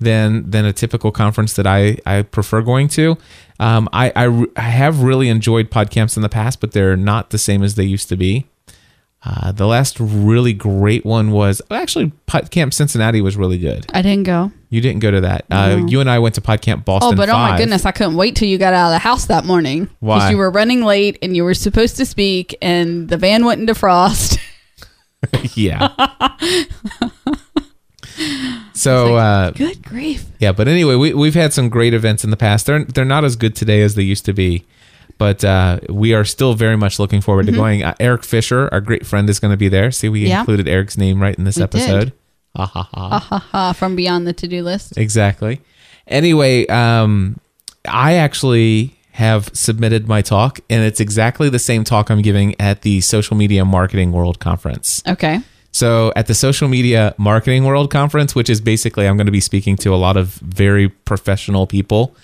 than 0.00 0.50
than 0.50 0.64
a 0.64 0.72
typical 0.72 1.12
conference 1.12 1.54
that 1.54 1.66
I 1.66 1.96
I 2.04 2.22
prefer 2.22 2.60
going 2.60 2.88
to. 2.88 3.16
Um, 3.60 3.88
I, 3.92 4.12
I 4.14 4.46
I 4.56 4.60
have 4.62 5.02
really 5.02 5.28
enjoyed 5.28 5.70
PodCamps 5.70 6.16
in 6.16 6.22
the 6.22 6.28
past, 6.28 6.60
but 6.60 6.72
they're 6.72 6.96
not 6.96 7.30
the 7.30 7.38
same 7.38 7.62
as 7.62 7.76
they 7.76 7.84
used 7.84 8.08
to 8.10 8.16
be. 8.16 8.46
Uh, 9.24 9.50
the 9.50 9.66
last 9.66 9.98
really 9.98 10.52
great 10.52 11.04
one 11.04 11.32
was 11.32 11.60
actually 11.70 12.12
PodCamp 12.28 12.72
Cincinnati 12.72 13.20
was 13.20 13.36
really 13.36 13.58
good. 13.58 13.84
I 13.92 14.00
didn't 14.02 14.24
go. 14.24 14.52
You 14.70 14.80
didn't 14.80 15.00
go 15.00 15.10
to 15.10 15.20
that. 15.22 15.44
Uh, 15.50 15.82
you 15.88 16.00
and 16.00 16.08
I 16.10 16.20
went 16.20 16.36
to 16.36 16.40
PodCamp 16.40 16.84
Boston. 16.84 17.14
Oh, 17.14 17.16
but 17.16 17.28
oh 17.28 17.32
my 17.32 17.56
goodness, 17.56 17.84
I 17.84 17.90
couldn't 17.90 18.14
wait 18.14 18.36
till 18.36 18.48
you 18.48 18.58
got 18.58 18.74
out 18.74 18.88
of 18.88 18.94
the 18.94 18.98
house 19.00 19.26
that 19.26 19.44
morning. 19.44 19.88
Why? 20.00 20.16
Because 20.16 20.30
you 20.30 20.36
were 20.36 20.50
running 20.50 20.82
late 20.84 21.18
and 21.22 21.36
you 21.36 21.42
were 21.44 21.54
supposed 21.54 21.96
to 21.96 22.06
speak, 22.06 22.56
and 22.62 23.08
the 23.08 23.16
van 23.16 23.44
wouldn't 23.44 23.68
defrost. 23.68 24.38
yeah. 25.54 25.88
so 28.72 29.16
uh, 29.16 29.50
Good 29.52 29.82
grief. 29.84 30.24
yeah, 30.38 30.52
but 30.52 30.68
anyway, 30.68 30.94
we 30.94 31.12
we've 31.14 31.34
had 31.34 31.52
some 31.52 31.68
great 31.68 31.94
events 31.94 32.24
in 32.24 32.30
the 32.30 32.36
past. 32.36 32.66
They're 32.66 32.84
they're 32.84 33.04
not 33.04 33.24
as 33.24 33.36
good 33.36 33.54
today 33.56 33.82
as 33.82 33.94
they 33.94 34.02
used 34.02 34.24
to 34.26 34.32
be, 34.32 34.64
but 35.18 35.44
uh, 35.44 35.80
we 35.88 36.14
are 36.14 36.24
still 36.24 36.54
very 36.54 36.76
much 36.76 36.98
looking 36.98 37.20
forward 37.20 37.46
Mm-hmm. 37.46 37.54
to 37.54 37.60
going. 37.60 37.82
Uh, 37.82 37.94
Eric 38.00 38.24
Fisher, 38.24 38.68
our 38.72 38.80
great 38.80 39.06
friend, 39.06 39.28
is 39.28 39.40
going 39.40 39.52
to 39.52 39.56
be 39.56 39.68
there. 39.68 39.90
See, 39.90 40.08
we 40.08 40.26
Yeah. 40.26 40.40
included 40.40 40.68
Eric's 40.68 40.96
name 40.96 41.20
right 41.20 41.36
in 41.36 41.44
this 41.44 41.56
We 41.56 41.62
did. 41.66 41.74
episode. 41.74 42.12
Ha 42.56 42.66
ha 42.66 42.88
ha. 42.92 43.18
Haha, 43.20 43.72
from 43.72 43.94
beyond 43.94 44.26
the 44.26 44.32
to 44.32 44.48
do 44.48 44.62
list. 44.62 44.96
Exactly. 44.96 45.60
Anyway, 46.06 46.66
um, 46.68 47.38
I 47.86 48.14
actually 48.14 48.97
have 49.18 49.50
submitted 49.52 50.06
my 50.06 50.22
talk, 50.22 50.60
and 50.70 50.84
it's 50.84 51.00
exactly 51.00 51.48
the 51.48 51.58
same 51.58 51.82
talk 51.82 52.08
I'm 52.08 52.22
giving 52.22 52.54
at 52.60 52.82
the 52.82 53.00
Social 53.00 53.36
Media 53.36 53.64
Marketing 53.64 54.12
World 54.12 54.38
Conference. 54.38 55.02
Okay. 55.08 55.40
So, 55.72 56.12
at 56.14 56.28
the 56.28 56.34
Social 56.34 56.68
Media 56.68 57.16
Marketing 57.18 57.64
World 57.64 57.90
Conference, 57.90 58.36
which 58.36 58.48
is 58.48 58.60
basically 58.60 59.08
I'm 59.08 59.16
going 59.16 59.26
to 59.26 59.32
be 59.32 59.40
speaking 59.40 59.74
to 59.78 59.92
a 59.92 59.96
lot 59.96 60.16
of 60.16 60.34
very 60.34 60.88
professional 60.88 61.66
people. 61.66 62.14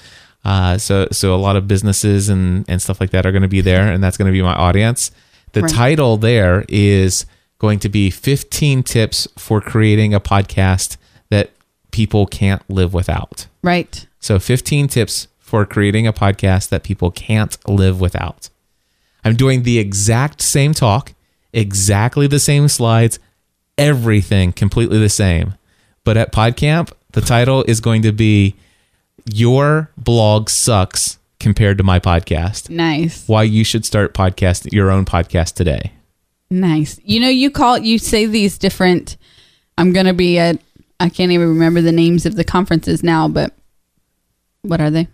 Uh, 0.45 0.79
so, 0.79 1.09
so 1.11 1.35
a 1.35 1.37
lot 1.37 1.57
of 1.57 1.67
businesses 1.67 2.29
and 2.29 2.65
and 2.69 2.81
stuff 2.81 3.01
like 3.01 3.11
that 3.11 3.27
are 3.27 3.33
going 3.33 3.43
to 3.43 3.49
be 3.49 3.61
there, 3.61 3.89
and 3.93 4.01
that's 4.03 4.17
going 4.17 4.27
to 4.27 4.33
be 4.33 4.41
my 4.43 4.55
audience. 4.55 5.11
The 5.51 5.63
Right. 5.63 5.73
title 5.73 6.17
there 6.17 6.65
is 6.69 7.27
going 7.59 7.81
to 7.81 7.89
be 7.89 8.09
15 8.09 8.85
tips 8.85 9.27
for 9.37 9.61
creating 9.61 10.15
a 10.15 10.21
podcast 10.21 10.97
that 11.31 11.51
people 11.91 12.27
can't 12.27 12.63
live 12.71 12.95
without. 12.95 13.47
Right. 13.63 14.07
So 14.21 14.39
15 14.39 14.87
tips 14.87 15.27
for 15.55 15.65
creating 15.65 16.05
a 16.05 16.13
podcast 16.13 16.71
that 16.71 16.83
people 16.83 17.13
can't 17.13 17.57
live 17.69 18.01
without. 18.01 18.51
I'm 19.25 19.37
doing 19.37 19.63
the 19.63 19.79
exact 19.79 20.43
same 20.43 20.75
talk, 20.75 21.15
exactly 21.53 22.27
the 22.27 22.41
same 22.41 22.67
slides, 22.67 23.21
everything 23.79 24.53
completely 24.53 24.99
the 24.99 25.09
same. 25.09 25.55
But 26.03 26.17
at 26.17 26.33
PodCamp, 26.33 26.91
the 27.13 27.21
title 27.21 27.63
is 27.69 27.81
going 27.81 28.03
to 28.03 28.11
be 28.11 28.57
Your 29.33 29.93
Blog 29.97 30.51
Sucks 30.51 31.21
Compared 31.39 31.79
to 31.79 31.85
My 31.85 32.01
Podcast. 32.01 32.69
Nice. 32.69 33.29
Why 33.29 33.45
you 33.45 33.63
should 33.63 33.85
start 33.85 34.13
podcast 34.13 34.73
your 34.73 34.91
own 34.91 35.05
podcast 35.05 35.55
today. 35.55 35.93
Nice. 36.51 36.99
You 37.05 37.21
know, 37.21 37.29
you 37.29 37.49
call 37.53 37.79
you 37.79 38.01
say 38.01 38.27
these 38.27 38.59
different. 38.59 39.17
I'm 39.79 39.93
gonna 39.93 40.15
be 40.15 40.37
at. 40.37 40.59
I 40.99 41.11
can't 41.11 41.31
even 41.31 41.49
remember 41.49 41.81
the 41.81 41.93
names 41.93 42.27
of 42.27 42.35
the 42.35 42.43
conferences 42.43 43.05
now, 43.05 43.29
but 43.29 43.53
what 44.63 44.81
are 44.81 44.91
they? 44.91 45.07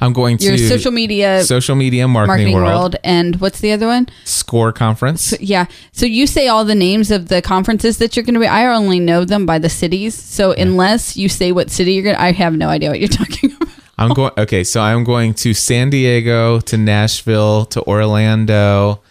I'm 0.00 0.12
going 0.12 0.38
to 0.38 0.44
Your 0.44 0.58
social 0.58 0.92
media 0.92 1.42
social 1.44 1.74
media 1.76 2.06
marketing, 2.08 2.28
marketing 2.52 2.54
world, 2.54 2.66
world. 2.94 2.96
and 3.04 3.40
what's 3.40 3.60
the 3.60 3.72
other 3.72 3.86
one? 3.86 4.08
score 4.24 4.72
conference. 4.72 5.34
Yeah. 5.40 5.66
So 5.92 6.06
you 6.06 6.26
say 6.26 6.48
all 6.48 6.64
the 6.64 6.74
names 6.74 7.10
of 7.10 7.28
the 7.28 7.40
conferences 7.42 7.98
that 7.98 8.16
you're 8.16 8.24
going 8.24 8.34
to 8.34 8.40
be. 8.40 8.46
I 8.46 8.66
only 8.66 9.00
know 9.00 9.24
them 9.24 9.46
by 9.46 9.58
the 9.58 9.68
cities. 9.68 10.14
So 10.14 10.52
unless 10.52 11.16
you 11.16 11.28
say 11.28 11.52
what 11.52 11.70
city 11.70 11.92
you're 11.94 12.04
going, 12.04 12.16
to 12.16 12.22
I 12.22 12.32
have 12.32 12.54
no 12.54 12.68
idea 12.68 12.90
what 12.90 12.98
you're 13.00 13.08
talking 13.22 13.52
about. 13.52 13.68
I'm 13.98 14.14
going. 14.14 14.32
Okay, 14.38 14.64
so 14.64 14.80
I'm 14.80 15.04
going 15.04 15.34
to 15.34 15.52
San 15.52 15.90
Diego, 15.90 16.60
to 16.60 16.76
Nashville, 16.78 17.66
to 17.66 17.82
Orlando, 17.82 19.02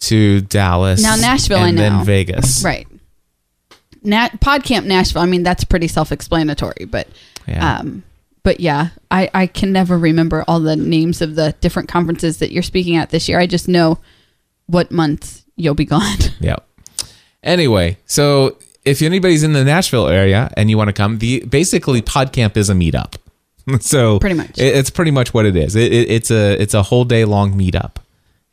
to 0.00 0.40
Dallas. 0.40 1.02
Now, 1.02 1.16
Nashville, 1.16 1.58
and 1.58 1.78
I 1.78 1.88
know. 1.88 1.96
then 1.98 2.04
Vegas. 2.06 2.64
Right. 2.64 2.86
Nat 4.02 4.40
PodCamp 4.40 4.84
Nashville. 4.84 5.22
I 5.22 5.26
mean, 5.26 5.42
that's 5.42 5.64
pretty 5.64 5.86
self-explanatory, 5.86 6.86
but 6.90 7.08
Yeah. 7.46 7.76
um, 7.78 8.02
but 8.42 8.60
yeah, 8.60 8.88
I 9.10 9.30
I 9.34 9.46
can 9.46 9.72
never 9.72 9.98
remember 9.98 10.44
all 10.48 10.60
the 10.60 10.76
names 10.76 11.20
of 11.22 11.34
the 11.34 11.54
different 11.60 11.88
conferences 11.88 12.38
that 12.38 12.52
you're 12.52 12.62
speaking 12.62 12.96
at 12.96 13.10
this 13.10 13.28
year. 13.28 13.38
I 13.38 13.46
just 13.46 13.68
know 13.68 13.98
what 14.66 14.90
month 14.90 15.42
you'll 15.56 15.74
be 15.74 15.84
gone. 15.84 16.18
Yep. 16.40 16.66
Anyway, 17.42 17.98
so 18.06 18.56
if 18.84 19.02
anybody's 19.02 19.42
in 19.42 19.52
the 19.52 19.64
Nashville 19.64 20.08
area 20.08 20.52
and 20.56 20.70
you 20.70 20.76
want 20.78 20.88
to 20.88 20.92
come, 20.92 21.18
the 21.18 21.40
basically 21.44 22.00
PodCamp 22.02 22.56
is 22.56 22.70
a 22.70 22.74
meetup. 22.74 23.16
so 23.80 24.18
Pretty 24.20 24.34
much. 24.36 24.58
it- 24.58 24.76
it's 24.76 24.90
pretty 24.90 25.10
much 25.10 25.32
what 25.34 25.46
it 25.46 25.56
is. 25.56 25.74
It, 25.76 25.92
it, 25.92 26.10
it's 26.10 26.30
a 26.30 26.60
it's 26.60 26.74
a 26.74 26.82
whole 26.84 27.04
day 27.04 27.24
long 27.24 27.54
meetup. 27.54 27.96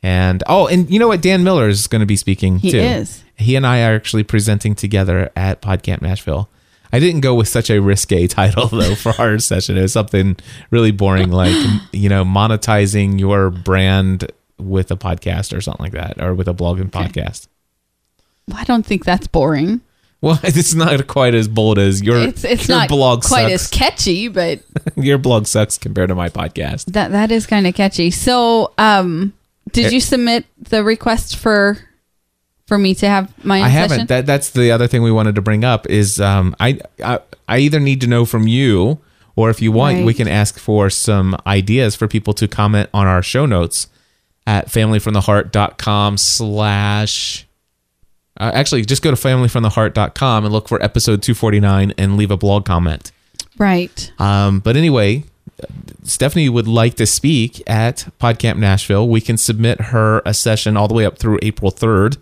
And 0.02 0.44
oh, 0.48 0.68
and 0.68 0.90
you 0.90 0.98
know 1.00 1.08
what? 1.10 1.22
Dan 1.22 1.44
Miller 1.44 1.68
is 1.68 1.88
going 1.88 2.00
to 2.00 2.06
be 2.06 2.16
speaking 2.16 2.60
too. 2.60 2.68
He 2.68 2.72
too. 2.72 2.80
is. 2.80 3.24
He 3.36 3.56
and 3.56 3.66
I 3.68 3.82
are 3.84 3.96
actually 3.96 4.24
presenting 4.24 4.74
together 4.76 5.30
at 5.36 5.62
PodCamp 5.62 6.02
Nashville. 6.02 6.50
I 6.92 7.00
didn't 7.00 7.22
go 7.22 7.36
with 7.36 7.48
such 7.48 7.70
a 7.70 7.80
risque 7.80 8.28
title 8.40 8.68
though 8.68 8.96
for 8.96 9.14
our 9.20 9.38
session. 9.40 9.78
It 9.78 9.82
was 9.84 9.94
something 9.94 10.36
really 10.72 10.92
boring, 10.92 11.32
like 11.32 11.56
you 11.92 12.10
know, 12.10 12.24
monetizing 12.26 13.20
your 13.20 13.50
brand 13.50 14.32
with 14.58 14.92
a 14.92 14.96
podcast 14.98 15.56
or 15.56 15.62
something 15.62 15.84
like 15.86 15.94
that, 15.94 16.22
or 16.22 16.34
with 16.34 16.48
a 16.48 16.54
blog 16.54 16.80
and 16.80 16.92
podcast. 16.92 17.48
I 18.54 18.64
don't 18.64 18.86
think 18.86 19.06
that's 19.06 19.28
boring. 19.28 19.82
Well, 20.22 20.38
it's 20.44 20.74
not 20.74 21.08
quite 21.08 21.34
as 21.34 21.48
bold 21.48 21.78
as 21.80 22.02
your 22.02 22.18
It's 22.18 22.44
it's 22.44 22.68
your 22.68 22.78
not 22.80 22.90
blog 22.90 23.24
quite 23.24 23.52
as 23.52 23.68
catchy, 23.72 24.28
but 24.28 24.60
your 24.98 25.18
blog 25.18 25.46
sucks 25.48 25.78
compared 25.78 26.10
to 26.10 26.16
my 26.16 26.30
podcast. 26.30 26.86
that 26.94 27.12
that 27.12 27.32
is 27.32 27.46
kind 27.48 27.66
of 27.68 27.76
catchy. 27.76 28.12
So, 28.12 28.74
um, 28.78 29.34
did 29.72 29.86
Eh. 29.86 29.90
you 29.92 30.00
submit 30.02 30.46
the 30.60 30.84
request 30.84 31.36
for 31.38 31.78
for 32.70 32.78
me 32.78 32.96
to 32.96 33.10
have 33.10 33.34
my 33.44 33.60
own 33.60 33.66
I 33.66 33.70
session? 33.72 33.90
haven't. 33.90 34.08
That 34.08 34.26
that's 34.26 34.52
the 34.52 34.72
other 34.72 34.88
thing 34.88 35.04
we 35.04 35.12
wanted 35.12 35.36
to 35.36 35.42
bring 35.42 35.66
up 35.66 35.86
is 35.88 36.22
um 36.22 36.56
I 36.62 36.80
I, 37.04 37.20
I 37.50 37.58
either 37.60 37.82
need 37.82 38.00
to 38.02 38.08
know 38.08 38.24
from 38.24 38.48
you 38.48 39.00
or 39.36 39.50
if 39.50 39.62
you 39.62 39.72
want 39.74 40.06
we 40.06 40.14
can 40.14 40.28
ask 40.28 40.58
for 40.58 40.90
some 40.90 41.36
ideas 41.46 41.96
for 41.96 42.08
people 42.08 42.34
to 42.36 42.48
comment 42.48 42.90
on 42.94 43.08
our 43.08 43.22
show 43.22 43.46
notes 43.46 43.88
at 44.48 44.68
familyfromtheheart.com 44.68 46.18
slash 46.18 47.46
uh, 48.40 48.52
actually 48.54 48.86
just 48.86 49.02
go 49.02 49.12
to 49.12 49.18
familyfromtheheart.com 49.18 50.46
and 50.46 50.54
look 50.54 50.68
for 50.70 50.82
episode 50.82 51.22
249 51.22 51.94
and 51.98 52.16
leave 52.18 52.32
a 52.32 52.38
blog 52.38 52.66
comment. 52.66 53.12
right. 53.58 54.12
Um, 54.20 54.60
but 54.60 54.78
anyway, 54.78 55.26
Stephanie 56.04 56.48
would 56.50 56.68
like 56.68 56.96
to 56.96 57.06
speak 57.06 57.62
at 57.68 58.08
PodCamp 58.20 58.58
Nashville. 58.58 59.08
We 59.10 59.20
can 59.22 59.38
submit 59.38 59.82
her 59.82 60.22
a 60.26 60.34
session 60.34 60.78
all 60.78 60.88
the 60.88 60.94
way 60.94 61.06
up 61.06 61.18
through 61.18 61.40
April 61.42 61.72
3rd. 61.72 62.18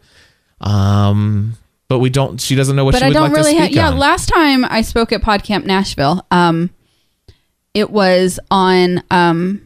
Um, 0.61 1.53
but 1.87 1.99
we 1.99 2.09
don't, 2.09 2.39
she 2.41 2.55
doesn't 2.55 2.75
know 2.75 2.83
what 2.85 2.93
but 2.93 2.99
she 2.99 3.05
I 3.05 3.07
would 3.09 3.13
don't 3.13 3.29
like 3.29 3.33
really 3.37 3.53
to 3.53 3.59
have. 3.59 3.65
speak 3.67 3.75
Yeah, 3.77 3.89
on. 3.89 3.97
last 3.97 4.27
time 4.27 4.65
I 4.65 4.81
spoke 4.81 5.11
at 5.11 5.21
PodCamp 5.21 5.65
Nashville, 5.65 6.25
um, 6.31 6.69
it 7.73 7.89
was 7.91 8.39
on 8.51 9.03
um, 9.11 9.61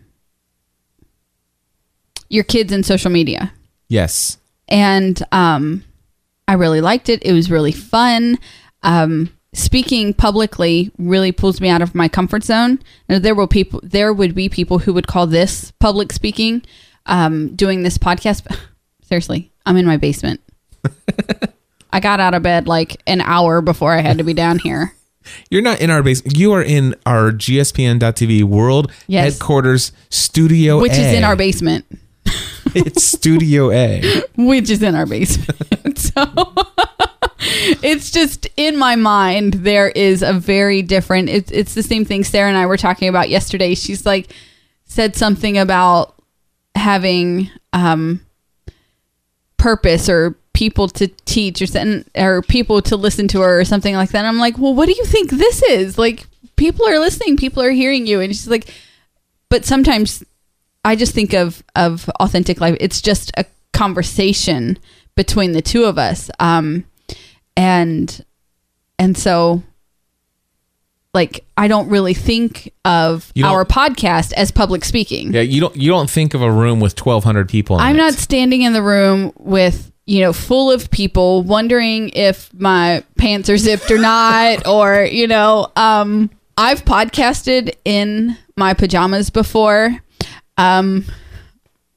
your 2.30 2.44
kids 2.44 2.72
and 2.72 2.86
social 2.86 3.10
media, 3.12 3.54
yes. 3.88 4.38
and 4.68 5.22
um, 5.32 5.84
I 6.48 6.54
really 6.54 6.82
liked 6.82 7.10
it. 7.10 7.24
It 7.24 7.34
was 7.34 7.50
really 7.50 7.72
fun. 7.72 8.38
Um, 8.84 9.32
speaking 9.54 10.14
publicly 10.14 10.92
really 10.98 11.32
pulls 11.32 11.60
me 11.60 11.70
out 11.70 11.82
of 11.82 11.94
my 11.94 12.08
comfort 12.08 12.44
zone. 12.44 12.80
And 13.10 13.24
there 13.24 13.36
will 13.36 13.48
people, 13.48 13.82
there 13.84 14.14
would 14.14 14.34
be 14.34 14.48
people 14.50 14.80
who 14.80 14.94
would 14.94 15.08
call 15.08 15.28
this 15.28 15.72
public 15.80 16.12
speaking. 16.14 16.64
Um, 17.06 17.56
doing 17.56 17.84
this 17.84 17.98
podcast, 17.98 18.46
seriously, 19.04 19.52
I'm 19.66 19.76
in 19.78 19.86
my 19.86 19.98
basement. 19.98 20.40
I 21.94 22.00
got 22.00 22.20
out 22.20 22.34
of 22.34 22.42
bed 22.44 22.68
like 22.68 23.02
an 23.08 23.22
hour 23.22 23.62
before 23.62 23.94
I 23.94 24.02
had 24.02 24.18
to 24.20 24.24
be 24.24 24.34
down 24.34 24.60
here. 24.60 24.94
You're 25.50 25.62
not 25.62 25.82
in 25.82 25.90
our 25.90 26.02
base. 26.02 26.22
You 26.26 26.54
are 26.54 26.64
in 26.64 26.96
our 27.06 27.32
GSPN.TV 27.32 28.44
world 28.44 28.92
Yes. 29.08 29.34
headquarters 29.34 29.92
studio, 30.10 30.80
which 30.82 30.94
is 30.94 31.14
in 31.14 31.24
our 31.24 31.36
basement, 31.36 31.86
It's 32.74 33.04
Studio 33.04 33.72
A. 33.72 34.24
which 34.36 34.70
is 34.70 34.82
in 34.82 34.96
our 34.96 35.06
basement. 35.06 35.98
so 35.98 36.24
it's 37.84 38.10
just 38.12 38.48
in 38.58 38.78
my 38.78 38.96
mind, 38.96 39.54
there 39.56 39.90
is 39.90 40.24
a 40.24 40.34
very 40.34 40.82
different, 40.82 41.30
it's, 41.30 41.52
it's 41.52 41.74
the 41.76 41.84
same 41.84 42.06
thing 42.06 42.24
Sarah 42.24 42.48
and 42.50 42.58
I 42.58 42.66
were 42.66 42.78
talking 42.78 43.08
about 43.08 43.30
yesterday. 43.30 43.76
She's 43.76 44.06
like, 44.06 44.34
said 44.86 45.16
something 45.16 45.58
about 45.58 46.16
having 46.76 47.50
um, 47.74 48.26
purpose 49.58 50.10
or 50.10 50.36
people 50.54 50.88
to 50.90 51.08
teach 51.26 51.62
or 51.62 51.66
something, 51.66 52.06
or 52.16 52.42
people 52.42 52.82
to 52.84 52.96
listen 52.96 53.28
to 53.30 53.42
her 53.42 53.60
or 53.60 53.66
something 53.66 53.96
like 53.96 54.10
that. 54.12 54.20
And 54.20 54.28
I'm 54.28 54.40
like, 54.40 54.58
well, 54.58 54.74
what 54.74 54.88
do 54.88 54.94
you 54.94 55.06
think 55.06 55.32
this 55.32 55.62
is? 55.64 55.98
Like, 55.98 56.26
people 56.56 56.88
are 56.88 57.00
listening, 57.00 57.38
people 57.38 57.64
are 57.64 57.72
hearing 57.72 58.06
you. 58.06 58.20
And 58.20 58.36
she's 58.36 58.48
like, 58.48 58.74
but 59.50 59.66
sometimes 59.66 60.24
I 60.84 60.96
just 60.96 61.14
think 61.14 61.34
of 61.34 61.64
of 61.76 62.10
authentic 62.20 62.60
life. 62.60 62.78
It's 62.80 63.02
just 63.02 63.32
a 63.38 63.46
conversation 63.74 64.78
between 65.16 65.52
the 65.52 65.62
two 65.62 65.84
of 65.84 65.98
us, 65.98 66.32
um, 66.40 66.86
and 67.56 68.24
and 68.98 69.18
so 69.18 69.62
like 71.14 71.44
I 71.58 71.68
don't 71.68 71.90
really 71.90 72.14
think 72.14 72.72
of 72.86 73.32
our 73.44 73.66
podcast 73.66 74.34
as 74.34 74.52
public 74.52 74.86
speaking. 74.86 75.34
Yeah, 75.34 75.42
you 75.42 75.62
don't 75.62 75.76
you 75.76 75.92
don't 75.92 76.10
think 76.10 76.34
of 76.34 76.42
a 76.42 76.52
room 76.52 76.80
with 76.80 76.98
1,200 77.00 77.50
people. 77.50 77.76
In 77.76 77.82
I'm 77.82 77.96
it. 77.96 78.00
not 78.00 78.14
standing 78.14 78.62
in 78.62 78.74
the 78.74 78.82
room 78.82 79.34
with 79.38 79.92
you 80.12 80.20
know 80.20 80.34
full 80.34 80.70
of 80.70 80.92
people 80.92 81.42
wondering 81.42 82.10
if 82.10 82.54
my 82.54 83.02
pants 83.18 83.50
are 83.50 83.56
zipped 83.56 83.90
or 83.90 83.98
not 83.98 84.68
or 84.68 85.06
you 85.06 85.26
know 85.26 85.72
um 85.78 86.30
I've 86.58 86.84
podcasted 86.84 87.74
in 87.86 88.38
my 88.58 88.74
pajamas 88.74 89.30
before. 89.30 89.98
Um 90.58 91.06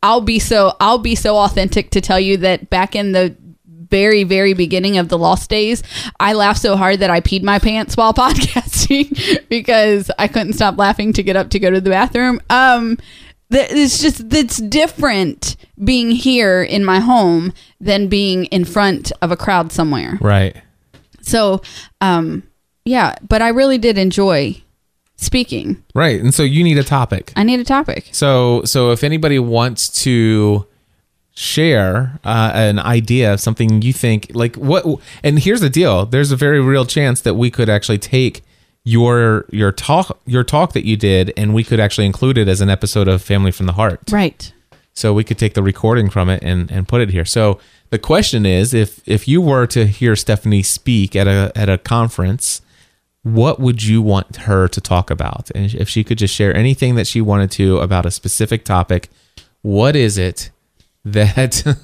I'll 0.00 0.20
be 0.20 0.38
so 0.38 0.76
I'll 0.78 0.98
be 0.98 1.16
so 1.16 1.36
authentic 1.38 1.90
to 1.90 2.00
tell 2.00 2.20
you 2.20 2.36
that 2.36 2.70
back 2.70 2.94
in 2.94 3.10
the 3.10 3.36
very 3.66 4.22
very 4.22 4.54
beginning 4.54 4.96
of 4.96 5.08
the 5.08 5.18
lost 5.18 5.50
days 5.50 5.82
I 6.20 6.34
laughed 6.34 6.60
so 6.60 6.76
hard 6.76 7.00
that 7.00 7.10
I 7.10 7.20
peed 7.20 7.42
my 7.42 7.58
pants 7.58 7.96
while 7.96 8.14
podcasting 8.14 9.48
because 9.48 10.08
I 10.20 10.28
couldn't 10.28 10.52
stop 10.52 10.78
laughing 10.78 11.12
to 11.14 11.24
get 11.24 11.34
up 11.34 11.50
to 11.50 11.58
go 11.58 11.68
to 11.68 11.80
the 11.80 11.90
bathroom. 11.90 12.40
Um 12.48 12.96
it's 13.54 14.00
just 14.02 14.32
it's 14.32 14.58
different 14.58 15.56
being 15.82 16.10
here 16.10 16.62
in 16.62 16.84
my 16.84 17.00
home 17.00 17.52
than 17.80 18.08
being 18.08 18.44
in 18.46 18.64
front 18.64 19.12
of 19.22 19.30
a 19.30 19.36
crowd 19.36 19.72
somewhere 19.72 20.18
Right. 20.20 20.56
so 21.20 21.62
um 22.00 22.42
yeah 22.84 23.14
but 23.28 23.42
i 23.42 23.48
really 23.48 23.78
did 23.78 23.98
enjoy 23.98 24.60
speaking 25.16 25.82
Right. 25.94 26.20
And 26.20 26.34
so 26.34 26.42
you 26.42 26.62
need 26.64 26.76
a 26.78 26.82
topic. 26.84 27.32
i 27.36 27.42
need 27.44 27.60
a 27.60 27.64
topic 27.64 28.08
So 28.12 28.62
so 28.64 28.90
if 28.90 29.02
anybody 29.04 29.38
wants 29.38 29.88
to 30.04 30.66
share 31.36 32.18
uh, 32.24 32.52
an 32.54 32.78
idea 32.78 33.32
of 33.32 33.40
something 33.40 33.82
you 33.82 33.92
think 33.92 34.30
like 34.34 34.54
what 34.56 34.84
and 35.24 35.38
here's 35.40 35.60
the 35.60 35.70
deal 35.70 36.06
there's 36.06 36.30
a 36.30 36.36
very 36.36 36.60
real 36.60 36.84
chance 36.84 37.20
that 37.22 37.34
we 37.34 37.50
could 37.50 37.68
actually 37.68 37.98
take 37.98 38.42
your 38.84 39.46
your 39.50 39.72
talk 39.72 40.18
your 40.26 40.44
talk 40.44 40.72
that 40.74 40.84
you 40.84 40.96
did 40.96 41.32
and 41.36 41.54
we 41.54 41.64
could 41.64 41.80
actually 41.80 42.04
include 42.06 42.36
it 42.36 42.48
as 42.48 42.60
an 42.60 42.68
episode 42.68 43.08
of 43.08 43.22
family 43.22 43.50
from 43.50 43.66
the 43.66 43.72
heart 43.72 44.00
right 44.12 44.52
so 44.94 45.12
we 45.12 45.24
could 45.24 45.38
take 45.38 45.54
the 45.54 45.62
recording 45.62 46.08
from 46.08 46.30
it 46.30 46.42
and, 46.42 46.70
and 46.70 46.86
put 46.86 47.00
it 47.00 47.10
here. 47.10 47.24
So 47.24 47.58
the 47.90 47.98
question 47.98 48.46
is, 48.46 48.72
if 48.72 49.06
if 49.06 49.28
you 49.28 49.42
were 49.42 49.66
to 49.66 49.86
hear 49.86 50.16
Stephanie 50.16 50.62
speak 50.62 51.14
at 51.16 51.26
a 51.26 51.52
at 51.56 51.68
a 51.68 51.76
conference, 51.76 52.62
what 53.22 53.58
would 53.58 53.82
you 53.82 54.00
want 54.00 54.36
her 54.36 54.68
to 54.68 54.80
talk 54.80 55.10
about? 55.10 55.50
And 55.54 55.74
if 55.74 55.88
she 55.88 56.04
could 56.04 56.18
just 56.18 56.32
share 56.32 56.56
anything 56.56 56.94
that 56.94 57.06
she 57.08 57.20
wanted 57.20 57.50
to 57.52 57.78
about 57.78 58.06
a 58.06 58.10
specific 58.10 58.64
topic, 58.64 59.10
what 59.62 59.96
is 59.96 60.16
it 60.16 60.50
that 61.04 61.64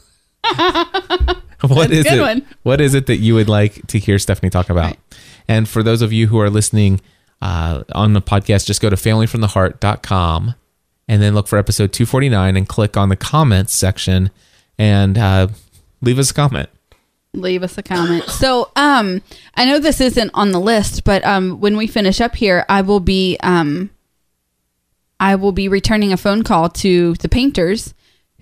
what 1.62 1.90
is 1.90 2.04
good 2.04 2.18
it? 2.18 2.20
one. 2.20 2.46
What 2.62 2.80
is 2.80 2.94
it 2.94 3.06
that 3.06 3.18
you 3.18 3.34
would 3.34 3.48
like 3.48 3.86
to 3.88 3.98
hear 3.98 4.18
Stephanie 4.18 4.50
talk 4.50 4.70
about? 4.70 4.84
Right. 4.84 4.98
And 5.50 5.68
for 5.68 5.82
those 5.82 6.00
of 6.00 6.12
you 6.12 6.28
who 6.28 6.38
are 6.38 6.48
listening 6.48 7.00
uh, 7.42 7.82
on 7.92 8.12
the 8.12 8.22
podcast, 8.22 8.66
just 8.66 8.80
go 8.80 8.88
to 8.88 8.94
familyfromtheheart.com 8.96 10.54
and 11.08 11.20
then 11.22 11.34
look 11.34 11.48
for 11.48 11.58
episode 11.58 11.92
249 11.92 12.56
and 12.56 12.68
click 12.68 12.96
on 12.96 13.08
the 13.08 13.16
comments 13.16 13.74
section 13.74 14.30
and 14.78 15.18
uh, 15.18 15.48
leave 16.00 16.18
us 16.20 16.30
a 16.30 16.34
comment. 16.34 16.68
leave 17.32 17.62
us 17.62 17.78
a 17.78 17.82
comment 17.82 18.24
so 18.24 18.70
um 18.74 19.22
i 19.54 19.64
know 19.64 19.78
this 19.78 20.00
isn't 20.00 20.32
on 20.34 20.50
the 20.50 20.58
list 20.58 21.04
but 21.04 21.24
um 21.24 21.60
when 21.60 21.76
we 21.76 21.86
finish 21.86 22.20
up 22.20 22.34
here 22.34 22.64
i 22.68 22.80
will 22.82 22.98
be 22.98 23.36
um 23.44 23.88
i 25.20 25.36
will 25.36 25.52
be 25.52 25.68
returning 25.68 26.12
a 26.12 26.16
phone 26.16 26.42
call 26.42 26.68
to 26.68 27.14
the 27.22 27.28
painters 27.28 27.94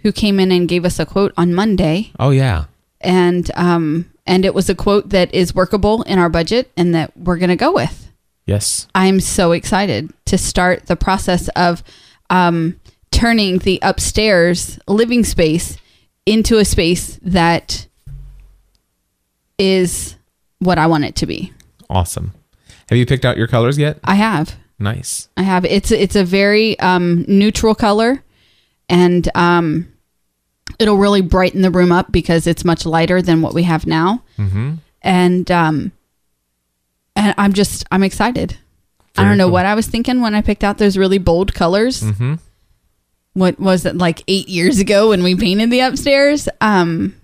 who 0.02 0.10
came 0.10 0.40
in 0.40 0.50
and 0.50 0.68
gave 0.70 0.86
us 0.86 0.98
a 0.98 1.04
quote 1.04 1.34
on 1.36 1.52
monday 1.52 2.10
Oh, 2.18 2.30
yeah. 2.30 2.64
And 3.00 3.50
um 3.54 4.10
and 4.26 4.44
it 4.44 4.54
was 4.54 4.68
a 4.68 4.74
quote 4.74 5.08
that 5.10 5.32
is 5.34 5.54
workable 5.54 6.02
in 6.02 6.18
our 6.18 6.28
budget 6.28 6.70
and 6.76 6.94
that 6.94 7.16
we're 7.16 7.38
going 7.38 7.48
to 7.48 7.56
go 7.56 7.72
with 7.72 8.10
Yes. 8.46 8.86
i'm 8.94 9.20
so 9.20 9.52
excited 9.52 10.12
to 10.26 10.36
start 10.38 10.86
the 10.86 10.96
process 10.96 11.48
of 11.56 11.82
um 12.30 12.78
turning 13.10 13.58
the 13.58 13.78
upstairs 13.82 14.78
living 14.88 15.24
space 15.24 15.78
into 16.26 16.58
a 16.58 16.64
space 16.64 17.18
that 17.22 17.86
is 19.58 20.16
what 20.58 20.78
i 20.78 20.86
want 20.86 21.04
it 21.04 21.14
to 21.16 21.26
be 21.26 21.52
Awesome. 21.90 22.34
Have 22.90 22.98
you 22.98 23.06
picked 23.06 23.24
out 23.24 23.38
your 23.38 23.46
colors 23.46 23.78
yet? 23.78 23.98
i 24.04 24.14
have 24.14 24.56
Nice. 24.80 25.28
I 25.36 25.42
have. 25.42 25.64
It's 25.64 25.90
it's 25.90 26.14
a 26.14 26.22
very 26.22 26.78
um, 26.78 27.24
neutral 27.26 27.74
color, 27.74 28.22
and 28.88 29.28
um, 29.34 29.92
it'll 30.78 30.96
really 30.96 31.20
brighten 31.22 31.62
the 31.62 31.70
room 31.70 31.92
up 31.92 32.10
because 32.12 32.46
it's 32.46 32.64
much 32.64 32.84
lighter 32.86 33.20
than 33.22 33.42
what 33.42 33.54
we 33.54 33.62
have 33.64 33.86
now. 33.86 34.22
Mm-hmm. 34.38 34.74
And 35.02 35.50
um, 35.50 35.92
and 37.16 37.34
I'm 37.38 37.52
just 37.52 37.84
I'm 37.90 38.02
excited. 38.02 38.56
I 39.16 39.24
don't 39.24 39.36
know 39.38 39.46
cool. 39.46 39.54
what 39.54 39.66
I 39.66 39.74
was 39.74 39.86
thinking 39.88 40.20
when 40.20 40.34
I 40.36 40.42
picked 40.42 40.62
out 40.62 40.78
those 40.78 40.96
really 40.96 41.18
bold 41.18 41.52
colors. 41.52 42.02
Mm-hmm. 42.02 42.34
What 43.32 43.58
was 43.58 43.84
it 43.84 43.96
like 43.96 44.22
eight 44.28 44.48
years 44.48 44.78
ago 44.78 45.08
when 45.08 45.22
we 45.24 45.34
painted 45.34 45.70
the 45.70 45.80
upstairs? 45.80 46.48
Um, 46.60 47.14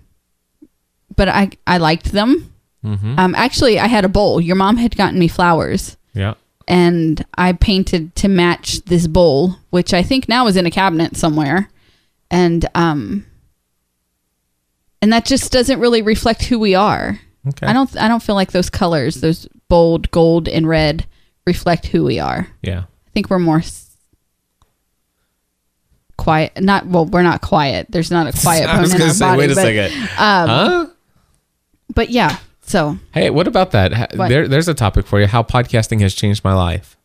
but 1.15 1.29
I 1.29 1.51
I 1.65 1.77
liked 1.77 2.11
them. 2.11 2.53
Mm-hmm. 2.83 3.17
Um, 3.17 3.35
actually, 3.35 3.79
I 3.79 3.87
had 3.87 4.05
a 4.05 4.09
bowl. 4.09 4.41
Your 4.41 4.55
mom 4.55 4.77
had 4.77 4.95
gotten 4.95 5.17
me 5.17 5.27
flowers 5.27 5.97
Yeah. 6.13 6.35
and 6.67 7.25
I 7.35 7.53
painted 7.53 8.15
to 8.17 8.27
match 8.27 8.81
this 8.85 9.07
bowl, 9.07 9.55
which 9.71 9.93
I 9.93 10.03
think 10.03 10.29
now 10.29 10.45
is 10.47 10.55
in 10.57 10.65
a 10.65 10.71
cabinet 10.71 11.15
somewhere. 11.17 11.69
And 12.29 12.67
um 12.75 13.25
and 15.05 15.13
that 15.13 15.23
just 15.23 15.51
doesn't 15.51 15.79
really 15.79 16.01
reflect 16.01 16.45
who 16.45 16.57
we 16.57 16.73
are. 16.73 17.19
Okay. 17.47 17.67
I 17.67 17.73
don't 17.73 17.95
I 17.95 18.07
don't 18.07 18.23
feel 18.23 18.33
like 18.33 18.51
those 18.53 18.71
colors, 18.71 19.21
those 19.21 19.47
bold 19.69 20.09
gold 20.09 20.47
and 20.47 20.67
red 20.67 21.05
reflect 21.45 21.85
who 21.85 22.03
we 22.03 22.17
are. 22.17 22.47
Yeah. 22.63 22.85
I 23.07 23.09
think 23.13 23.29
we're 23.29 23.37
more 23.37 23.59
s- 23.59 23.95
quiet. 26.17 26.59
Not 26.59 26.87
well, 26.87 27.05
we're 27.05 27.21
not 27.21 27.41
quiet. 27.41 27.85
There's 27.89 28.09
not 28.09 28.25
a 28.27 28.31
quiet 28.41 28.67
I 28.67 28.73
bone 28.73 28.81
was 28.81 28.93
in 28.93 28.97
going 28.97 29.09
our 29.09 29.13
say, 29.13 29.25
body, 29.25 29.37
wait 29.37 29.51
a 29.51 29.55
but, 29.55 29.61
second. 29.61 30.01
Um, 30.17 30.49
huh? 30.49 30.87
but 31.93 32.09
yeah. 32.09 32.37
So 32.61 32.97
Hey, 33.13 33.29
what 33.29 33.47
about 33.47 33.71
that? 33.71 33.93
Ha- 33.93 34.07
What? 34.15 34.29
There, 34.29 34.47
there's 34.47 34.67
a 34.67 34.73
topic 34.73 35.05
for 35.05 35.19
you. 35.21 35.27
How 35.27 35.43
podcasting 35.43 36.01
has 36.01 36.15
changed 36.15 36.43
my 36.43 36.53
life. 36.55 36.97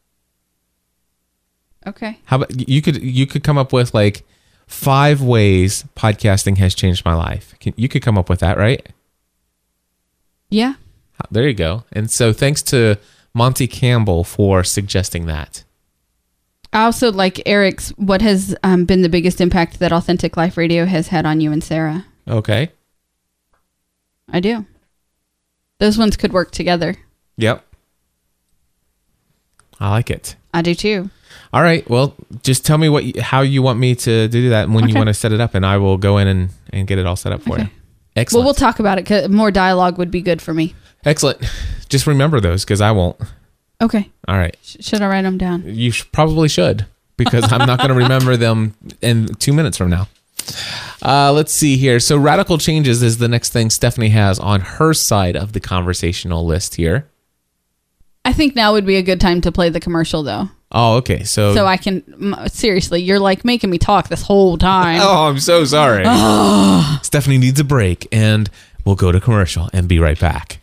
okay. 1.86 2.18
How 2.24 2.36
about 2.36 2.66
you 2.68 2.80
could 2.80 3.02
you 3.02 3.26
could 3.26 3.44
come 3.44 3.58
up 3.58 3.72
with 3.74 3.92
like 3.92 4.24
five 4.70 5.20
ways 5.20 5.84
podcasting 5.96 6.56
has 6.58 6.74
changed 6.74 7.04
my 7.04 7.14
life. 7.14 7.54
Can, 7.58 7.74
you 7.76 7.88
could 7.88 8.02
come 8.02 8.16
up 8.16 8.28
with 8.28 8.40
that, 8.40 8.56
right? 8.56 8.88
Yeah. 10.48 10.74
There 11.30 11.46
you 11.46 11.54
go. 11.54 11.84
And 11.92 12.10
so 12.10 12.32
thanks 12.32 12.62
to 12.64 12.96
Monty 13.34 13.66
Campbell 13.66 14.24
for 14.24 14.64
suggesting 14.64 15.26
that. 15.26 15.64
I 16.72 16.84
also 16.84 17.10
like 17.10 17.42
Eric's. 17.46 17.90
What 17.90 18.22
has 18.22 18.56
um, 18.62 18.84
been 18.84 19.02
the 19.02 19.08
biggest 19.08 19.40
impact 19.40 19.80
that 19.80 19.92
Authentic 19.92 20.36
Life 20.36 20.56
Radio 20.56 20.86
has 20.86 21.08
had 21.08 21.26
on 21.26 21.40
you 21.40 21.50
and 21.50 21.62
Sarah? 21.62 22.06
Okay. 22.28 22.70
I 24.28 24.38
do. 24.38 24.64
Those 25.78 25.98
ones 25.98 26.16
could 26.16 26.32
work 26.32 26.52
together. 26.52 26.96
Yep. 27.36 27.64
I 29.80 29.90
like 29.90 30.10
it. 30.10 30.36
I 30.54 30.62
do 30.62 30.74
too. 30.74 31.10
All 31.52 31.62
right. 31.62 31.88
Well, 31.90 32.14
just 32.42 32.64
tell 32.64 32.78
me 32.78 32.88
what 32.88 33.04
you, 33.04 33.20
how 33.20 33.40
you 33.40 33.60
want 33.62 33.78
me 33.78 33.94
to 33.96 34.28
do 34.28 34.50
that 34.50 34.64
and 34.64 34.74
when 34.74 34.88
you 34.88 34.94
want 34.94 35.08
to 35.08 35.14
set 35.14 35.32
it 35.32 35.40
up, 35.40 35.54
and 35.54 35.66
I 35.66 35.78
will 35.78 35.96
go 35.98 36.18
in 36.18 36.28
and, 36.28 36.50
and 36.72 36.86
get 36.86 36.98
it 36.98 37.06
all 37.06 37.16
set 37.16 37.32
up 37.32 37.42
for 37.42 37.54
Okay. 37.54 37.62
you. 37.64 37.68
Excellent. 38.16 38.40
Well, 38.40 38.44
we'll 38.46 38.54
talk 38.54 38.78
about 38.80 38.98
it. 38.98 39.06
Cause 39.06 39.28
more 39.28 39.50
dialogue 39.50 39.98
would 39.98 40.10
be 40.10 40.20
good 40.22 40.40
for 40.42 40.52
me. 40.54 40.74
Excellent. 41.04 41.38
Just 41.88 42.06
remember 42.06 42.40
those 42.40 42.64
because 42.64 42.80
I 42.80 42.90
won't. 42.92 43.16
Okay. 43.80 44.10
All 44.28 44.36
right. 44.36 44.56
Sh- 44.62 44.76
should 44.80 45.00
I 45.02 45.08
write 45.08 45.22
them 45.22 45.38
down? 45.38 45.62
You 45.66 45.90
sh- 45.90 46.04
probably 46.12 46.48
should 46.48 46.86
because 47.16 47.50
I'm 47.52 47.66
not 47.66 47.78
going 47.78 47.88
to 47.88 47.94
remember 47.94 48.36
them 48.36 48.74
in 49.00 49.26
two 49.34 49.52
minutes 49.52 49.76
from 49.78 49.90
now. 49.90 50.08
Uh, 51.02 51.32
let's 51.32 51.52
see 51.52 51.76
here. 51.76 51.98
So, 52.00 52.16
radical 52.18 52.58
changes 52.58 53.02
is 53.02 53.18
the 53.18 53.28
next 53.28 53.52
thing 53.52 53.70
Stephanie 53.70 54.08
has 54.10 54.38
on 54.38 54.60
her 54.60 54.92
side 54.92 55.36
of 55.36 55.52
the 55.52 55.60
conversational 55.60 56.44
list 56.44 56.74
here. 56.74 57.08
I 58.24 58.32
think 58.32 58.54
now 58.56 58.72
would 58.72 58.84
be 58.86 58.96
a 58.96 59.02
good 59.02 59.20
time 59.20 59.40
to 59.42 59.52
play 59.52 59.68
the 59.70 59.80
commercial, 59.80 60.22
though. 60.22 60.48
Oh, 60.72 60.96
okay. 60.98 61.24
So, 61.24 61.54
So 61.54 61.66
I 61.66 61.76
can 61.76 62.48
seriously, 62.48 63.02
you're 63.02 63.18
like 63.18 63.44
making 63.44 63.70
me 63.70 63.78
talk 63.78 64.08
this 64.08 64.22
whole 64.22 64.56
time. 64.56 65.00
oh, 65.02 65.26
I'm 65.26 65.38
so 65.40 65.64
sorry. 65.64 66.04
Stephanie 67.02 67.38
needs 67.38 67.58
a 67.58 67.64
break, 67.64 68.06
and 68.12 68.48
we'll 68.84 68.94
go 68.96 69.10
to 69.12 69.20
commercial 69.20 69.68
and 69.72 69.88
be 69.88 69.98
right 69.98 70.18
back. 70.18 70.60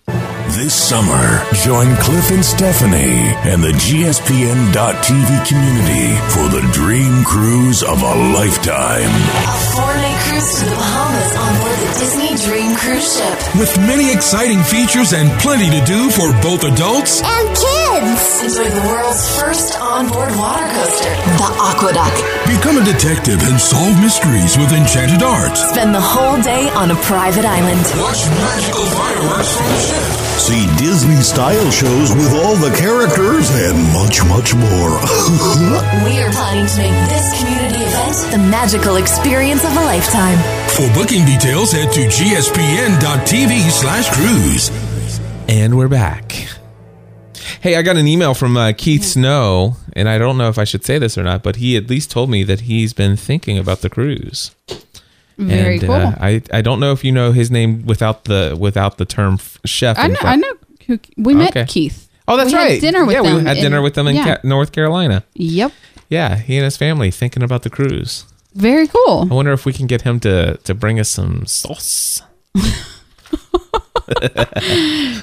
This 0.55 0.73
summer, 0.73 1.43
join 1.61 1.93
Cliff 1.97 2.31
and 2.31 2.43
Stephanie 2.43 3.35
and 3.43 3.61
the 3.61 3.73
GSPN.TV 3.73 5.29
community 5.45 6.15
for 6.31 6.47
the 6.47 6.63
dream 6.71 7.23
cruise 7.25 7.83
of 7.83 8.01
a 8.01 8.15
lifetime. 8.33 9.11
A 9.11 9.57
four-night 9.75 10.19
cruise 10.23 10.59
to 10.59 10.65
the 10.65 10.71
Bahamas 10.71 11.35
on 11.35 11.59
board 11.59 11.77
the 11.83 11.99
Disney 11.99 12.49
Dream 12.49 12.75
Cruise 12.77 13.17
Ship. 13.17 13.59
With 13.59 13.77
many 13.79 14.09
exciting 14.13 14.63
features 14.63 15.11
and 15.11 15.29
plenty 15.41 15.69
to 15.69 15.85
do 15.85 16.09
for 16.09 16.31
both 16.41 16.63
adults 16.63 17.21
And 17.21 17.47
kids! 17.49 17.76
Enjoy 17.97 18.69
the 18.69 18.85
world's 18.93 19.25
first 19.41 19.73
onboard 19.81 20.29
water 20.37 20.69
coaster, 20.69 21.09
the 21.41 21.49
AquaDuck. 21.57 22.13
Become 22.45 22.77
a 22.77 22.85
detective 22.85 23.41
and 23.41 23.59
solve 23.59 23.97
mysteries 23.99 24.55
with 24.55 24.71
Enchanted 24.71 25.23
Arts. 25.23 25.65
Spend 25.73 25.95
the 25.95 26.01
whole 26.01 26.39
day 26.43 26.69
on 26.77 26.91
a 26.91 26.95
private 27.09 27.43
island. 27.43 27.81
Watch 27.97 28.21
magical 28.37 28.85
fireworks 28.93 29.49
from 29.57 29.65
the 29.65 29.81
ship. 29.81 30.05
See 30.37 30.65
Disney 30.77 31.21
style 31.25 31.71
shows 31.71 32.13
with 32.13 32.37
all 32.37 32.53
the 32.61 32.69
characters 32.77 33.49
and 33.65 33.73
much, 33.97 34.21
much 34.29 34.53
more. 34.53 34.93
We 36.05 36.21
are 36.21 36.29
planning 36.29 36.69
to 36.69 36.77
make 36.77 37.09
this 37.09 37.33
community 37.41 37.81
event 37.81 38.31
the 38.31 38.37
magical 38.37 38.97
experience 38.97 39.63
of 39.65 39.71
a 39.71 39.81
lifetime. 39.89 40.37
For 40.69 40.85
booking 40.93 41.25
details, 41.25 41.71
head 41.71 41.91
to 41.93 42.01
gspn.tv 42.05 43.71
slash 43.71 44.07
cruise. 44.13 44.69
And 45.49 45.75
we're 45.75 45.87
back. 45.89 46.56
Hey, 47.61 47.75
I 47.75 47.81
got 47.81 47.97
an 47.97 48.07
email 48.07 48.33
from 48.33 48.57
uh, 48.57 48.73
Keith 48.77 49.03
Snow, 49.03 49.75
and 49.93 50.07
I 50.09 50.17
don't 50.17 50.37
know 50.37 50.49
if 50.49 50.57
I 50.57 50.63
should 50.63 50.83
say 50.85 50.97
this 50.99 51.17
or 51.17 51.23
not, 51.23 51.43
but 51.43 51.57
he 51.57 51.75
at 51.77 51.89
least 51.89 52.11
told 52.11 52.29
me 52.29 52.43
that 52.43 52.61
he's 52.61 52.93
been 52.93 53.15
thinking 53.17 53.57
about 53.57 53.81
the 53.81 53.89
cruise. 53.89 54.51
Very 55.37 55.75
and, 55.77 55.83
cool. 55.85 55.91
Uh, 55.95 56.15
I 56.19 56.41
I 56.51 56.61
don't 56.61 56.79
know 56.79 56.91
if 56.93 57.03
you 57.03 57.11
know 57.11 57.31
his 57.31 57.51
name 57.51 57.85
without 57.85 58.23
the 58.25 58.55
without 58.59 58.97
the 58.97 59.05
term 59.05 59.37
chef. 59.65 59.97
I 59.99 60.07
know. 60.07 60.15
front. 60.15 60.25
I 60.25 60.35
know. 60.47 60.53
Who, 60.87 60.99
we 61.17 61.33
met 61.35 61.49
Okay. 61.49 61.65
Keith. 61.67 62.09
Oh, 62.27 62.35
that's 62.37 62.51
We 62.51 62.57
had 62.57 62.63
right. 62.65 62.81
dinner 62.81 63.05
with 63.05 63.13
yeah, 63.15 63.21
them 63.21 63.35
we 63.37 63.43
had 63.43 63.57
in- 63.57 63.63
dinner 63.63 63.81
with 63.81 63.93
them 63.93 64.07
in 64.07 64.15
yeah. 64.15 64.35
Ca- 64.37 64.41
North 64.47 64.71
Carolina. 64.71 65.23
Yep. 65.35 65.71
Yeah, 66.09 66.37
he 66.37 66.57
and 66.57 66.63
his 66.65 66.75
family 66.77 67.11
thinking 67.11 67.43
about 67.43 67.63
the 67.63 67.69
cruise. 67.69 68.25
Very 68.55 68.87
cool. 68.87 69.27
I 69.29 69.33
wonder 69.33 69.51
if 69.53 69.65
we 69.65 69.73
can 69.73 69.85
get 69.87 70.01
him 70.01 70.19
to 70.21 70.57
to 70.63 70.73
bring 70.73 70.99
us 70.99 71.09
some 71.09 71.45
sauce. 71.45 72.21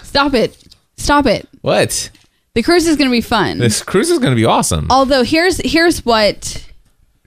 Stop 0.03 0.35
it. 0.35 0.57
Stop 0.97 1.27
it. 1.27 1.49
What? 1.61 2.11
The 2.55 2.63
cruise 2.63 2.87
is 2.87 2.97
going 2.97 3.11
to 3.11 3.13
be 3.15 3.21
fun. 3.21 3.59
This 3.59 3.83
cruise 3.83 4.11
is 4.11 4.19
going 4.19 4.31
to 4.33 4.37
be 4.37 4.45
awesome. 4.45 4.87
Although 4.91 5.25
here's 5.25 5.59
here's 5.59 6.05
what 6.05 6.65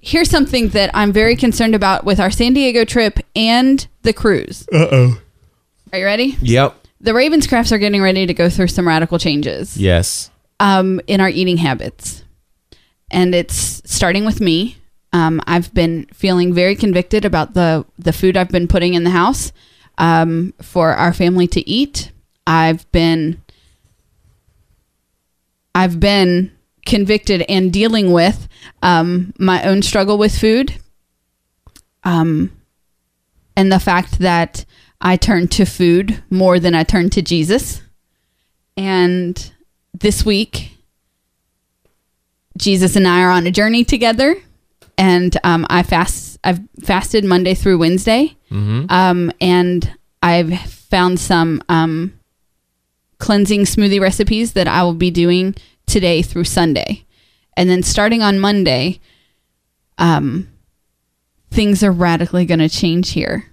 here's 0.01 0.29
something 0.29 0.69
that 0.69 0.89
I'm 0.93 1.11
very 1.11 1.35
concerned 1.35 1.75
about 1.75 2.05
with 2.05 2.19
our 2.19 2.31
San 2.31 2.53
Diego 2.53 2.85
trip 2.85 3.19
and 3.35 3.85
the 4.03 4.13
cruise. 4.13 4.65
Uh 4.71 4.87
oh. 4.91 5.21
Are 5.91 5.99
you 5.99 6.05
ready? 6.05 6.37
Yep. 6.41 6.75
The 7.01 7.11
Ravenscrafts 7.11 7.71
are 7.71 7.77
getting 7.77 8.01
ready 8.01 8.25
to 8.25 8.33
go 8.33 8.49
through 8.49 8.67
some 8.67 8.87
radical 8.87 9.19
changes 9.19 9.77
Yes. 9.77 10.31
um, 10.59 10.99
in 11.07 11.21
our 11.21 11.29
eating 11.29 11.57
habits, 11.57 12.23
and 13.11 13.35
it's 13.35 13.81
starting 13.85 14.25
with 14.25 14.41
me. 14.41 14.77
Um, 15.13 15.39
I've 15.45 15.73
been 15.73 16.05
feeling 16.13 16.53
very 16.53 16.75
convicted 16.75 17.23
about 17.25 17.53
the 17.53 17.85
the 17.99 18.13
food 18.13 18.35
I've 18.37 18.49
been 18.49 18.67
putting 18.67 18.93
in 18.93 19.03
the 19.03 19.09
house 19.11 19.51
um, 19.97 20.53
for 20.61 20.93
our 20.93 21.13
family 21.13 21.47
to 21.47 21.69
eat. 21.69 22.11
I've 22.47 22.89
been 22.91 23.41
I've 25.77 25.99
been 25.99 26.51
convicted 26.87 27.43
and 27.47 27.71
dealing 27.71 28.11
with 28.11 28.47
um, 28.81 29.31
my 29.37 29.61
own 29.61 29.83
struggle 29.83 30.17
with 30.17 30.35
food, 30.35 30.73
um, 32.03 32.51
and 33.55 33.71
the 33.71 33.79
fact 33.79 34.17
that 34.17 34.65
I 34.99 35.17
turn 35.17 35.47
to 35.49 35.65
food 35.65 36.23
more 36.31 36.59
than 36.59 36.73
I 36.73 36.83
turn 36.83 37.11
to 37.11 37.21
Jesus. 37.21 37.83
And 38.75 39.51
this 39.93 40.25
week, 40.25 40.71
Jesus 42.57 42.95
and 42.95 43.07
I 43.07 43.21
are 43.21 43.29
on 43.29 43.45
a 43.45 43.51
journey 43.51 43.83
together, 43.83 44.35
and 44.97 45.37
um, 45.43 45.67
I 45.69 45.83
fast. 45.83 46.39
I've 46.43 46.59
fasted 46.81 47.23
Monday 47.23 47.53
through 47.53 47.77
Wednesday, 47.77 48.35
um, 48.89 49.31
and 49.39 49.93
I've 50.23 50.59
found 50.59 51.19
some 51.19 51.61
um, 51.69 52.16
cleansing 53.19 53.61
smoothie 53.61 54.01
recipes 54.01 54.53
that 54.53 54.67
I 54.67 54.83
will 54.83 54.93
be 54.93 55.11
doing 55.11 55.55
today 55.85 56.21
through 56.21 56.43
Sunday, 56.45 57.05
and 57.55 57.69
then 57.69 57.83
starting 57.83 58.21
on 58.21 58.39
Monday, 58.39 58.99
um, 59.97 60.49
things 61.49 61.83
are 61.83 61.91
radically 61.91 62.45
going 62.45 62.59
to 62.59 62.69
change 62.69 63.11
here. 63.11 63.45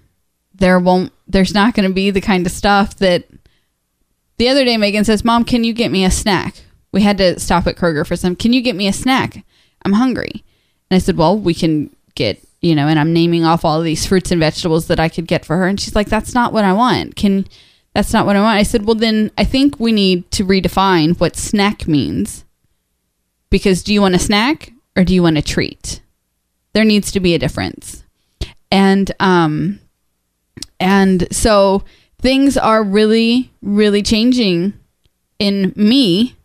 There 0.53 0.79
won't. 0.79 1.11
There's 1.27 1.53
not 1.53 1.73
going 1.73 1.87
to 1.87 1.93
be 1.93 2.11
the 2.11 2.21
kind 2.21 2.45
of 2.45 2.51
stuff 2.51 2.97
that 2.97 3.25
the 4.37 4.49
other 4.49 4.65
day, 4.65 4.77
Megan 4.77 5.05
says, 5.05 5.23
Mom, 5.23 5.45
can 5.45 5.63
you 5.63 5.73
get 5.73 5.91
me 5.91 6.03
a 6.03 6.11
snack? 6.11 6.55
We 6.91 7.01
had 7.01 7.17
to 7.17 7.39
stop 7.39 7.67
at 7.67 7.75
Kroger 7.75 8.05
for 8.05 8.15
some. 8.15 8.35
Can 8.35 8.53
you 8.53 8.61
get 8.61 8.75
me 8.75 8.87
a 8.87 8.93
snack? 8.93 9.43
I'm 9.83 9.93
hungry. 9.93 10.43
And 10.89 10.95
I 10.95 10.99
said, 10.99 11.17
Well, 11.17 11.37
we 11.37 11.53
can 11.53 11.93
get, 12.15 12.45
you 12.61 12.75
know, 12.75 12.87
and 12.87 12.99
I'm 12.99 13.13
naming 13.13 13.43
off 13.43 13.65
all 13.65 13.79
of 13.79 13.85
these 13.85 14.05
fruits 14.05 14.31
and 14.31 14.39
vegetables 14.39 14.87
that 14.87 14.99
I 14.99 15.09
could 15.09 15.27
get 15.27 15.45
for 15.45 15.57
her. 15.57 15.67
And 15.67 15.79
she's 15.79 15.95
like, 15.95 16.07
That's 16.07 16.33
not 16.33 16.53
what 16.53 16.65
I 16.65 16.73
want. 16.73 17.15
Can, 17.15 17.47
that's 17.95 18.11
not 18.11 18.25
what 18.25 18.35
I 18.35 18.41
want. 18.41 18.57
I 18.57 18.63
said, 18.63 18.85
Well, 18.85 18.95
then 18.95 19.31
I 19.37 19.45
think 19.45 19.79
we 19.79 19.93
need 19.93 20.29
to 20.31 20.45
redefine 20.45 21.17
what 21.17 21.37
snack 21.37 21.87
means. 21.87 22.43
Because 23.49 23.83
do 23.83 23.93
you 23.93 24.01
want 24.01 24.15
a 24.15 24.19
snack 24.19 24.73
or 24.97 25.05
do 25.05 25.13
you 25.13 25.23
want 25.23 25.37
a 25.37 25.41
treat? 25.41 26.01
There 26.73 26.83
needs 26.83 27.09
to 27.13 27.21
be 27.21 27.33
a 27.33 27.39
difference. 27.39 28.03
And, 28.69 29.09
um, 29.21 29.79
and 30.77 31.33
so 31.33 31.85
things 32.19 32.57
are 32.57 32.83
really, 32.83 33.49
really 33.61 34.03
changing 34.03 34.73
in 35.39 35.71
me, 35.77 36.35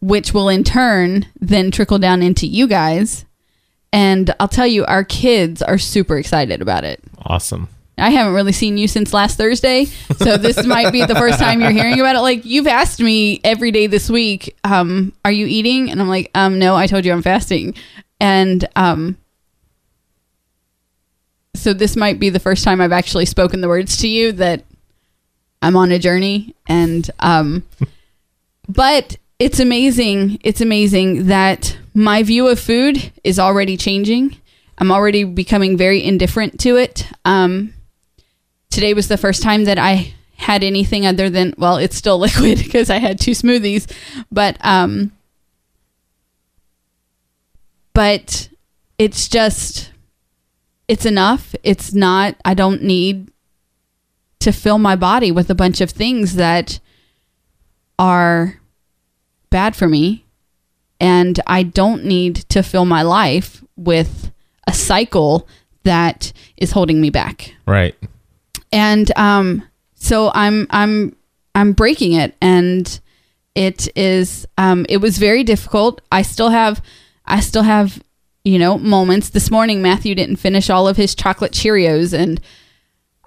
which 0.00 0.32
will 0.32 0.48
in 0.48 0.62
turn 0.62 1.26
then 1.40 1.72
trickle 1.72 1.98
down 1.98 2.22
into 2.22 2.46
you 2.46 2.68
guys. 2.68 3.24
And 3.92 4.32
I'll 4.38 4.46
tell 4.46 4.66
you, 4.66 4.84
our 4.84 5.02
kids 5.02 5.60
are 5.60 5.78
super 5.78 6.18
excited 6.18 6.62
about 6.62 6.84
it. 6.84 7.02
Awesome. 7.24 7.68
I 7.98 8.10
haven't 8.10 8.34
really 8.34 8.52
seen 8.52 8.78
you 8.78 8.88
since 8.88 9.12
last 9.12 9.36
Thursday, 9.36 9.86
so 10.16 10.36
this 10.36 10.64
might 10.66 10.92
be 10.92 11.04
the 11.04 11.14
first 11.14 11.38
time 11.38 11.60
you're 11.60 11.70
hearing 11.70 11.98
about 12.00 12.16
it. 12.16 12.20
Like 12.20 12.44
you've 12.44 12.66
asked 12.66 13.00
me 13.00 13.40
every 13.44 13.70
day 13.70 13.86
this 13.86 14.08
week, 14.08 14.56
um, 14.64 15.12
"Are 15.24 15.32
you 15.32 15.46
eating?" 15.46 15.90
And 15.90 16.00
I'm 16.00 16.08
like, 16.08 16.30
"Um, 16.34 16.58
no, 16.58 16.76
I 16.76 16.86
told 16.86 17.04
you 17.04 17.12
I'm 17.12 17.22
fasting." 17.22 17.74
And 18.20 18.66
um, 18.76 19.16
so 21.54 21.72
this 21.72 21.96
might 21.96 22.18
be 22.18 22.30
the 22.30 22.40
first 22.40 22.64
time 22.64 22.80
I've 22.80 22.92
actually 22.92 23.26
spoken 23.26 23.60
the 23.60 23.68
words 23.68 23.96
to 23.98 24.08
you 24.08 24.32
that 24.32 24.64
I'm 25.62 25.76
on 25.76 25.92
a 25.92 25.98
journey, 25.98 26.54
and 26.66 27.10
um, 27.20 27.64
but 28.68 29.16
it's 29.38 29.60
amazing. 29.60 30.38
It's 30.42 30.60
amazing 30.60 31.26
that 31.26 31.76
my 31.94 32.22
view 32.22 32.48
of 32.48 32.60
food 32.60 33.12
is 33.24 33.38
already 33.38 33.76
changing. 33.76 34.36
I'm 34.78 34.92
already 34.92 35.24
becoming 35.24 35.76
very 35.76 36.02
indifferent 36.02 36.60
to 36.60 36.76
it. 36.76 37.06
Um, 37.24 37.74
today 38.78 38.94
was 38.94 39.08
the 39.08 39.16
first 39.16 39.42
time 39.42 39.64
that 39.64 39.76
I 39.76 40.14
had 40.36 40.62
anything 40.62 41.04
other 41.04 41.28
than 41.28 41.52
well, 41.58 41.78
it's 41.78 41.96
still 41.96 42.16
liquid 42.26 42.58
because 42.58 42.90
I 42.90 42.98
had 42.98 43.18
two 43.18 43.32
smoothies, 43.32 43.92
but 44.30 44.56
um, 44.60 45.10
but 47.92 48.48
it's 48.96 49.26
just 49.26 49.90
it's 50.86 51.04
enough. 51.04 51.56
It's 51.64 51.92
not. 51.92 52.36
I 52.44 52.54
don't 52.54 52.84
need 52.84 53.32
to 54.38 54.52
fill 54.52 54.78
my 54.78 54.94
body 54.94 55.32
with 55.32 55.50
a 55.50 55.56
bunch 55.56 55.80
of 55.80 55.90
things 55.90 56.36
that 56.36 56.78
are 57.98 58.60
bad 59.50 59.74
for 59.74 59.88
me 59.88 60.24
and 61.00 61.40
I 61.48 61.64
don't 61.64 62.04
need 62.04 62.36
to 62.50 62.62
fill 62.62 62.84
my 62.84 63.02
life 63.02 63.64
with 63.76 64.30
a 64.68 64.72
cycle 64.72 65.48
that 65.82 66.32
is 66.56 66.70
holding 66.70 67.00
me 67.00 67.10
back. 67.10 67.56
Right. 67.66 67.96
And 68.72 69.10
um 69.16 69.62
so 69.94 70.30
I'm 70.34 70.66
I'm 70.70 71.16
I'm 71.54 71.72
breaking 71.72 72.12
it 72.12 72.36
and 72.40 73.00
it 73.54 73.88
is 73.96 74.46
um 74.56 74.86
it 74.88 74.98
was 74.98 75.18
very 75.18 75.44
difficult. 75.44 76.00
I 76.12 76.22
still 76.22 76.50
have 76.50 76.82
I 77.24 77.40
still 77.40 77.62
have 77.62 78.02
you 78.44 78.58
know 78.58 78.78
moments 78.78 79.30
this 79.30 79.50
morning 79.50 79.82
Matthew 79.82 80.14
didn't 80.14 80.36
finish 80.36 80.70
all 80.70 80.86
of 80.88 80.96
his 80.96 81.14
chocolate 81.14 81.52
Cheerios 81.52 82.12
and 82.12 82.40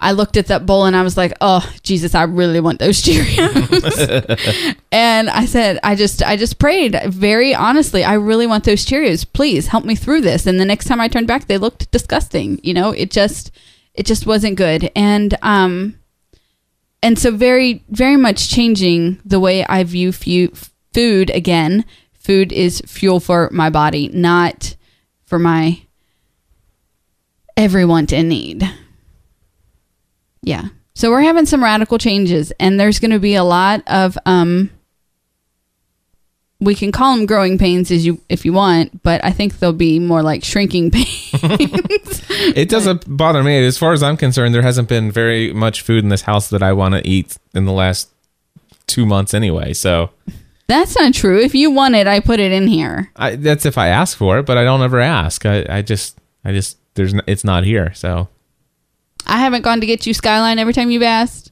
I 0.03 0.13
looked 0.13 0.35
at 0.35 0.47
that 0.47 0.65
bowl 0.65 0.85
and 0.85 0.95
I 0.95 1.03
was 1.03 1.15
like, 1.15 1.31
"Oh, 1.41 1.71
Jesus, 1.83 2.15
I 2.15 2.23
really 2.23 2.59
want 2.59 2.79
those 2.79 3.01
Cheerios." 3.03 4.75
and 4.91 5.29
I 5.29 5.45
said, 5.45 5.79
"I 5.83 5.93
just 5.93 6.23
I 6.23 6.35
just 6.37 6.57
prayed 6.57 6.99
very 7.05 7.53
honestly. 7.53 8.03
I 8.03 8.13
really 8.13 8.47
want 8.47 8.63
those 8.63 8.83
Cheerios. 8.83 9.31
Please 9.31 9.67
help 9.67 9.85
me 9.85 9.95
through 9.95 10.21
this." 10.21 10.47
And 10.47 10.59
the 10.59 10.65
next 10.65 10.85
time 10.85 10.99
I 10.99 11.07
turned 11.07 11.27
back, 11.27 11.45
they 11.45 11.59
looked 11.59 11.91
disgusting. 11.91 12.59
You 12.63 12.73
know, 12.73 12.89
it 12.89 13.11
just 13.11 13.51
it 13.93 14.05
just 14.05 14.25
wasn't 14.25 14.57
good. 14.57 14.91
And 14.95 15.37
um 15.41 15.99
and 17.03 17.17
so 17.17 17.31
very 17.31 17.83
very 17.89 18.17
much 18.17 18.49
changing 18.49 19.19
the 19.25 19.39
way 19.39 19.65
I 19.65 19.83
view 19.83 20.11
food 20.11 21.29
again. 21.29 21.85
Food 22.13 22.51
is 22.51 22.81
fuel 22.85 23.19
for 23.19 23.49
my 23.51 23.69
body, 23.69 24.07
not 24.09 24.75
for 25.25 25.39
my 25.39 25.81
every 27.57 27.85
want 27.85 28.13
and 28.13 28.29
need. 28.29 28.63
Yeah. 30.41 30.69
So 30.93 31.09
we're 31.09 31.21
having 31.21 31.45
some 31.45 31.63
radical 31.63 31.97
changes 31.97 32.51
and 32.59 32.79
there's 32.79 32.99
going 32.99 33.11
to 33.11 33.19
be 33.19 33.35
a 33.35 33.43
lot 33.43 33.83
of 33.87 34.17
um 34.25 34.69
we 36.62 36.76
can 36.76 36.91
call 36.91 37.16
them 37.18 37.26
growing 37.26 37.57
pains 37.57 37.91
as 37.91 38.05
you 38.05 38.22
if 38.30 38.45
you 38.45 38.53
want, 38.53 39.03
but 39.03 39.20
I 39.26 39.32
think 39.32 39.59
they'll 39.59 39.74
be 39.74 39.99
more 39.99 40.22
like 40.22 40.43
shrinking 40.45 40.91
pains. 40.95 42.22
It 42.55 42.70
doesn't 42.70 43.05
bother 43.07 43.43
me. 43.43 43.64
As 43.66 43.78
far 43.78 43.93
as 43.93 44.01
I'm 44.01 44.18
concerned, 44.18 44.53
there 44.55 44.62
hasn't 44.64 44.89
been 44.89 45.12
very 45.12 45.53
much 45.53 45.82
food 45.82 46.03
in 46.03 46.09
this 46.09 46.24
house 46.24 46.49
that 46.49 46.64
I 46.64 46.74
want 46.74 46.95
to 46.95 47.07
eat 47.07 47.38
in 47.53 47.66
the 47.66 47.72
last 47.72 48.09
two 48.88 49.05
months 49.05 49.34
anyway. 49.34 49.74
So 49.74 50.09
That's 50.68 50.95
not 50.97 51.14
true. 51.14 51.39
If 51.39 51.53
you 51.53 51.70
want 51.72 51.95
it, 51.95 52.07
I 52.07 52.20
put 52.20 52.39
it 52.39 52.51
in 52.51 52.68
here. 52.68 53.12
I, 53.16 53.36
that's 53.36 53.66
if 53.66 53.78
I 53.78 53.88
ask 53.89 54.18
for 54.18 54.39
it, 54.39 54.45
but 54.45 54.57
I 54.57 54.64
don't 54.64 54.82
ever 54.82 54.99
ask. 54.99 55.45
I, 55.45 55.66
I 55.70 55.82
just, 55.82 56.18
I 56.43 56.51
just, 56.51 56.78
there's, 56.95 57.14
n- 57.14 57.22
it's 57.28 57.43
not 57.43 57.64
here. 57.64 57.93
So 57.93 58.28
I 59.28 59.38
haven't 59.39 59.62
gone 59.62 59.80
to 59.82 59.86
get 59.86 60.07
you 60.07 60.14
Skyline 60.14 60.57
every 60.57 60.74
time 60.74 60.89
you've 60.89 61.03
asked. 61.03 61.51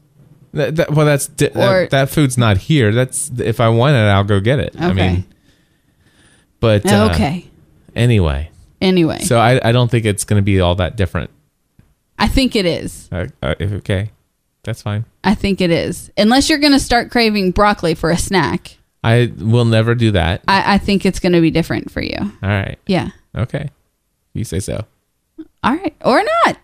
That, 0.54 0.76
that, 0.78 0.92
well, 0.92 1.06
that's 1.06 1.28
di- 1.28 1.48
Or- 1.48 1.52
that, 1.84 1.90
that 1.92 2.10
food's 2.10 2.38
not 2.38 2.58
here. 2.58 2.92
That's 2.92 3.30
if 3.40 3.60
I 3.60 3.70
want 3.70 3.96
it, 3.96 4.00
I'll 4.00 4.24
go 4.24 4.40
get 4.40 4.60
it. 4.60 4.76
I 4.80 4.90
Okay. 4.92 5.12
mean, 5.14 5.26
but 6.60 6.86
uh, 6.86 7.10
okay. 7.14 7.46
Anyway, 7.96 8.50
Anyway, 8.82 9.20
so 9.20 9.40
I, 9.40 9.60
I 9.68 9.72
don't 9.72 9.90
think 9.92 10.06
it's 10.06 10.24
going 10.24 10.40
to 10.42 10.44
be 10.46 10.60
all 10.60 10.76
that 10.76 10.96
different. 10.96 11.30
I 12.18 12.28
think 12.28 12.56
it 12.56 12.66
is. 12.66 13.10
Uh, 13.12 13.28
uh, 13.42 13.56
if- 13.60 13.72
okay, 13.74 14.12
that's 14.64 14.82
fine. 14.82 15.06
I 15.24 15.36
think 15.36 15.60
it 15.62 15.72
is. 15.72 16.12
Unless 16.18 16.50
you're 16.50 16.60
going 16.60 16.74
to 16.74 16.80
start 16.80 17.12
craving 17.12 17.52
broccoli 17.52 17.94
for 17.96 18.10
a 18.10 18.18
snack, 18.18 18.78
I 19.04 19.32
will 19.38 19.66
never 19.66 19.96
do 19.96 20.12
that. 20.12 20.44
I, 20.48 20.76
I 20.76 20.78
think 20.78 21.06
it's 21.06 21.20
going 21.20 21.34
to 21.34 21.42
be 21.42 21.52
different 21.52 21.92
for 21.92 22.02
you. 22.02 22.18
All 22.20 22.50
right. 22.50 22.78
Yeah. 22.88 23.10
Okay. 23.36 23.70
You 24.34 24.44
say 24.44 24.60
so. 24.60 24.86
All 25.64 25.76
right. 25.76 25.96
Or 26.06 26.22
not. 26.46 26.58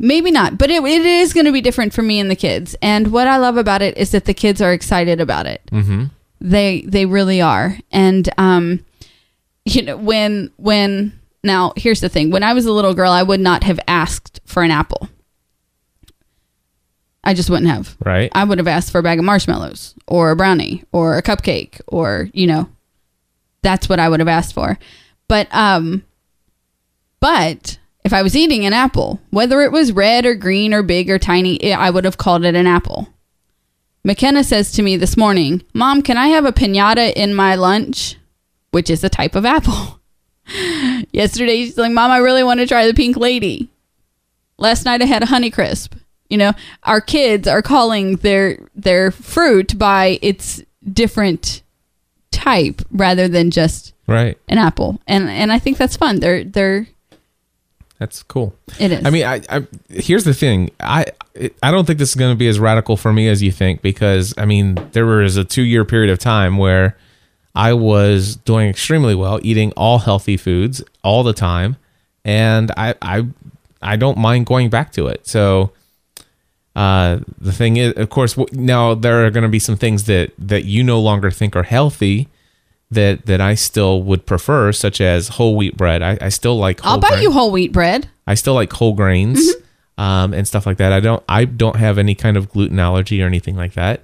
Maybe 0.00 0.30
not. 0.30 0.56
But 0.56 0.70
it, 0.70 0.82
it 0.82 1.04
is 1.04 1.34
going 1.34 1.44
to 1.44 1.52
be 1.52 1.60
different 1.60 1.92
for 1.92 2.00
me 2.02 2.18
and 2.18 2.30
the 2.30 2.36
kids. 2.36 2.74
And 2.80 3.12
what 3.12 3.28
I 3.28 3.36
love 3.36 3.58
about 3.58 3.82
it 3.82 3.98
is 3.98 4.10
that 4.12 4.24
the 4.24 4.34
kids 4.34 4.62
are 4.62 4.72
excited 4.72 5.20
about 5.20 5.46
it. 5.46 5.60
Mm-hmm. 5.70 6.04
They 6.40 6.80
they 6.88 7.04
really 7.04 7.42
are. 7.42 7.76
And 7.92 8.28
um 8.38 8.84
you 9.66 9.82
know 9.82 9.98
when 9.98 10.50
when 10.56 11.20
now 11.44 11.74
here's 11.76 12.00
the 12.00 12.08
thing. 12.08 12.30
When 12.30 12.42
I 12.42 12.54
was 12.54 12.64
a 12.64 12.72
little 12.72 12.94
girl, 12.94 13.12
I 13.12 13.22
would 13.22 13.40
not 13.40 13.62
have 13.64 13.78
asked 13.86 14.40
for 14.46 14.62
an 14.62 14.70
apple. 14.70 15.10
I 17.22 17.34
just 17.34 17.50
wouldn't 17.50 17.68
have. 17.68 17.94
Right. 18.02 18.32
I 18.34 18.44
would 18.44 18.56
have 18.56 18.66
asked 18.66 18.90
for 18.90 18.98
a 18.98 19.02
bag 19.02 19.18
of 19.18 19.26
marshmallows 19.26 19.94
or 20.06 20.30
a 20.30 20.36
brownie 20.36 20.82
or 20.92 21.18
a 21.18 21.22
cupcake 21.22 21.78
or 21.86 22.30
you 22.32 22.46
know 22.46 22.70
that's 23.60 23.86
what 23.86 24.00
I 24.00 24.08
would 24.08 24.20
have 24.20 24.28
asked 24.28 24.54
for. 24.54 24.78
But 25.28 25.46
um 25.54 26.04
but 27.20 27.78
if 28.04 28.12
I 28.12 28.22
was 28.22 28.36
eating 28.36 28.64
an 28.64 28.72
apple, 28.72 29.20
whether 29.30 29.60
it 29.62 29.72
was 29.72 29.92
red 29.92 30.24
or 30.26 30.34
green 30.34 30.72
or 30.72 30.82
big 30.82 31.10
or 31.10 31.18
tiny, 31.18 31.72
I 31.72 31.90
would 31.90 32.04
have 32.04 32.16
called 32.18 32.44
it 32.44 32.54
an 32.54 32.66
apple. 32.66 33.08
McKenna 34.04 34.42
says 34.42 34.72
to 34.72 34.82
me 34.82 34.96
this 34.96 35.16
morning, 35.16 35.62
"Mom, 35.74 36.00
can 36.02 36.16
I 36.16 36.28
have 36.28 36.44
a 36.46 36.52
piñata 36.52 37.12
in 37.14 37.34
my 37.34 37.54
lunch?" 37.54 38.16
which 38.72 38.88
is 38.88 39.02
a 39.02 39.08
type 39.08 39.34
of 39.34 39.44
apple. 39.44 39.98
Yesterday 41.12 41.64
she's 41.64 41.76
like, 41.76 41.92
"Mom, 41.92 42.10
I 42.10 42.18
really 42.18 42.44
want 42.44 42.60
to 42.60 42.66
try 42.66 42.86
the 42.86 42.94
pink 42.94 43.16
lady." 43.16 43.68
Last 44.58 44.84
night 44.84 45.02
I 45.02 45.06
had 45.06 45.22
a 45.22 45.26
honey 45.26 45.50
crisp. 45.50 45.94
You 46.28 46.38
know, 46.38 46.52
our 46.84 47.00
kids 47.00 47.48
are 47.48 47.62
calling 47.62 48.16
their 48.16 48.58
their 48.74 49.10
fruit 49.10 49.78
by 49.78 50.18
its 50.22 50.62
different 50.90 51.62
type 52.30 52.80
rather 52.92 53.26
than 53.28 53.50
just 53.50 53.92
Right. 54.06 54.38
an 54.48 54.58
apple. 54.58 55.00
And 55.06 55.28
and 55.28 55.52
I 55.52 55.58
think 55.58 55.76
that's 55.76 55.96
fun. 55.96 56.20
They're 56.20 56.44
they're 56.44 56.86
That's 58.00 58.22
cool. 58.22 58.54
it 58.78 58.92
is. 58.92 59.04
I 59.04 59.10
mean, 59.10 59.26
I, 59.26 59.42
I 59.50 59.66
here's 59.90 60.24
the 60.24 60.32
thing. 60.32 60.70
I 60.80 61.04
I 61.62 61.70
don't 61.70 61.84
think 61.84 61.98
this 61.98 62.08
is 62.08 62.14
going 62.14 62.32
to 62.32 62.38
be 62.38 62.48
as 62.48 62.58
radical 62.58 62.96
for 62.96 63.12
me 63.12 63.28
as 63.28 63.42
you 63.42 63.52
think 63.52 63.82
because 63.82 64.32
I 64.38 64.46
mean, 64.46 64.76
there 64.92 65.04
was 65.04 65.36
a 65.36 65.44
2-year 65.44 65.84
period 65.84 66.10
of 66.10 66.18
time 66.18 66.56
where 66.56 66.96
I 67.54 67.74
was 67.74 68.36
doing 68.36 68.70
extremely 68.70 69.14
well, 69.14 69.38
eating 69.42 69.72
all 69.72 69.98
healthy 69.98 70.38
foods 70.38 70.82
all 71.04 71.22
the 71.22 71.34
time, 71.34 71.76
and 72.24 72.72
I 72.74 72.94
I 73.02 73.26
I 73.82 73.96
don't 73.96 74.16
mind 74.16 74.46
going 74.46 74.70
back 74.70 74.92
to 74.92 75.06
it. 75.06 75.26
So 75.26 75.72
uh, 76.74 77.18
the 77.38 77.52
thing 77.52 77.76
is, 77.76 77.92
of 77.98 78.08
course, 78.08 78.34
now 78.50 78.94
there 78.94 79.26
are 79.26 79.30
going 79.30 79.42
to 79.42 79.50
be 79.50 79.58
some 79.58 79.76
things 79.76 80.04
that 80.04 80.32
that 80.38 80.64
you 80.64 80.82
no 80.82 80.98
longer 80.98 81.30
think 81.30 81.54
are 81.54 81.64
healthy 81.64 82.28
that 82.90 83.26
that 83.26 83.40
I 83.40 83.54
still 83.54 84.02
would 84.02 84.26
prefer, 84.26 84.72
such 84.72 85.00
as 85.00 85.28
whole 85.28 85.56
wheat 85.56 85.76
bread. 85.76 86.02
I, 86.02 86.18
I 86.20 86.28
still 86.28 86.56
like. 86.58 86.80
Whole 86.80 86.92
I'll 86.92 87.00
buy 87.00 87.10
grain- 87.10 87.22
you 87.22 87.30
whole 87.32 87.50
wheat 87.52 87.72
bread. 87.72 88.08
I 88.26 88.34
still 88.34 88.54
like 88.54 88.72
whole 88.72 88.94
grains 88.94 89.38
Mm-hmm. 89.40 90.00
um, 90.02 90.34
and 90.34 90.46
stuff 90.46 90.66
like 90.66 90.78
that. 90.78 90.92
I 90.92 91.00
don't 91.00 91.22
I 91.28 91.44
don't 91.44 91.76
have 91.76 91.98
any 91.98 92.14
kind 92.14 92.36
of 92.36 92.48
gluten 92.50 92.78
allergy 92.78 93.22
or 93.22 93.26
anything 93.26 93.56
like 93.56 93.74
that, 93.74 94.02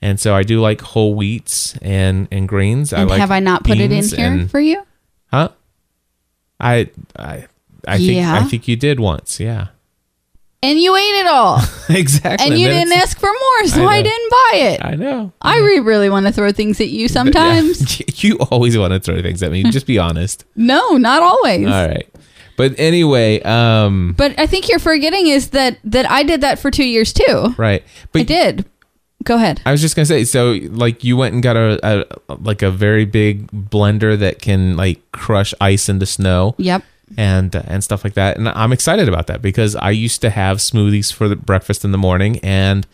and 0.00 0.18
so 0.20 0.34
I 0.34 0.42
do 0.44 0.60
like 0.60 0.80
whole 0.80 1.14
wheats 1.14 1.76
and 1.82 2.28
and 2.30 2.48
grains. 2.48 2.92
I 2.92 3.02
like 3.04 3.20
have 3.20 3.30
I 3.30 3.40
not 3.40 3.64
put 3.64 3.78
it 3.78 3.90
in 3.92 4.04
here 4.04 4.32
and- 4.32 4.50
for 4.50 4.60
you? 4.60 4.82
Huh? 5.30 5.48
I 6.60 6.90
I 7.16 7.46
I 7.88 7.96
think 7.98 8.12
Yeah. 8.16 8.34
I 8.34 8.44
think 8.44 8.68
you 8.68 8.76
did 8.76 9.00
once. 9.00 9.40
Yeah, 9.40 9.68
And 10.64 10.78
you 10.78 10.94
ate 10.96 11.20
it 11.20 11.26
all. 11.26 11.60
exactly. 11.88 12.46
and 12.46 12.58
you 12.58 12.68
then 12.68 12.86
didn't 12.86 13.00
ask 13.02 13.18
for 13.18 13.26
more, 13.30 13.66
so 13.66 13.84
I 13.84 13.96
I, 13.96 14.02
didn't 14.02 14.30
buy 14.30 14.50
it. 14.54 14.84
I 14.84 14.94
know. 14.94 15.32
I 15.42 15.58
re- 15.58 15.80
really 15.80 16.08
want 16.08 16.26
to 16.26 16.32
throw 16.32 16.52
things 16.52 16.80
at 16.80 16.88
you 16.88 17.08
sometimes. 17.18 18.00
Yeah. 18.00 18.06
you 18.16 18.38
always 18.50 18.78
want 18.78 18.92
to 18.92 19.00
throw 19.00 19.20
things 19.22 19.42
at 19.42 19.50
me. 19.50 19.64
Just 19.64 19.86
be 19.86 19.98
honest. 19.98 20.44
no, 20.54 20.96
not 20.96 21.22
always. 21.22 21.66
All 21.66 21.88
right. 21.88 22.08
But 22.56 22.78
anyway, 22.78 23.40
um, 23.42 24.14
But 24.16 24.38
I 24.38 24.46
think 24.46 24.68
you're 24.68 24.78
forgetting 24.78 25.26
is 25.26 25.50
that 25.50 25.78
that 25.84 26.08
I 26.08 26.22
did 26.22 26.42
that 26.42 26.58
for 26.60 26.70
two 26.70 26.84
years 26.84 27.12
too. 27.12 27.54
right. 27.58 27.82
But 28.12 28.20
I 28.20 28.24
did. 28.24 28.64
Go 29.24 29.36
ahead. 29.36 29.60
I 29.64 29.70
was 29.72 29.80
just 29.80 29.96
gonna 29.96 30.06
say, 30.06 30.24
so 30.24 30.58
like 30.70 31.02
you 31.02 31.16
went 31.16 31.32
and 31.34 31.42
got 31.42 31.56
a, 31.56 31.78
a 31.82 32.34
like 32.40 32.62
a 32.62 32.70
very 32.70 33.04
big 33.04 33.46
blender 33.50 34.18
that 34.18 34.40
can 34.42 34.76
like 34.76 35.00
crush 35.12 35.54
ice 35.60 35.88
into 35.88 36.06
snow 36.06 36.54
Yep. 36.58 36.82
And 37.16 37.54
uh, 37.54 37.62
and 37.66 37.82
stuff 37.84 38.04
like 38.04 38.14
that, 38.14 38.36
and 38.36 38.48
I'm 38.48 38.72
excited 38.72 39.08
about 39.08 39.26
that 39.28 39.42
because 39.42 39.74
I 39.76 39.90
used 39.90 40.20
to 40.22 40.30
have 40.30 40.58
smoothies 40.58 41.12
for 41.12 41.28
the 41.28 41.36
breakfast 41.36 41.84
in 41.84 41.92
the 41.92 41.98
morning, 41.98 42.38
and 42.42 42.86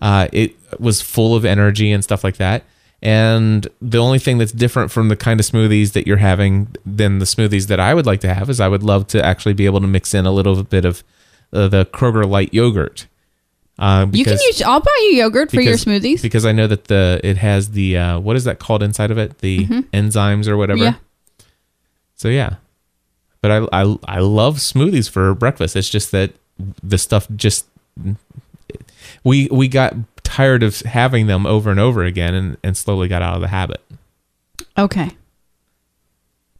uh, 0.00 0.28
it 0.32 0.54
was 0.78 1.00
full 1.00 1.34
of 1.34 1.44
energy 1.44 1.92
and 1.92 2.02
stuff 2.02 2.24
like 2.24 2.36
that. 2.36 2.64
And 3.04 3.66
the 3.80 3.98
only 3.98 4.20
thing 4.20 4.38
that's 4.38 4.52
different 4.52 4.92
from 4.92 5.08
the 5.08 5.16
kind 5.16 5.40
of 5.40 5.46
smoothies 5.46 5.92
that 5.92 6.06
you're 6.06 6.18
having 6.18 6.68
than 6.86 7.18
the 7.18 7.24
smoothies 7.24 7.66
that 7.66 7.80
I 7.80 7.94
would 7.94 8.06
like 8.06 8.20
to 8.20 8.32
have 8.32 8.48
is 8.48 8.60
I 8.60 8.68
would 8.68 8.84
love 8.84 9.08
to 9.08 9.24
actually 9.24 9.54
be 9.54 9.66
able 9.66 9.80
to 9.80 9.88
mix 9.88 10.14
in 10.14 10.24
a 10.24 10.30
little 10.30 10.62
bit 10.62 10.84
of 10.84 11.02
uh, 11.52 11.66
the 11.66 11.84
Kroger 11.86 12.28
light 12.28 12.54
yogurt. 12.54 13.08
Uh, 13.78 14.06
You 14.12 14.24
can 14.24 14.34
use. 14.34 14.62
I'll 14.62 14.78
buy 14.80 15.08
you 15.10 15.16
yogurt 15.16 15.50
for 15.50 15.60
your 15.60 15.74
smoothies. 15.74 16.22
because 16.22 16.46
I 16.46 16.52
know 16.52 16.68
that 16.68 16.84
the 16.84 17.20
it 17.24 17.38
has 17.38 17.70
the 17.70 17.96
uh, 17.98 18.18
what 18.20 18.36
is 18.36 18.44
that 18.44 18.60
called 18.60 18.82
inside 18.84 19.10
of 19.10 19.18
it 19.18 19.38
the 19.38 19.66
enzymes 19.66 20.46
or 20.46 20.56
whatever. 20.56 20.78
Mm-hmm. 20.78 20.94
Yeah. 20.94 21.44
So 22.14 22.28
yeah, 22.28 22.54
but 23.42 23.50
I, 23.50 23.82
I 23.82 23.96
I 24.04 24.18
love 24.20 24.56
smoothies 24.56 25.10
for 25.10 25.34
breakfast. 25.34 25.76
It's 25.76 25.90
just 25.90 26.10
that 26.12 26.32
the 26.82 26.96
stuff 26.96 27.28
just 27.36 27.66
we 29.24 29.48
we 29.50 29.68
got 29.68 29.94
tired 30.22 30.62
of 30.62 30.80
having 30.80 31.26
them 31.26 31.44
over 31.44 31.70
and 31.70 31.78
over 31.80 32.02
again 32.04 32.34
and 32.34 32.56
and 32.62 32.76
slowly 32.76 33.08
got 33.08 33.20
out 33.20 33.34
of 33.34 33.42
the 33.42 33.48
habit. 33.48 33.82
Okay. 34.78 35.10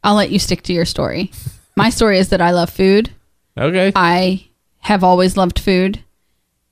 I'll 0.03 0.15
let 0.15 0.29
you 0.29 0.37
stick 0.37 0.61
to 0.63 0.73
your 0.73 0.85
story. 0.85 1.31
My 1.75 1.89
story 1.89 2.19
is 2.19 2.29
that 2.29 2.41
I 2.41 2.51
love 2.51 2.69
food. 2.69 3.11
Okay. 3.57 3.91
I 3.95 4.47
have 4.79 5.03
always 5.03 5.37
loved 5.37 5.57
food, 5.59 6.03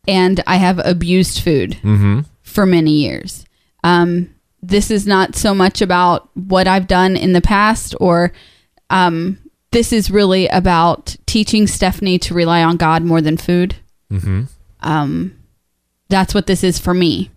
and 0.08 0.44
I 0.46 0.58
have 0.58 0.80
abused 0.84 1.40
food 1.42 1.78
for 2.42 2.66
many 2.66 2.92
years. 2.92 3.46
Um, 3.86 4.36
this 4.62 4.92
is 4.92 5.08
not 5.08 5.36
so 5.36 5.56
much 5.56 5.82
about 5.82 6.30
what 6.36 6.68
I've 6.68 6.88
done 6.88 7.16
in 7.16 7.32
the 7.34 7.42
past, 7.42 7.96
or 8.02 8.34
um, 8.90 9.40
this 9.72 9.94
is 9.94 10.12
really 10.12 10.48
about 10.48 11.16
teaching 11.26 11.68
Stephanie 11.68 12.20
to 12.20 12.34
rely 12.34 12.64
on 12.64 12.78
God 12.78 13.04
more 13.04 13.22
than 13.22 13.38
food. 13.38 13.76
Um, 14.82 15.38
that's 16.10 16.34
what 16.34 16.48
this 16.48 16.64
is 16.64 16.78
for 16.80 16.94
me. 16.94 17.32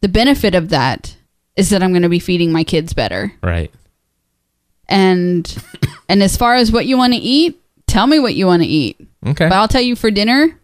The 0.00 0.08
benefit 0.08 0.54
of 0.54 0.68
that 0.68 1.16
is 1.56 1.70
that 1.70 1.82
I'm 1.82 1.90
going 1.90 2.02
to 2.02 2.08
be 2.08 2.18
feeding 2.18 2.52
my 2.52 2.64
kids 2.64 2.92
better 2.92 3.32
Right. 3.42 3.70
and 4.88 5.54
and 6.08 6.22
as 6.22 6.36
far 6.36 6.54
as 6.54 6.70
what 6.72 6.86
you 6.86 6.96
want 6.96 7.12
to 7.12 7.18
eat 7.18 7.60
tell 7.86 8.06
me 8.06 8.18
what 8.18 8.34
you 8.34 8.46
want 8.46 8.62
to 8.62 8.68
eat 8.68 8.98
Okay. 9.26 9.48
but 9.48 9.52
i'll 9.52 9.68
tell 9.68 9.82
you 9.82 9.94
for 9.94 10.10
dinner 10.10 10.58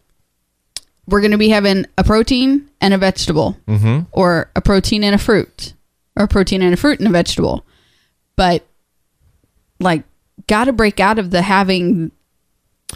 we're 1.09 1.21
going 1.21 1.33
to 1.33 1.39
be 1.39 1.49
having 1.49 1.87
a 1.97 2.05
protein 2.05 2.69
and 2.81 2.93
a 2.93 2.99
vegetable, 2.99 3.57
mm-hmm. 3.66 4.01
or 4.12 4.51
a 4.55 4.61
protein 4.61 5.03
and 5.03 5.14
a 5.14 5.19
fruit, 5.19 5.73
or 6.14 6.25
a 6.25 6.29
protein 6.29 6.61
and 6.61 6.75
a 6.75 6.77
fruit 6.77 6.99
and 6.99 7.09
a 7.09 7.11
vegetable. 7.11 7.64
But 8.37 8.62
like, 9.81 10.05
got 10.49 10.64
to 10.64 10.72
break 10.72 10.99
out 10.99 11.18
of 11.20 11.30
the 11.30 11.42
having. 11.42 12.11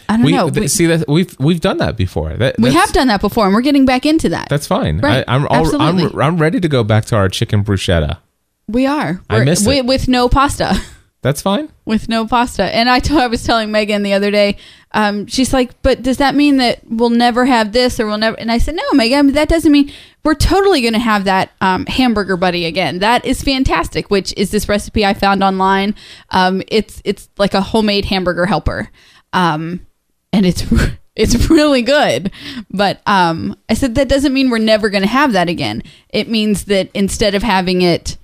I 0.08 0.16
don't 0.16 0.24
We, 0.26 0.32
know. 0.32 0.48
th- 0.50 0.60
we, 0.62 0.68
see 0.68 0.86
that 0.86 1.06
we've 1.06 1.38
we've 1.38 1.60
done 1.60 1.76
that 1.76 1.96
before. 1.96 2.32
That, 2.34 2.56
we 2.58 2.72
have 2.72 2.92
done 2.92 3.08
that 3.08 3.20
before, 3.20 3.44
and 3.44 3.54
we're 3.54 3.60
getting 3.60 3.84
back 3.84 4.06
into 4.06 4.30
that. 4.30 4.48
That's 4.48 4.66
fine. 4.66 4.98
Right. 4.98 5.22
I, 5.28 5.34
I'm, 5.36 5.46
all, 5.48 5.66
I'm 5.80 5.96
Absolutely. 5.98 6.22
I'm 6.22 6.38
ready 6.38 6.60
to 6.60 6.68
go 6.68 6.82
back 6.82 7.04
to 7.06 7.16
our 7.16 7.28
chicken 7.28 7.62
bruschetta. 7.62 8.18
we 8.66 8.86
are. 8.86 9.20
I 9.28 9.34
We're- 9.34 9.44
missed 9.44 9.66
it. 9.68 9.84
with 9.86 10.08
no 10.08 10.28
pasta. 10.28 10.74
That's 11.22 11.40
fine. 11.40 11.70
with 11.84 12.08
no 12.08 12.26
pasta. 12.26 12.64
And 12.64 12.90
I 12.90 12.98
t- 12.98 13.16
I 13.16 13.28
was 13.28 13.44
telling 13.44 13.70
Megan 13.70 14.02
the 14.02 14.12
other 14.12 14.32
day, 14.32 14.56
um, 14.90 15.26
she's 15.26 15.52
like, 15.52 15.80
but 15.80 16.02
does 16.02 16.16
that 16.18 16.34
mean 16.34 16.56
that 16.56 16.80
we'll 16.88 17.10
never 17.10 17.44
have 17.46 17.72
this 17.72 18.00
or 18.00 18.06
we'll 18.06 18.18
never? 18.18 18.38
And 18.38 18.50
I 18.50 18.58
said, 18.58 18.74
no, 18.74 18.82
Megan, 18.92 19.32
that 19.32 19.48
doesn't 19.48 19.70
mean 19.70 19.92
we're 20.24 20.34
totally 20.34 20.80
going 20.80 20.94
to 20.94 20.98
have 20.98 21.24
that 21.24 21.52
um, 21.60 21.86
hamburger 21.86 22.36
buddy 22.36 22.66
again. 22.66 22.98
That 22.98 23.24
is 23.24 23.40
fantastic. 23.40 24.10
Which 24.10 24.34
is 24.36 24.50
this 24.50 24.68
recipe 24.68 25.06
I 25.06 25.14
found 25.14 25.44
online. 25.44 25.94
Um, 26.30 26.60
it's 26.66 27.00
it's 27.04 27.28
like 27.38 27.54
a 27.54 27.60
homemade 27.60 28.06
hamburger 28.06 28.46
helper, 28.46 28.90
um, 29.32 29.86
and 30.32 30.44
it's. 30.44 30.64
It's 31.14 31.50
really 31.50 31.82
good. 31.82 32.32
But 32.70 33.02
um, 33.04 33.54
I 33.68 33.74
said 33.74 33.96
that 33.96 34.08
doesn't 34.08 34.32
mean 34.32 34.48
we're 34.48 34.56
never 34.56 34.88
going 34.88 35.02
to 35.02 35.08
have 35.08 35.32
that 35.32 35.46
again. 35.46 35.82
It 36.08 36.26
means 36.26 36.64
that 36.64 36.88
instead 36.94 37.34
of 37.34 37.42
having 37.42 37.82
it 37.82 38.16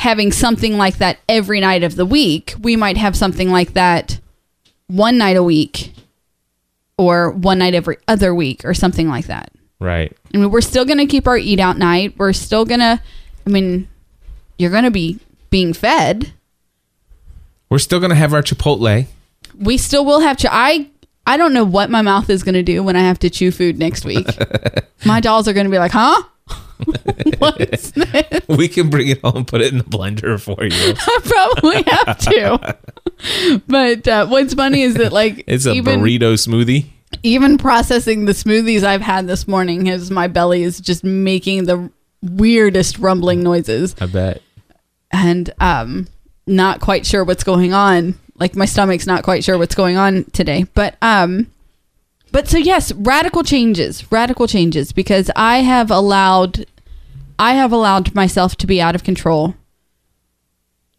having 0.00 0.32
something 0.32 0.78
like 0.78 0.96
that 0.96 1.18
every 1.28 1.60
night 1.60 1.82
of 1.82 1.94
the 1.94 2.06
week, 2.06 2.54
we 2.58 2.74
might 2.74 2.96
have 2.96 3.14
something 3.14 3.50
like 3.50 3.74
that 3.74 4.18
one 4.86 5.18
night 5.18 5.36
a 5.36 5.42
week 5.42 5.92
or 6.96 7.30
one 7.30 7.58
night 7.58 7.74
every 7.74 7.98
other 8.08 8.34
week 8.34 8.64
or 8.64 8.72
something 8.72 9.08
like 9.08 9.26
that. 9.26 9.52
Right. 9.78 10.16
I 10.32 10.38
mean, 10.38 10.50
we're 10.50 10.62
still 10.62 10.86
going 10.86 10.98
to 10.98 11.06
keep 11.06 11.26
our 11.26 11.36
eat 11.36 11.60
out 11.60 11.76
night. 11.76 12.14
We're 12.16 12.32
still 12.32 12.64
going 12.64 12.80
to, 12.80 12.98
I 13.46 13.50
mean, 13.50 13.88
you're 14.58 14.70
going 14.70 14.84
to 14.84 14.90
be 14.90 15.18
being 15.50 15.74
fed. 15.74 16.32
We're 17.68 17.78
still 17.78 18.00
gonna 18.00 18.16
have 18.16 18.34
our 18.34 18.42
Chipotle. 18.42 19.06
We 19.56 19.78
still 19.78 20.04
will 20.04 20.20
have 20.20 20.36
to. 20.38 20.52
I 20.52 20.88
I 21.24 21.36
don't 21.36 21.52
know 21.52 21.62
what 21.62 21.88
my 21.88 22.02
mouth 22.02 22.28
is 22.28 22.42
going 22.42 22.54
to 22.54 22.64
do 22.64 22.82
when 22.82 22.96
I 22.96 23.02
have 23.02 23.20
to 23.20 23.30
chew 23.30 23.52
food 23.52 23.78
next 23.78 24.04
week. 24.04 24.26
my 25.04 25.20
dolls 25.20 25.46
are 25.46 25.52
going 25.52 25.66
to 25.66 25.70
be 25.70 25.78
like, 25.78 25.92
"Huh? 25.92 26.24
What's 27.38 27.90
this?" 27.92 28.42
We 28.48 28.68
can 28.68 28.90
bring 28.90 29.08
it 29.08 29.20
home, 29.22 29.36
and 29.38 29.46
put 29.46 29.60
it 29.60 29.72
in 29.72 29.78
the 29.78 29.84
blender 29.84 30.40
for 30.40 30.62
you. 30.64 30.70
I 30.98 31.20
probably 31.24 31.82
have 31.82 32.18
to. 32.18 33.60
But 33.66 34.08
uh, 34.08 34.26
what's 34.26 34.54
funny 34.54 34.82
is 34.82 34.94
that 34.94 35.12
like 35.12 35.44
It's 35.46 35.66
a 35.66 35.72
even 35.72 36.00
burrito 36.00 36.34
smoothie. 36.34 36.86
even 37.22 37.58
processing 37.58 38.24
the 38.24 38.32
smoothies 38.32 38.82
I've 38.82 39.02
had 39.02 39.26
this 39.26 39.46
morning, 39.46 39.88
as 39.88 40.10
my 40.10 40.26
belly 40.26 40.62
is 40.62 40.80
just 40.80 41.04
making 41.04 41.64
the 41.66 41.90
weirdest 42.22 42.98
rumbling 42.98 43.42
noises, 43.42 43.94
I 44.00 44.06
bet. 44.06 44.42
and 45.10 45.52
um, 45.60 46.06
not 46.46 46.80
quite 46.80 47.04
sure 47.06 47.24
what's 47.24 47.44
going 47.44 47.72
on. 47.74 48.14
Like 48.36 48.56
my 48.56 48.64
stomach's 48.64 49.06
not 49.06 49.22
quite 49.22 49.44
sure 49.44 49.58
what's 49.58 49.74
going 49.74 49.96
on 49.98 50.24
today. 50.32 50.64
But 50.74 50.96
um, 51.02 51.46
but 52.32 52.48
so 52.48 52.56
yes, 52.58 52.92
radical 52.92 53.42
changes, 53.42 54.10
radical 54.10 54.46
changes, 54.46 54.92
because 54.92 55.30
I 55.36 55.58
have 55.58 55.90
allowed, 55.90 56.64
I 57.40 57.54
have 57.54 57.72
allowed 57.72 58.14
myself 58.14 58.54
to 58.56 58.66
be 58.66 58.82
out 58.82 58.94
of 58.94 59.02
control 59.02 59.54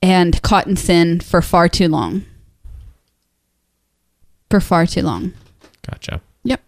and 0.02 0.42
caught 0.42 0.66
in 0.66 0.76
sin 0.76 1.20
for 1.20 1.40
far 1.40 1.70
too 1.70 1.88
long. 1.88 2.26
For 4.50 4.60
far 4.60 4.88
too 4.88 5.04
long. 5.04 5.34
Gotcha. 5.88 6.20
Yep. 6.44 6.62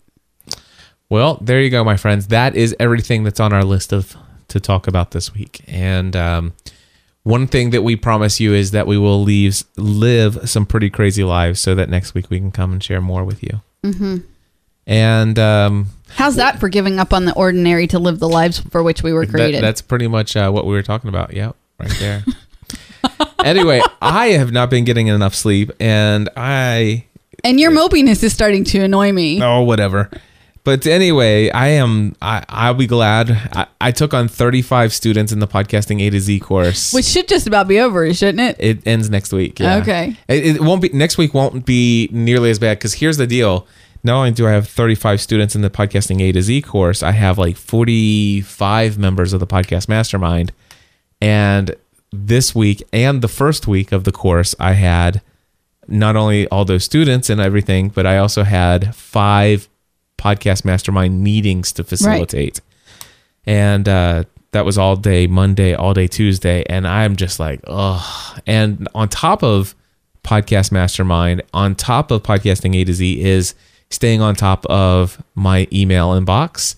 Well, 1.10 1.40
there 1.42 1.60
you 1.60 1.72
go, 1.72 1.84
my 1.84 1.98
friends. 1.98 2.28
That 2.28 2.56
is 2.56 2.76
everything 2.80 3.24
that's 3.24 3.40
on 3.40 3.52
our 3.52 3.64
list 3.64 3.92
of 3.92 4.16
to 4.50 4.60
talk 4.60 4.86
about 4.86 5.10
this 5.10 5.34
week. 5.34 5.62
And 5.68 6.16
um, 6.16 6.54
one 7.24 7.48
thing 7.48 7.72
that 7.72 7.82
we 7.82 7.96
promise 7.96 8.40
you 8.40 8.54
is 8.54 8.72
that 8.72 8.86
we 8.86 9.00
will 9.00 9.24
leave 9.24 9.64
live 9.76 10.48
some 10.48 10.68
pretty 10.68 10.92
crazy 10.92 11.24
lives, 11.24 11.60
so 11.60 11.74
that 11.74 11.90
next 11.90 12.14
week 12.14 12.30
we 12.30 12.38
can 12.38 12.52
come 12.52 12.74
and 12.74 12.84
share 12.84 13.02
more 13.02 13.24
with 13.24 13.42
you. 13.42 13.62
Mm-hmm. 13.84 14.18
And 14.86 15.40
um, 15.40 15.88
How's 16.16 16.36
that 16.36 16.60
for 16.60 16.70
giving 16.70 17.00
up 17.00 17.14
on 17.14 17.26
the 17.26 17.34
ordinary 17.34 17.88
to 17.88 18.00
live 18.00 18.20
the 18.20 18.30
lives 18.30 18.60
for 18.60 18.84
which 18.84 19.04
we 19.04 19.14
were 19.14 19.26
that, 19.26 19.32
created? 19.32 19.64
that's 19.64 19.82
pretty 19.82 20.08
much 20.08 20.36
uh, 20.36 20.52
what 20.52 20.66
we 20.66 20.74
were 20.74 20.84
talking 20.84 21.10
about. 21.10 21.34
Yep, 21.34 21.56
right 21.80 21.96
there. 22.00 22.24
anyway, 23.44 23.82
I 24.02 24.28
have 24.30 24.52
not 24.52 24.70
been 24.70 24.84
getting 24.86 25.08
enough 25.08 25.36
sleep, 25.36 25.72
and 25.80 26.30
I 26.38 27.06
and 27.44 27.60
your 27.60 27.72
mopiness 27.72 28.24
is 28.24 28.34
starting 28.34 28.64
to 28.66 28.80
annoy 28.84 29.12
me. 29.12 29.42
or 29.44 29.66
whatever. 29.66 30.10
But 30.64 30.88
anyway, 30.88 31.50
I 31.50 31.70
am. 31.70 32.16
I 32.22 32.46
I'll 32.48 32.74
be 32.74 32.88
glad. 32.88 33.32
I, 33.54 33.68
I 33.82 33.92
took 33.92 34.14
on 34.14 34.30
35 34.30 34.94
students 34.94 35.34
in 35.34 35.40
the 35.40 35.48
podcasting 35.48 36.02
A 36.02 36.10
to 36.10 36.20
Z 36.22 36.40
course. 36.40 36.94
Which 36.94 37.06
should 37.06 37.28
just 37.28 37.48
about 37.48 37.68
be 37.68 37.80
over, 37.82 38.14
shouldn't 38.14 38.40
it? 38.40 38.56
it 38.60 38.88
ends 38.88 39.10
next 39.10 39.34
week. 39.34 39.60
Yeah. 39.60 39.78
Okay. 39.78 40.16
It, 40.30 40.56
it 40.56 40.62
won't 40.62 40.82
be 40.82 40.90
next 40.90 41.18
week. 41.18 41.34
Won't 41.34 41.66
be 41.66 42.08
nearly 42.14 42.50
as 42.50 42.60
bad 42.60 42.78
because 42.78 42.94
here's 42.94 43.18
the 43.18 43.28
deal. 43.28 43.68
Not 44.04 44.18
only 44.18 44.32
do 44.32 44.48
I 44.48 44.52
have 44.52 44.68
35 44.68 45.22
students 45.22 45.56
in 45.56 45.62
the 45.62 45.70
podcasting 45.70 46.22
A 46.22 46.32
to 46.34 46.42
Z 46.42 46.62
course, 46.64 47.02
I 47.02 47.12
have 47.12 47.38
like 47.38 47.56
45 47.56 48.98
members 48.98 49.32
of 49.32 49.40
the 49.40 49.48
podcast 49.48 49.88
mastermind. 49.88 50.52
And 51.22 51.76
this 52.12 52.54
week 52.54 52.84
and 52.92 53.22
the 53.22 53.30
first 53.30 53.66
week 53.66 53.92
of 53.92 54.04
the 54.04 54.12
course, 54.12 54.54
I 54.60 54.74
had 54.74 55.22
not 55.88 56.16
only 56.16 56.48
all 56.50 56.66
those 56.66 56.84
students 56.84 57.30
and 57.30 57.40
everything, 57.40 57.90
but 57.90 58.06
I 58.06 58.18
also 58.18 58.44
had 58.44 58.94
five 58.94 59.70
podcast 60.18 60.66
mastermind 60.66 61.24
meetings 61.24 61.72
to 61.74 61.84
facilitate. 61.84 62.62
And 63.46 63.88
uh, 63.88 64.24
that 64.52 64.66
was 64.66 64.78
all 64.78 64.96
day 64.96 65.28
Monday, 65.28 65.74
all 65.74 65.94
day 65.94 66.08
Tuesday. 66.08 66.64
And 66.70 66.88
I'm 66.88 67.16
just 67.16 67.40
like, 67.40 67.62
ugh. 67.68 68.42
And 68.46 68.88
on 68.94 69.10
top 69.10 69.44
of 69.44 69.76
podcast 70.24 70.72
mastermind, 70.72 71.42
on 71.54 71.76
top 71.76 72.12
of 72.12 72.24
podcasting 72.24 72.76
A 72.76 72.84
to 72.86 72.94
Z, 72.94 73.22
is 73.22 73.56
staying 73.94 74.22
on 74.22 74.36
top 74.36 74.66
of 74.66 75.22
my 75.36 75.68
email 75.72 76.10
inbox 76.20 76.76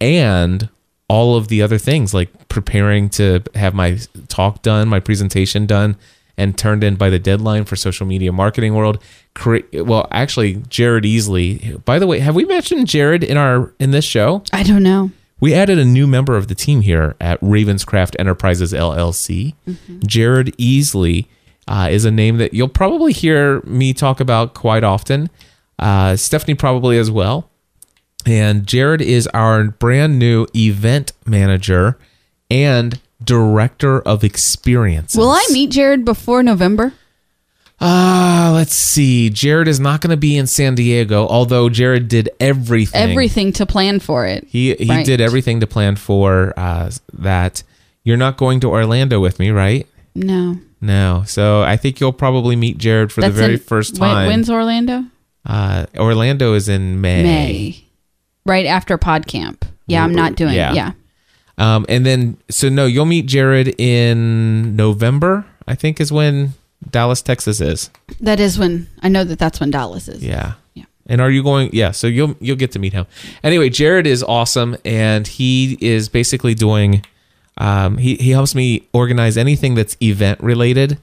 and 0.00 0.68
all 1.08 1.36
of 1.36 1.48
the 1.48 1.62
other 1.62 1.78
things 1.78 2.12
like 2.14 2.48
preparing 2.48 3.08
to 3.10 3.40
have 3.54 3.74
my 3.74 3.98
talk 4.28 4.62
done, 4.62 4.88
my 4.88 5.00
presentation 5.00 5.66
done, 5.66 5.96
and 6.36 6.56
turned 6.58 6.82
in 6.84 6.96
by 6.96 7.08
the 7.10 7.18
deadline 7.18 7.64
for 7.64 7.76
social 7.76 8.06
media 8.06 8.32
marketing 8.32 8.74
world. 8.74 9.02
Well, 9.72 10.06
actually, 10.10 10.54
Jared 10.68 11.04
Easley. 11.04 11.82
By 11.84 11.98
the 11.98 12.06
way, 12.06 12.18
have 12.20 12.34
we 12.34 12.44
mentioned 12.44 12.86
Jared 12.88 13.22
in 13.24 13.36
our 13.36 13.72
in 13.78 13.90
this 13.90 14.04
show? 14.04 14.42
I 14.52 14.62
don't 14.62 14.82
know. 14.82 15.10
We 15.38 15.52
added 15.54 15.78
a 15.78 15.84
new 15.84 16.06
member 16.06 16.36
of 16.36 16.48
the 16.48 16.54
team 16.54 16.80
here 16.80 17.14
at 17.20 17.38
Ravenscraft 17.40 18.16
Enterprises 18.18 18.72
LLC. 18.72 19.54
Jared 20.06 20.56
Easley 20.56 21.26
uh, 21.68 21.88
is 21.90 22.04
a 22.06 22.10
name 22.10 22.38
that 22.38 22.54
you'll 22.54 22.68
probably 22.68 23.12
hear 23.12 23.60
me 23.62 23.92
talk 23.92 24.18
about 24.20 24.54
quite 24.54 24.82
often. 24.82 25.28
Uh, 25.78 26.16
Stephanie 26.16 26.54
probably 26.54 26.98
as 26.98 27.10
well. 27.10 27.50
And 28.24 28.66
Jared 28.66 29.00
is 29.02 29.26
our 29.28 29.64
brand 29.64 30.18
new 30.18 30.46
event 30.54 31.12
manager 31.24 31.96
and 32.50 33.00
director 33.22 34.00
of 34.00 34.24
experiences. 34.24 35.16
Will 35.18 35.30
I 35.30 35.44
meet 35.52 35.70
Jared 35.70 36.04
before 36.04 36.42
November? 36.42 36.92
Ah, 37.80 38.52
let's 38.54 38.74
see. 38.74 39.28
Jared 39.28 39.68
is 39.68 39.78
not 39.78 40.00
going 40.00 40.10
to 40.10 40.16
be 40.16 40.36
in 40.36 40.46
San 40.46 40.74
Diego, 40.74 41.26
although 41.28 41.68
Jared 41.68 42.08
did 42.08 42.30
everything. 42.40 43.10
Everything 43.10 43.52
to 43.52 43.66
plan 43.66 44.00
for 44.00 44.26
it. 44.26 44.46
He 44.48 44.74
he 44.74 44.88
Right. 44.88 45.04
did 45.04 45.20
everything 45.20 45.60
to 45.60 45.66
plan 45.66 45.96
for 45.96 46.54
uh, 46.56 46.90
that. 47.12 47.62
You're 48.02 48.16
not 48.16 48.38
going 48.38 48.60
to 48.60 48.68
Orlando 48.68 49.20
with 49.20 49.38
me, 49.38 49.50
right? 49.50 49.86
No. 50.14 50.58
No. 50.80 51.24
So 51.26 51.62
I 51.62 51.76
think 51.76 52.00
you'll 52.00 52.12
probably 52.14 52.56
meet 52.56 52.78
Jared 52.78 53.12
for 53.12 53.20
the 53.20 53.30
very 53.30 53.54
in- 53.54 53.58
first 53.60 53.96
time. 53.96 54.26
when's 54.26 54.48
Orlando? 54.48 55.04
Uh, 55.46 55.86
Orlando 55.96 56.54
is 56.54 56.68
in 56.68 57.00
May. 57.00 57.22
May. 57.22 57.84
Right 58.44 58.66
after 58.66 58.98
pod 58.98 59.26
camp. 59.26 59.64
Yeah, 59.86 60.04
I'm 60.04 60.14
not 60.14 60.34
doing 60.36 60.54
Yeah. 60.54 60.72
it. 60.72 60.76
Yeah. 60.76 60.92
Um, 61.58 61.86
and 61.88 62.04
then 62.04 62.36
so 62.50 62.68
no, 62.68 62.86
you'll 62.86 63.06
meet 63.06 63.26
Jared 63.26 63.68
in 63.80 64.76
November. 64.76 65.46
I 65.66 65.74
think 65.74 66.00
is 66.00 66.12
when 66.12 66.52
Dallas, 66.90 67.22
Texas 67.22 67.60
is. 67.60 67.90
That 68.20 68.38
is 68.40 68.58
when 68.58 68.86
I 69.02 69.08
know 69.08 69.24
that 69.24 69.38
that's 69.38 69.58
when 69.58 69.70
Dallas 69.70 70.06
is. 70.08 70.22
Yeah. 70.22 70.52
Yeah. 70.74 70.84
And 71.06 71.20
are 71.20 71.30
you 71.30 71.42
going? 71.42 71.70
Yeah. 71.72 71.92
So 71.92 72.06
you'll 72.08 72.36
you'll 72.40 72.56
get 72.56 72.72
to 72.72 72.78
meet 72.78 72.92
him. 72.92 73.06
Anyway, 73.42 73.68
Jared 73.70 74.06
is 74.06 74.22
awesome, 74.22 74.76
and 74.84 75.26
he 75.26 75.78
is 75.80 76.08
basically 76.08 76.54
doing. 76.54 77.04
Um, 77.58 77.96
he 77.98 78.16
he 78.16 78.30
helps 78.32 78.54
me 78.54 78.86
organize 78.92 79.36
anything 79.38 79.74
that's 79.76 79.96
event 80.02 80.40
related, 80.42 80.98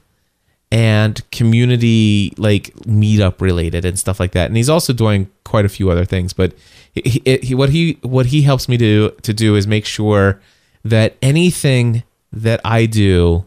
and 0.74 1.30
community 1.30 2.34
like 2.36 2.74
meetup 2.78 3.40
related 3.40 3.84
and 3.84 3.96
stuff 3.96 4.18
like 4.18 4.32
that. 4.32 4.46
And 4.46 4.56
he's 4.56 4.68
also 4.68 4.92
doing 4.92 5.30
quite 5.44 5.64
a 5.64 5.68
few 5.68 5.88
other 5.88 6.04
things. 6.04 6.32
But 6.32 6.52
he, 6.92 7.22
he, 7.42 7.54
what 7.54 7.70
he 7.70 7.98
what 8.02 8.26
he 8.26 8.42
helps 8.42 8.68
me 8.68 8.76
to 8.78 9.10
to 9.22 9.32
do 9.32 9.54
is 9.54 9.68
make 9.68 9.86
sure 9.86 10.40
that 10.84 11.16
anything 11.22 12.02
that 12.32 12.60
I 12.64 12.86
do 12.86 13.44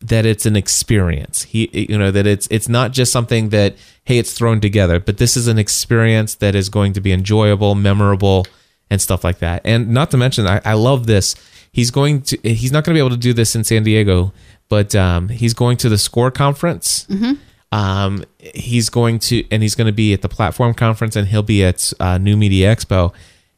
that 0.00 0.26
it's 0.26 0.44
an 0.44 0.56
experience. 0.56 1.44
He 1.44 1.70
you 1.72 1.96
know 1.96 2.10
that 2.10 2.26
it's 2.26 2.46
it's 2.50 2.68
not 2.68 2.92
just 2.92 3.10
something 3.10 3.48
that 3.48 3.74
hey 4.04 4.18
it's 4.18 4.34
thrown 4.34 4.60
together, 4.60 5.00
but 5.00 5.16
this 5.16 5.38
is 5.38 5.48
an 5.48 5.58
experience 5.58 6.34
that 6.34 6.54
is 6.54 6.68
going 6.68 6.92
to 6.92 7.00
be 7.00 7.12
enjoyable, 7.12 7.74
memorable, 7.74 8.46
and 8.90 9.00
stuff 9.00 9.24
like 9.24 9.38
that. 9.38 9.62
And 9.64 9.88
not 9.88 10.10
to 10.10 10.18
mention, 10.18 10.46
I, 10.46 10.60
I 10.66 10.74
love 10.74 11.06
this. 11.06 11.34
He's 11.72 11.90
going 11.90 12.20
to 12.22 12.38
he's 12.42 12.72
not 12.72 12.84
going 12.84 12.94
to 12.94 12.98
be 12.98 13.06
able 13.06 13.16
to 13.16 13.16
do 13.16 13.32
this 13.32 13.56
in 13.56 13.64
San 13.64 13.84
Diego, 13.84 14.34
but 14.68 14.94
um, 14.94 15.28
he's 15.28 15.54
going 15.54 15.76
to 15.78 15.88
the 15.88 15.98
Score 15.98 16.30
conference. 16.30 17.06
Um, 17.72 18.24
he's 18.38 18.88
going 18.88 19.18
to, 19.20 19.44
and 19.50 19.62
he's 19.62 19.74
going 19.74 19.88
to 19.88 19.92
be 19.92 20.12
at 20.12 20.22
the 20.22 20.28
platform 20.28 20.74
conference, 20.74 21.16
and 21.16 21.26
he'll 21.26 21.42
be 21.42 21.64
at 21.64 21.92
uh, 21.98 22.18
New 22.18 22.36
Media 22.36 22.74
Expo, 22.74 23.12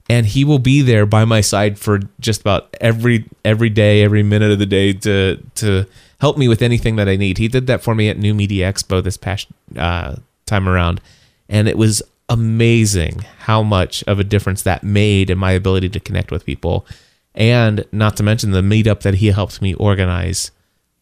and 0.08 0.24
he 0.24 0.44
will 0.44 0.58
be 0.58 0.80
there 0.80 1.04
by 1.04 1.24
my 1.24 1.42
side 1.42 1.78
for 1.78 2.00
just 2.18 2.40
about 2.40 2.74
every 2.80 3.24
every 3.44 3.68
day, 3.68 4.02
every 4.02 4.22
minute 4.22 4.50
of 4.50 4.58
the 4.58 4.66
day 4.66 4.92
to 4.94 5.36
to 5.56 5.86
help 6.18 6.38
me 6.38 6.48
with 6.48 6.62
anything 6.62 6.96
that 6.96 7.08
I 7.08 7.16
need. 7.16 7.36
He 7.36 7.48
did 7.48 7.66
that 7.66 7.82
for 7.82 7.94
me 7.94 8.08
at 8.08 8.16
New 8.16 8.32
Media 8.32 8.72
Expo 8.72 9.02
this 9.02 9.18
past 9.18 9.48
uh, 9.76 10.16
time 10.46 10.66
around, 10.66 11.00
and 11.48 11.68
it 11.68 11.76
was 11.76 12.02
amazing 12.28 13.24
how 13.40 13.62
much 13.62 14.02
of 14.06 14.18
a 14.18 14.24
difference 14.24 14.62
that 14.62 14.82
made 14.82 15.28
in 15.30 15.38
my 15.38 15.52
ability 15.52 15.90
to 15.90 16.00
connect 16.00 16.30
with 16.30 16.46
people, 16.46 16.86
and 17.34 17.84
not 17.92 18.16
to 18.16 18.22
mention 18.22 18.52
the 18.52 18.62
meetup 18.62 19.00
that 19.02 19.16
he 19.16 19.26
helped 19.26 19.60
me 19.60 19.74
organize 19.74 20.52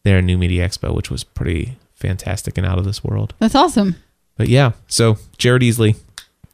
there 0.05 0.19
in 0.19 0.25
New 0.25 0.37
Media 0.37 0.65
Expo, 0.65 0.95
which 0.95 1.11
was 1.11 1.25
pretty 1.25 1.77
fantastic 1.93 2.57
and 2.57 2.65
out 2.65 2.77
of 2.77 2.85
this 2.85 3.03
world. 3.03 3.33
That's 3.39 3.55
awesome. 3.55 3.97
But 4.37 4.47
yeah, 4.47 4.71
so 4.87 5.17
Jared 5.37 5.63
Easley, 5.63 5.97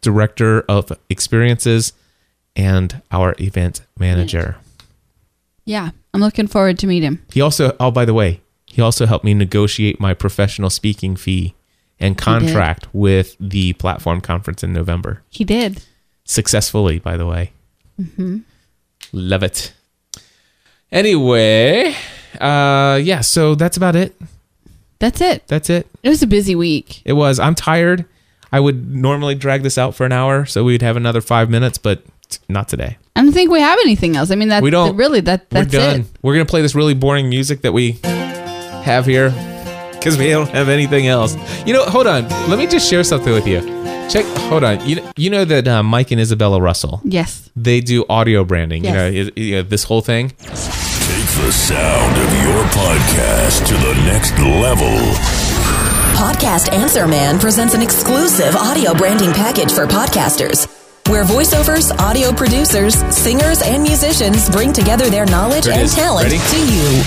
director 0.01 0.61
of 0.61 0.91
experiences 1.09 1.93
and 2.55 3.01
our 3.11 3.35
event 3.39 3.81
manager. 3.99 4.55
Yeah, 5.65 5.91
I'm 6.13 6.21
looking 6.21 6.47
forward 6.47 6.79
to 6.79 6.87
meet 6.87 7.03
him. 7.03 7.23
He 7.31 7.41
also, 7.41 7.75
oh, 7.79 7.91
by 7.91 8.05
the 8.05 8.13
way, 8.13 8.41
he 8.65 8.81
also 8.81 9.05
helped 9.05 9.25
me 9.25 9.33
negotiate 9.33 9.99
my 9.99 10.13
professional 10.13 10.69
speaking 10.69 11.15
fee 11.15 11.53
and 11.99 12.17
contract 12.17 12.87
with 12.93 13.35
the 13.39 13.73
platform 13.73 14.21
conference 14.21 14.63
in 14.63 14.73
November. 14.73 15.21
He 15.29 15.43
did. 15.43 15.83
Successfully, 16.23 16.99
by 16.99 17.17
the 17.17 17.27
way. 17.27 17.51
Mm-hmm. 17.99 18.39
Love 19.11 19.43
it. 19.43 19.73
Anyway, 20.91 21.95
uh, 22.39 22.99
yeah, 23.01 23.21
so 23.21 23.55
that's 23.55 23.77
about 23.77 23.95
it. 23.95 24.15
That's 24.99 25.19
it. 25.21 25.47
That's 25.47 25.69
it. 25.69 25.87
It 26.03 26.09
was 26.09 26.21
a 26.21 26.27
busy 26.27 26.55
week. 26.55 27.01
It 27.05 27.13
was. 27.13 27.39
I'm 27.39 27.55
tired. 27.55 28.05
I 28.51 28.59
would 28.59 28.93
normally 28.93 29.33
drag 29.35 29.63
this 29.63 29.77
out 29.77 29.95
for 29.95 30.05
an 30.05 30.11
hour, 30.11 30.45
so 30.45 30.63
we'd 30.63 30.81
have 30.81 30.97
another 30.97 31.21
five 31.21 31.49
minutes, 31.49 31.77
but 31.77 32.03
not 32.49 32.67
today. 32.67 32.97
I 33.15 33.23
don't 33.23 33.31
think 33.33 33.49
we 33.51 33.59
have 33.61 33.79
anything 33.83 34.15
else. 34.15 34.29
I 34.31 34.35
mean, 34.35 34.49
that's 34.49 34.61
We 34.63 34.69
don't. 34.69 34.95
really 34.95 35.21
that. 35.21 35.49
That's 35.49 35.73
We're 35.73 35.79
done. 35.79 35.99
it. 36.01 36.05
We're 36.21 36.33
gonna 36.33 36.45
play 36.45 36.61
this 36.61 36.75
really 36.75 36.93
boring 36.93 37.29
music 37.29 37.61
that 37.61 37.71
we 37.73 37.93
have 38.83 39.05
here 39.05 39.29
because 39.93 40.17
we 40.17 40.29
don't 40.29 40.49
have 40.49 40.69
anything 40.69 41.07
else. 41.07 41.35
You 41.65 41.73
know, 41.73 41.83
hold 41.85 42.07
on. 42.07 42.27
Let 42.49 42.57
me 42.59 42.67
just 42.67 42.89
share 42.89 43.03
something 43.03 43.33
with 43.33 43.47
you. 43.47 43.61
Check. 44.09 44.25
Hold 44.49 44.63
on. 44.63 44.87
You 44.87 45.01
you 45.15 45.29
know 45.29 45.45
that 45.45 45.67
uh, 45.67 45.81
Mike 45.83 46.11
and 46.11 46.19
Isabella 46.19 46.59
Russell 46.61 46.99
Yes. 47.03 47.49
they 47.55 47.79
do 47.81 48.05
audio 48.09 48.43
branding. 48.43 48.83
Yes. 48.83 49.13
You 49.13 49.23
know, 49.25 49.31
you 49.35 49.55
know 49.55 49.61
this 49.63 49.83
whole 49.83 50.01
thing. 50.01 50.33
Take 51.11 51.43
the 51.45 51.51
sound 51.51 52.15
of 52.15 52.31
your 52.41 52.63
podcast 52.71 53.65
to 53.67 53.73
the 53.73 53.93
next 54.05 54.31
level. 54.39 54.87
Podcast 56.15 56.71
Answer 56.71 57.05
Man 57.05 57.37
presents 57.37 57.73
an 57.73 57.81
exclusive 57.81 58.55
audio 58.55 58.93
branding 58.93 59.33
package 59.33 59.73
for 59.73 59.85
podcasters. 59.85 60.67
Where 61.09 61.25
voiceovers, 61.25 61.91
audio 61.99 62.31
producers, 62.31 62.95
singers, 63.13 63.61
and 63.61 63.83
musicians 63.83 64.49
bring 64.51 64.71
together 64.71 65.09
their 65.09 65.25
knowledge 65.25 65.65
There 65.65 65.77
and 65.77 65.89
talent 65.89 66.31
Ready? 66.31 66.37
to 66.37 66.73
you. 66.73 67.03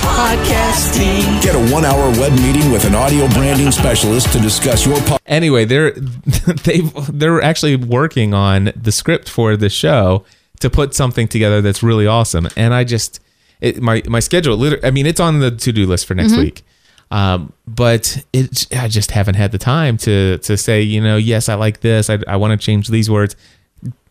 Podcasting. 0.00 1.42
Get 1.42 1.54
a 1.54 1.72
one 1.74 1.84
hour 1.84 2.08
web 2.18 2.32
meeting 2.32 2.72
with 2.72 2.86
an 2.86 2.94
audio 2.94 3.28
branding 3.28 3.70
specialist 3.70 4.32
to 4.32 4.40
discuss 4.40 4.86
your 4.86 4.96
podcast. 4.96 5.18
Anyway, 5.26 5.66
they're 5.66 5.90
they 6.64 6.80
they're 7.10 7.42
actually 7.42 7.76
working 7.76 8.32
on 8.32 8.72
the 8.74 8.92
script 8.92 9.28
for 9.28 9.58
the 9.58 9.68
show 9.68 10.24
to 10.60 10.70
put 10.70 10.94
something 10.94 11.28
together 11.28 11.60
that's 11.60 11.82
really 11.82 12.06
awesome. 12.06 12.48
And 12.56 12.72
I 12.72 12.84
just 12.84 13.18
it, 13.62 13.80
my 13.80 14.02
my 14.06 14.20
schedule. 14.20 14.62
I 14.84 14.90
mean, 14.90 15.06
it's 15.06 15.20
on 15.20 15.38
the 15.38 15.50
to 15.50 15.72
do 15.72 15.86
list 15.86 16.06
for 16.06 16.14
next 16.14 16.36
week. 16.36 16.62
Um, 17.10 17.52
but 17.66 18.24
it, 18.32 18.66
I 18.74 18.88
just 18.88 19.10
haven't 19.10 19.36
had 19.36 19.52
the 19.52 19.58
time 19.58 19.96
to 19.98 20.38
to 20.38 20.56
say, 20.56 20.82
you 20.82 21.00
know, 21.00 21.16
yes, 21.16 21.48
I 21.48 21.54
like 21.54 21.80
this. 21.80 22.10
I, 22.10 22.18
I 22.26 22.36
want 22.36 22.58
to 22.58 22.64
change 22.64 22.88
these 22.88 23.08
words. 23.08 23.36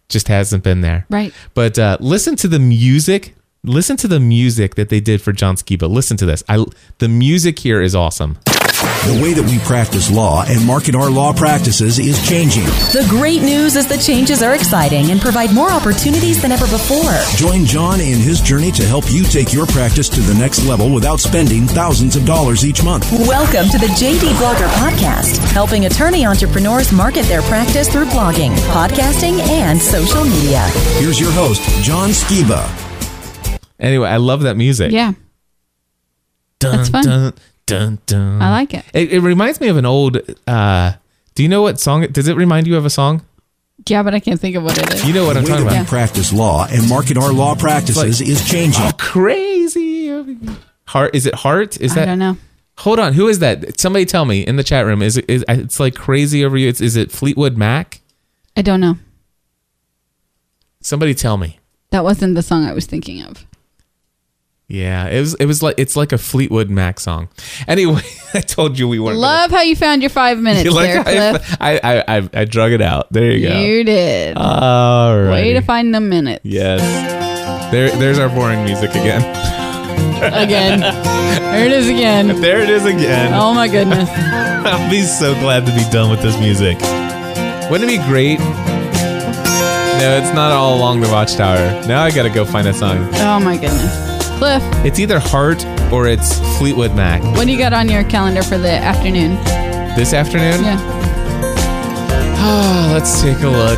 Just 0.07 0.27
hasn't 0.27 0.63
been 0.63 0.81
there. 0.81 1.05
Right. 1.09 1.33
But 1.53 1.77
uh, 1.77 1.97
listen 1.99 2.35
to 2.37 2.47
the 2.47 2.59
music. 2.59 3.35
Listen 3.63 3.97
to 3.97 4.07
the 4.07 4.19
music 4.19 4.75
that 4.75 4.89
they 4.89 4.99
did 4.99 5.21
for 5.21 5.31
John 5.31 5.55
Skiba. 5.55 5.89
Listen 5.89 6.15
to 6.17 6.25
this. 6.25 6.43
I 6.47 6.63
the 6.99 7.09
music 7.09 7.59
here 7.59 7.81
is 7.81 7.93
awesome. 7.93 8.37
The 9.01 9.19
way 9.19 9.33
that 9.33 9.41
we 9.43 9.57
practice 9.65 10.11
law 10.11 10.45
and 10.45 10.63
market 10.63 10.93
our 10.93 11.09
law 11.09 11.33
practices 11.33 11.97
is 11.97 12.21
changing. 12.21 12.65
The 12.93 13.03
great 13.09 13.41
news 13.41 13.75
is 13.75 13.87
the 13.87 13.97
changes 13.97 14.43
are 14.43 14.53
exciting 14.53 15.09
and 15.09 15.19
provide 15.19 15.51
more 15.55 15.71
opportunities 15.71 16.39
than 16.39 16.51
ever 16.51 16.67
before. 16.67 17.17
Join 17.35 17.65
John 17.65 17.99
in 17.99 18.19
his 18.19 18.39
journey 18.41 18.71
to 18.73 18.85
help 18.85 19.11
you 19.11 19.23
take 19.23 19.51
your 19.53 19.65
practice 19.65 20.07
to 20.09 20.19
the 20.21 20.35
next 20.35 20.63
level 20.67 20.93
without 20.93 21.19
spending 21.19 21.65
thousands 21.65 22.15
of 22.15 22.25
dollars 22.27 22.63
each 22.63 22.83
month. 22.83 23.09
Welcome 23.25 23.69
to 23.73 23.79
the 23.79 23.89
JD 23.97 24.37
Blogger 24.37 24.69
Podcast, 24.77 25.37
helping 25.49 25.87
attorney 25.87 26.23
entrepreneurs 26.23 26.91
market 26.91 27.25
their 27.25 27.41
practice 27.41 27.89
through 27.89 28.05
blogging, 28.05 28.53
podcasting, 28.69 29.39
and 29.49 29.81
social 29.81 30.23
media. 30.23 30.61
Here's 31.01 31.19
your 31.19 31.31
host, 31.31 31.63
John 31.83 32.09
Skiba. 32.09 32.69
Anyway, 33.79 34.07
I 34.07 34.17
love 34.17 34.41
that 34.43 34.57
music. 34.57 34.91
Yeah. 34.91 35.13
Dun, 36.59 36.77
That's 36.77 36.89
fun. 36.89 37.03
Dun, 37.03 37.33
dun, 37.71 37.99
dun. 38.05 38.41
I 38.41 38.51
like 38.51 38.73
it. 38.73 38.85
It, 38.93 39.13
it 39.13 39.19
reminds 39.21 39.59
me 39.61 39.67
of 39.69 39.77
an 39.77 39.85
old. 39.85 40.17
Uh, 40.47 40.93
do 41.35 41.43
you 41.43 41.49
know 41.49 41.61
what 41.61 41.79
song? 41.79 42.05
Does 42.07 42.27
it 42.27 42.35
remind 42.35 42.67
you 42.67 42.77
of 42.77 42.85
a 42.85 42.89
song? 42.89 43.25
Yeah, 43.87 44.03
but 44.03 44.13
I 44.13 44.19
can't 44.19 44.39
think 44.39 44.55
of 44.55 44.63
what 44.63 44.77
it 44.77 44.93
is. 44.93 45.05
You 45.05 45.13
know 45.13 45.25
what 45.25 45.33
The 45.33 45.39
I'm 45.39 45.45
talking 45.45 45.65
about. 45.67 45.79
we 45.81 45.87
practice 45.87 46.31
law 46.31 46.67
and 46.69 46.87
market 46.87 47.17
our 47.17 47.33
law 47.33 47.55
practices 47.55 48.21
is 48.21 48.47
changing. 48.47 48.83
Oh, 48.83 48.91
crazy. 48.99 50.07
Heart? 50.85 51.15
Is 51.15 51.25
it 51.25 51.33
Heart? 51.33 51.81
Is 51.81 51.95
that 51.95 52.01
I 52.01 52.05
that? 52.05 52.11
don't 52.11 52.19
know. 52.19 52.37
Hold 52.77 52.99
on. 52.99 53.13
Who 53.13 53.27
is 53.27 53.39
that? 53.39 53.79
Somebody 53.79 54.05
tell 54.05 54.25
me 54.25 54.41
in 54.45 54.55
the 54.55 54.63
chat 54.63 54.85
room. 54.85 55.01
Is 55.01 55.17
it? 55.17 55.25
Is 55.27 55.43
it's 55.47 55.79
like 55.79 55.95
crazy 55.95 56.45
over 56.45 56.57
you? 56.57 56.67
It's, 56.69 56.81
is 56.81 56.95
it 56.95 57.11
Fleetwood 57.11 57.57
Mac? 57.57 58.01
I 58.55 58.61
don't 58.61 58.81
know. 58.81 58.97
Somebody 60.81 61.13
tell 61.13 61.37
me. 61.37 61.59
That 61.91 62.03
wasn't 62.03 62.35
the 62.35 62.41
song 62.41 62.65
I 62.65 62.73
was 62.73 62.85
thinking 62.85 63.21
of. 63.23 63.45
Yeah, 64.73 65.07
it 65.07 65.19
was. 65.19 65.33
It 65.35 65.45
was 65.47 65.61
like 65.61 65.75
it's 65.77 65.97
like 65.97 66.13
a 66.13 66.17
Fleetwood 66.17 66.69
Mac 66.69 66.99
song. 67.01 67.27
Anyway, 67.67 68.01
I 68.33 68.39
told 68.39 68.79
you 68.79 68.87
we 68.87 68.99
weren't. 68.99 69.15
gonna- 69.17 69.19
Love 69.27 69.51
how 69.51 69.61
you 69.61 69.75
found 69.75 70.01
your 70.01 70.09
five 70.09 70.39
minutes 70.47 70.63
You 70.63 70.71
like 70.71 70.87
there, 70.87 70.99
I, 71.01 71.03
Cliff. 71.39 71.57
I, 71.59 71.79
I, 71.83 72.17
I, 72.17 72.29
I 72.33 72.45
drug 72.45 72.71
it 72.71 72.81
out. 72.81 73.11
There 73.11 73.31
you 73.31 73.49
go. 73.49 73.59
You 73.59 73.83
did. 73.83 74.37
All 74.37 75.17
right. 75.19 75.29
Way 75.31 75.53
to 75.53 75.61
find 75.61 75.93
the 75.93 75.99
minutes. 75.99 76.45
Yes. 76.45 76.79
There, 77.71 77.89
there's 77.97 78.17
our 78.17 78.29
boring 78.29 78.63
music 78.63 78.91
again. 78.91 79.21
Again. 80.21 80.81
there 80.81 81.65
it 81.65 81.71
is 81.71 81.89
again. 81.89 82.39
There 82.41 82.59
it 82.59 82.69
is 82.69 82.85
again. 82.85 83.33
Oh 83.33 83.55
my 83.55 83.67
goodness. 83.67 84.07
I'll 84.07 84.87
be 84.89 85.01
so 85.01 85.33
glad 85.39 85.65
to 85.65 85.71
be 85.73 85.83
done 85.91 86.11
with 86.11 86.21
this 86.21 86.37
music. 86.39 86.77
Wouldn't 87.71 87.89
it 87.89 87.97
be 87.99 88.05
great? 88.07 88.37
No, 88.37 90.17
it's 90.21 90.33
not 90.35 90.51
all 90.51 90.77
along 90.77 90.99
the 91.01 91.09
watchtower. 91.09 91.57
Now 91.87 92.03
I 92.03 92.11
gotta 92.11 92.29
go 92.29 92.45
find 92.45 92.67
a 92.67 92.73
song. 92.73 92.97
Oh 93.15 93.39
my 93.39 93.55
goodness. 93.57 94.10
Cliff, 94.41 94.63
It's 94.83 94.97
either 94.97 95.19
Heart 95.19 95.63
or 95.93 96.07
it's 96.07 96.39
Fleetwood 96.57 96.95
Mac. 96.95 97.21
what 97.37 97.45
do 97.45 97.51
you 97.51 97.59
got 97.59 97.73
on 97.73 97.87
your 97.87 98.03
calendar 98.03 98.41
for 98.41 98.57
the 98.57 98.71
afternoon? 98.71 99.35
This 99.95 100.13
afternoon? 100.15 100.63
Yeah. 100.63 100.79
Oh, 102.43 102.89
let's 102.91 103.21
take 103.21 103.37
a 103.41 103.47
look. 103.47 103.77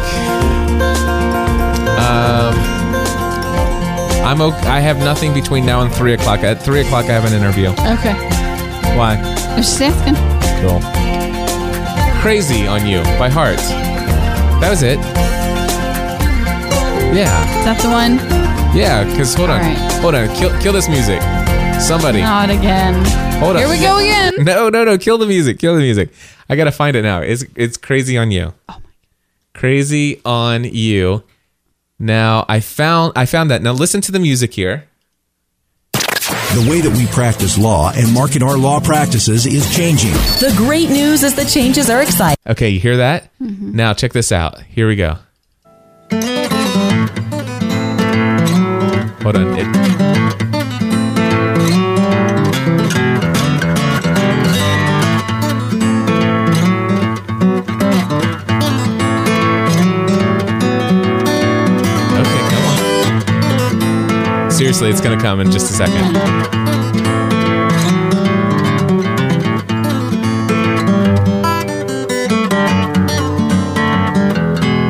Um, 1.99 2.55
I'm 4.26 4.39
okay. 4.39 4.68
I 4.70 4.80
have 4.80 4.99
nothing 4.99 5.34
between 5.34 5.66
now 5.66 5.82
and 5.82 5.93
three 5.93 6.14
o'clock. 6.14 6.39
At 6.43 6.64
three 6.64 6.80
o'clock, 6.80 7.05
I 7.05 7.11
have 7.11 7.26
an 7.26 7.34
interview. 7.34 7.68
Okay. 7.72 8.14
Why? 8.95 9.18
I 9.20 9.57
was 9.57 9.66
just 9.68 9.82
asking. 9.82 10.16
Cool. 10.64 10.80
Crazy 12.22 12.68
on 12.68 12.88
You 12.88 13.03
by 13.20 13.28
Heart. 13.28 13.57
That 14.61 14.70
was 14.70 14.82
it. 14.82 14.97
Yeah. 17.14 17.59
Is 17.59 17.66
that 17.66 17.82
the 17.82 17.89
one? 17.89 18.43
Yeah, 18.76 19.03
because 19.03 19.36
hold 19.36 19.51
on. 19.51 19.61
All 19.61 19.67
right. 19.67 19.91
Hold 20.01 20.15
on. 20.15 20.36
Kill, 20.36 20.61
kill 20.61 20.74
this 20.74 20.89
music. 20.89 21.21
Somebody. 21.80 22.21
Not 22.21 22.49
again. 22.49 22.95
Hold 23.39 23.55
on. 23.55 23.61
Here 23.61 23.69
we 23.69 23.80
go 23.80 23.97
again. 23.99 24.34
No, 24.45 24.67
no, 24.69 24.84
no. 24.84 24.97
Kill 24.97 25.19
the 25.19 25.28
music. 25.28 25.59
Kill 25.59 25.76
the 25.76 25.82
music. 25.82 26.09
I 26.49 26.55
got 26.55 26.63
to 26.63 26.71
find 26.71 26.95
it 26.95 27.03
now. 27.03 27.21
It's, 27.21 27.45
it's 27.55 27.78
Crazy 27.78 28.17
on 28.17 28.32
You. 28.32 28.53
Oh 28.67 28.80
Crazy 29.53 30.19
on 30.26 30.63
You. 30.63 31.24
Now, 31.99 32.45
I 32.49 32.59
found 32.61 33.13
I 33.15 33.28
found 33.28 33.51
that. 33.51 33.61
Now 33.61 33.74
listen 33.74 34.01
to 34.01 34.11
the 34.11 34.19
music 34.19 34.53
here. 34.53 34.88
The 35.93 36.67
way 36.69 36.82
that 36.82 36.95
we 36.97 37.05
practice 37.07 37.57
law 37.57 37.91
and 37.95 38.11
market 38.13 38.41
our 38.41 38.57
law 38.57 38.80
practices 38.80 39.45
is 39.45 39.74
changing. 39.76 40.11
The 40.11 40.53
great 40.57 40.89
news 40.89 41.24
is 41.24 41.36
the 41.36 41.45
changes 41.45 41.89
are 41.89 42.01
exciting. 42.01 42.38
Okay, 42.47 42.69
you 42.69 42.80
hear 42.80 42.97
that? 42.97 43.30
Mm-hmm. 43.39 43.76
Now 43.76 43.93
check 43.93 44.13
this 44.13 44.32
out. 44.32 44.61
Here 44.61 44.88
we 44.88 44.95
go. 44.95 45.17
What 49.24 49.38
an 49.38 49.53
idiot. 49.53 49.67
Seriously, 64.51 64.89
it's 64.89 64.99
gonna 64.99 65.21
come 65.21 65.39
in 65.39 65.51
just 65.51 65.71
a 65.71 65.74
second. 65.74 66.17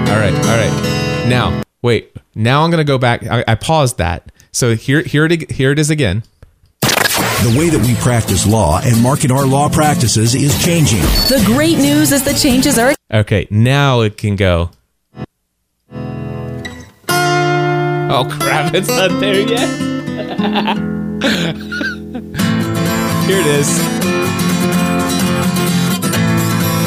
All 0.09 0.19
right, 0.19 0.33
all 0.33 0.57
right. 0.57 1.25
Now, 1.29 1.62
wait. 1.83 2.15
Now 2.33 2.63
I'm 2.63 2.71
going 2.71 2.83
to 2.83 2.89
go 2.91 2.97
back. 2.97 3.23
I, 3.27 3.43
I 3.47 3.53
paused 3.53 3.99
that. 3.99 4.31
So 4.51 4.75
here, 4.75 5.01
here 5.03 5.25
it, 5.25 5.51
here 5.51 5.71
it 5.71 5.77
is 5.77 5.91
again. 5.91 6.23
The 6.81 7.55
way 7.57 7.69
that 7.69 7.85
we 7.85 7.93
practice 7.95 8.47
law 8.47 8.79
and 8.81 8.99
market 9.03 9.29
our 9.29 9.45
law 9.45 9.69
practices 9.69 10.33
is 10.33 10.57
changing. 10.63 11.01
The 11.29 11.43
great 11.45 11.77
news 11.77 12.11
is 12.11 12.23
the 12.23 12.33
changes 12.33 12.79
are 12.79 12.95
Okay, 13.13 13.47
now 13.51 14.01
it 14.01 14.17
can 14.17 14.35
go. 14.35 14.71
Oh 18.15 18.27
crap, 18.39 18.73
it's 18.73 18.87
not 18.87 19.19
there 19.19 19.41
yet. 19.41 19.69
Here 23.27 23.39
it 23.39 23.47
is. 23.47 23.77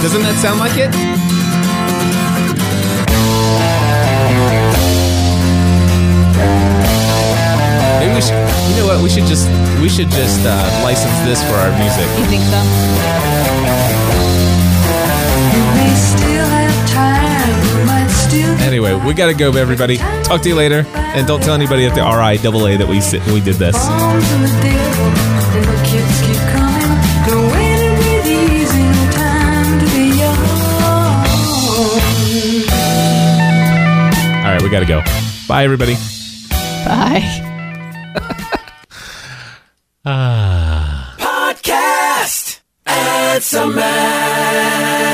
Doesn't 0.02 0.22
that 0.22 0.38
sound 0.40 0.58
like 0.58 0.76
it? 0.76 1.25
Maybe 8.06 8.18
we 8.18 8.22
should, 8.22 8.38
you 8.70 8.76
know 8.76 8.86
what? 8.86 9.02
We 9.02 9.10
should 9.10 9.26
just 9.26 9.48
we 9.82 9.88
should 9.88 10.08
just 10.10 10.38
uh, 10.46 10.54
license 10.84 11.18
this 11.26 11.42
for 11.42 11.56
our 11.58 11.76
music. 11.76 12.06
You 12.16 12.26
think 12.30 12.44
so? 12.44 12.62
Anyway, 18.62 18.94
we 19.04 19.12
gotta 19.12 19.34
go, 19.34 19.50
everybody. 19.56 19.96
Talk 20.22 20.40
to 20.42 20.48
you 20.48 20.54
later, 20.54 20.86
and 20.94 21.26
don't 21.26 21.42
tell 21.42 21.54
anybody 21.54 21.84
at 21.86 21.96
the 21.96 22.02
RIAA 22.02 22.78
that 22.78 22.86
we 22.86 23.00
sit, 23.00 23.26
we 23.26 23.40
did 23.40 23.56
this. 23.56 23.74
All 34.44 34.52
right, 34.52 34.62
we 34.62 34.70
gotta 34.70 34.86
go. 34.86 35.02
Bye, 35.48 35.64
everybody. 35.64 35.94
Bye. 36.84 37.45
Ah. 40.08 41.16
Podcast. 41.18 42.60
Answer 42.86 43.66
Man. 43.66 45.05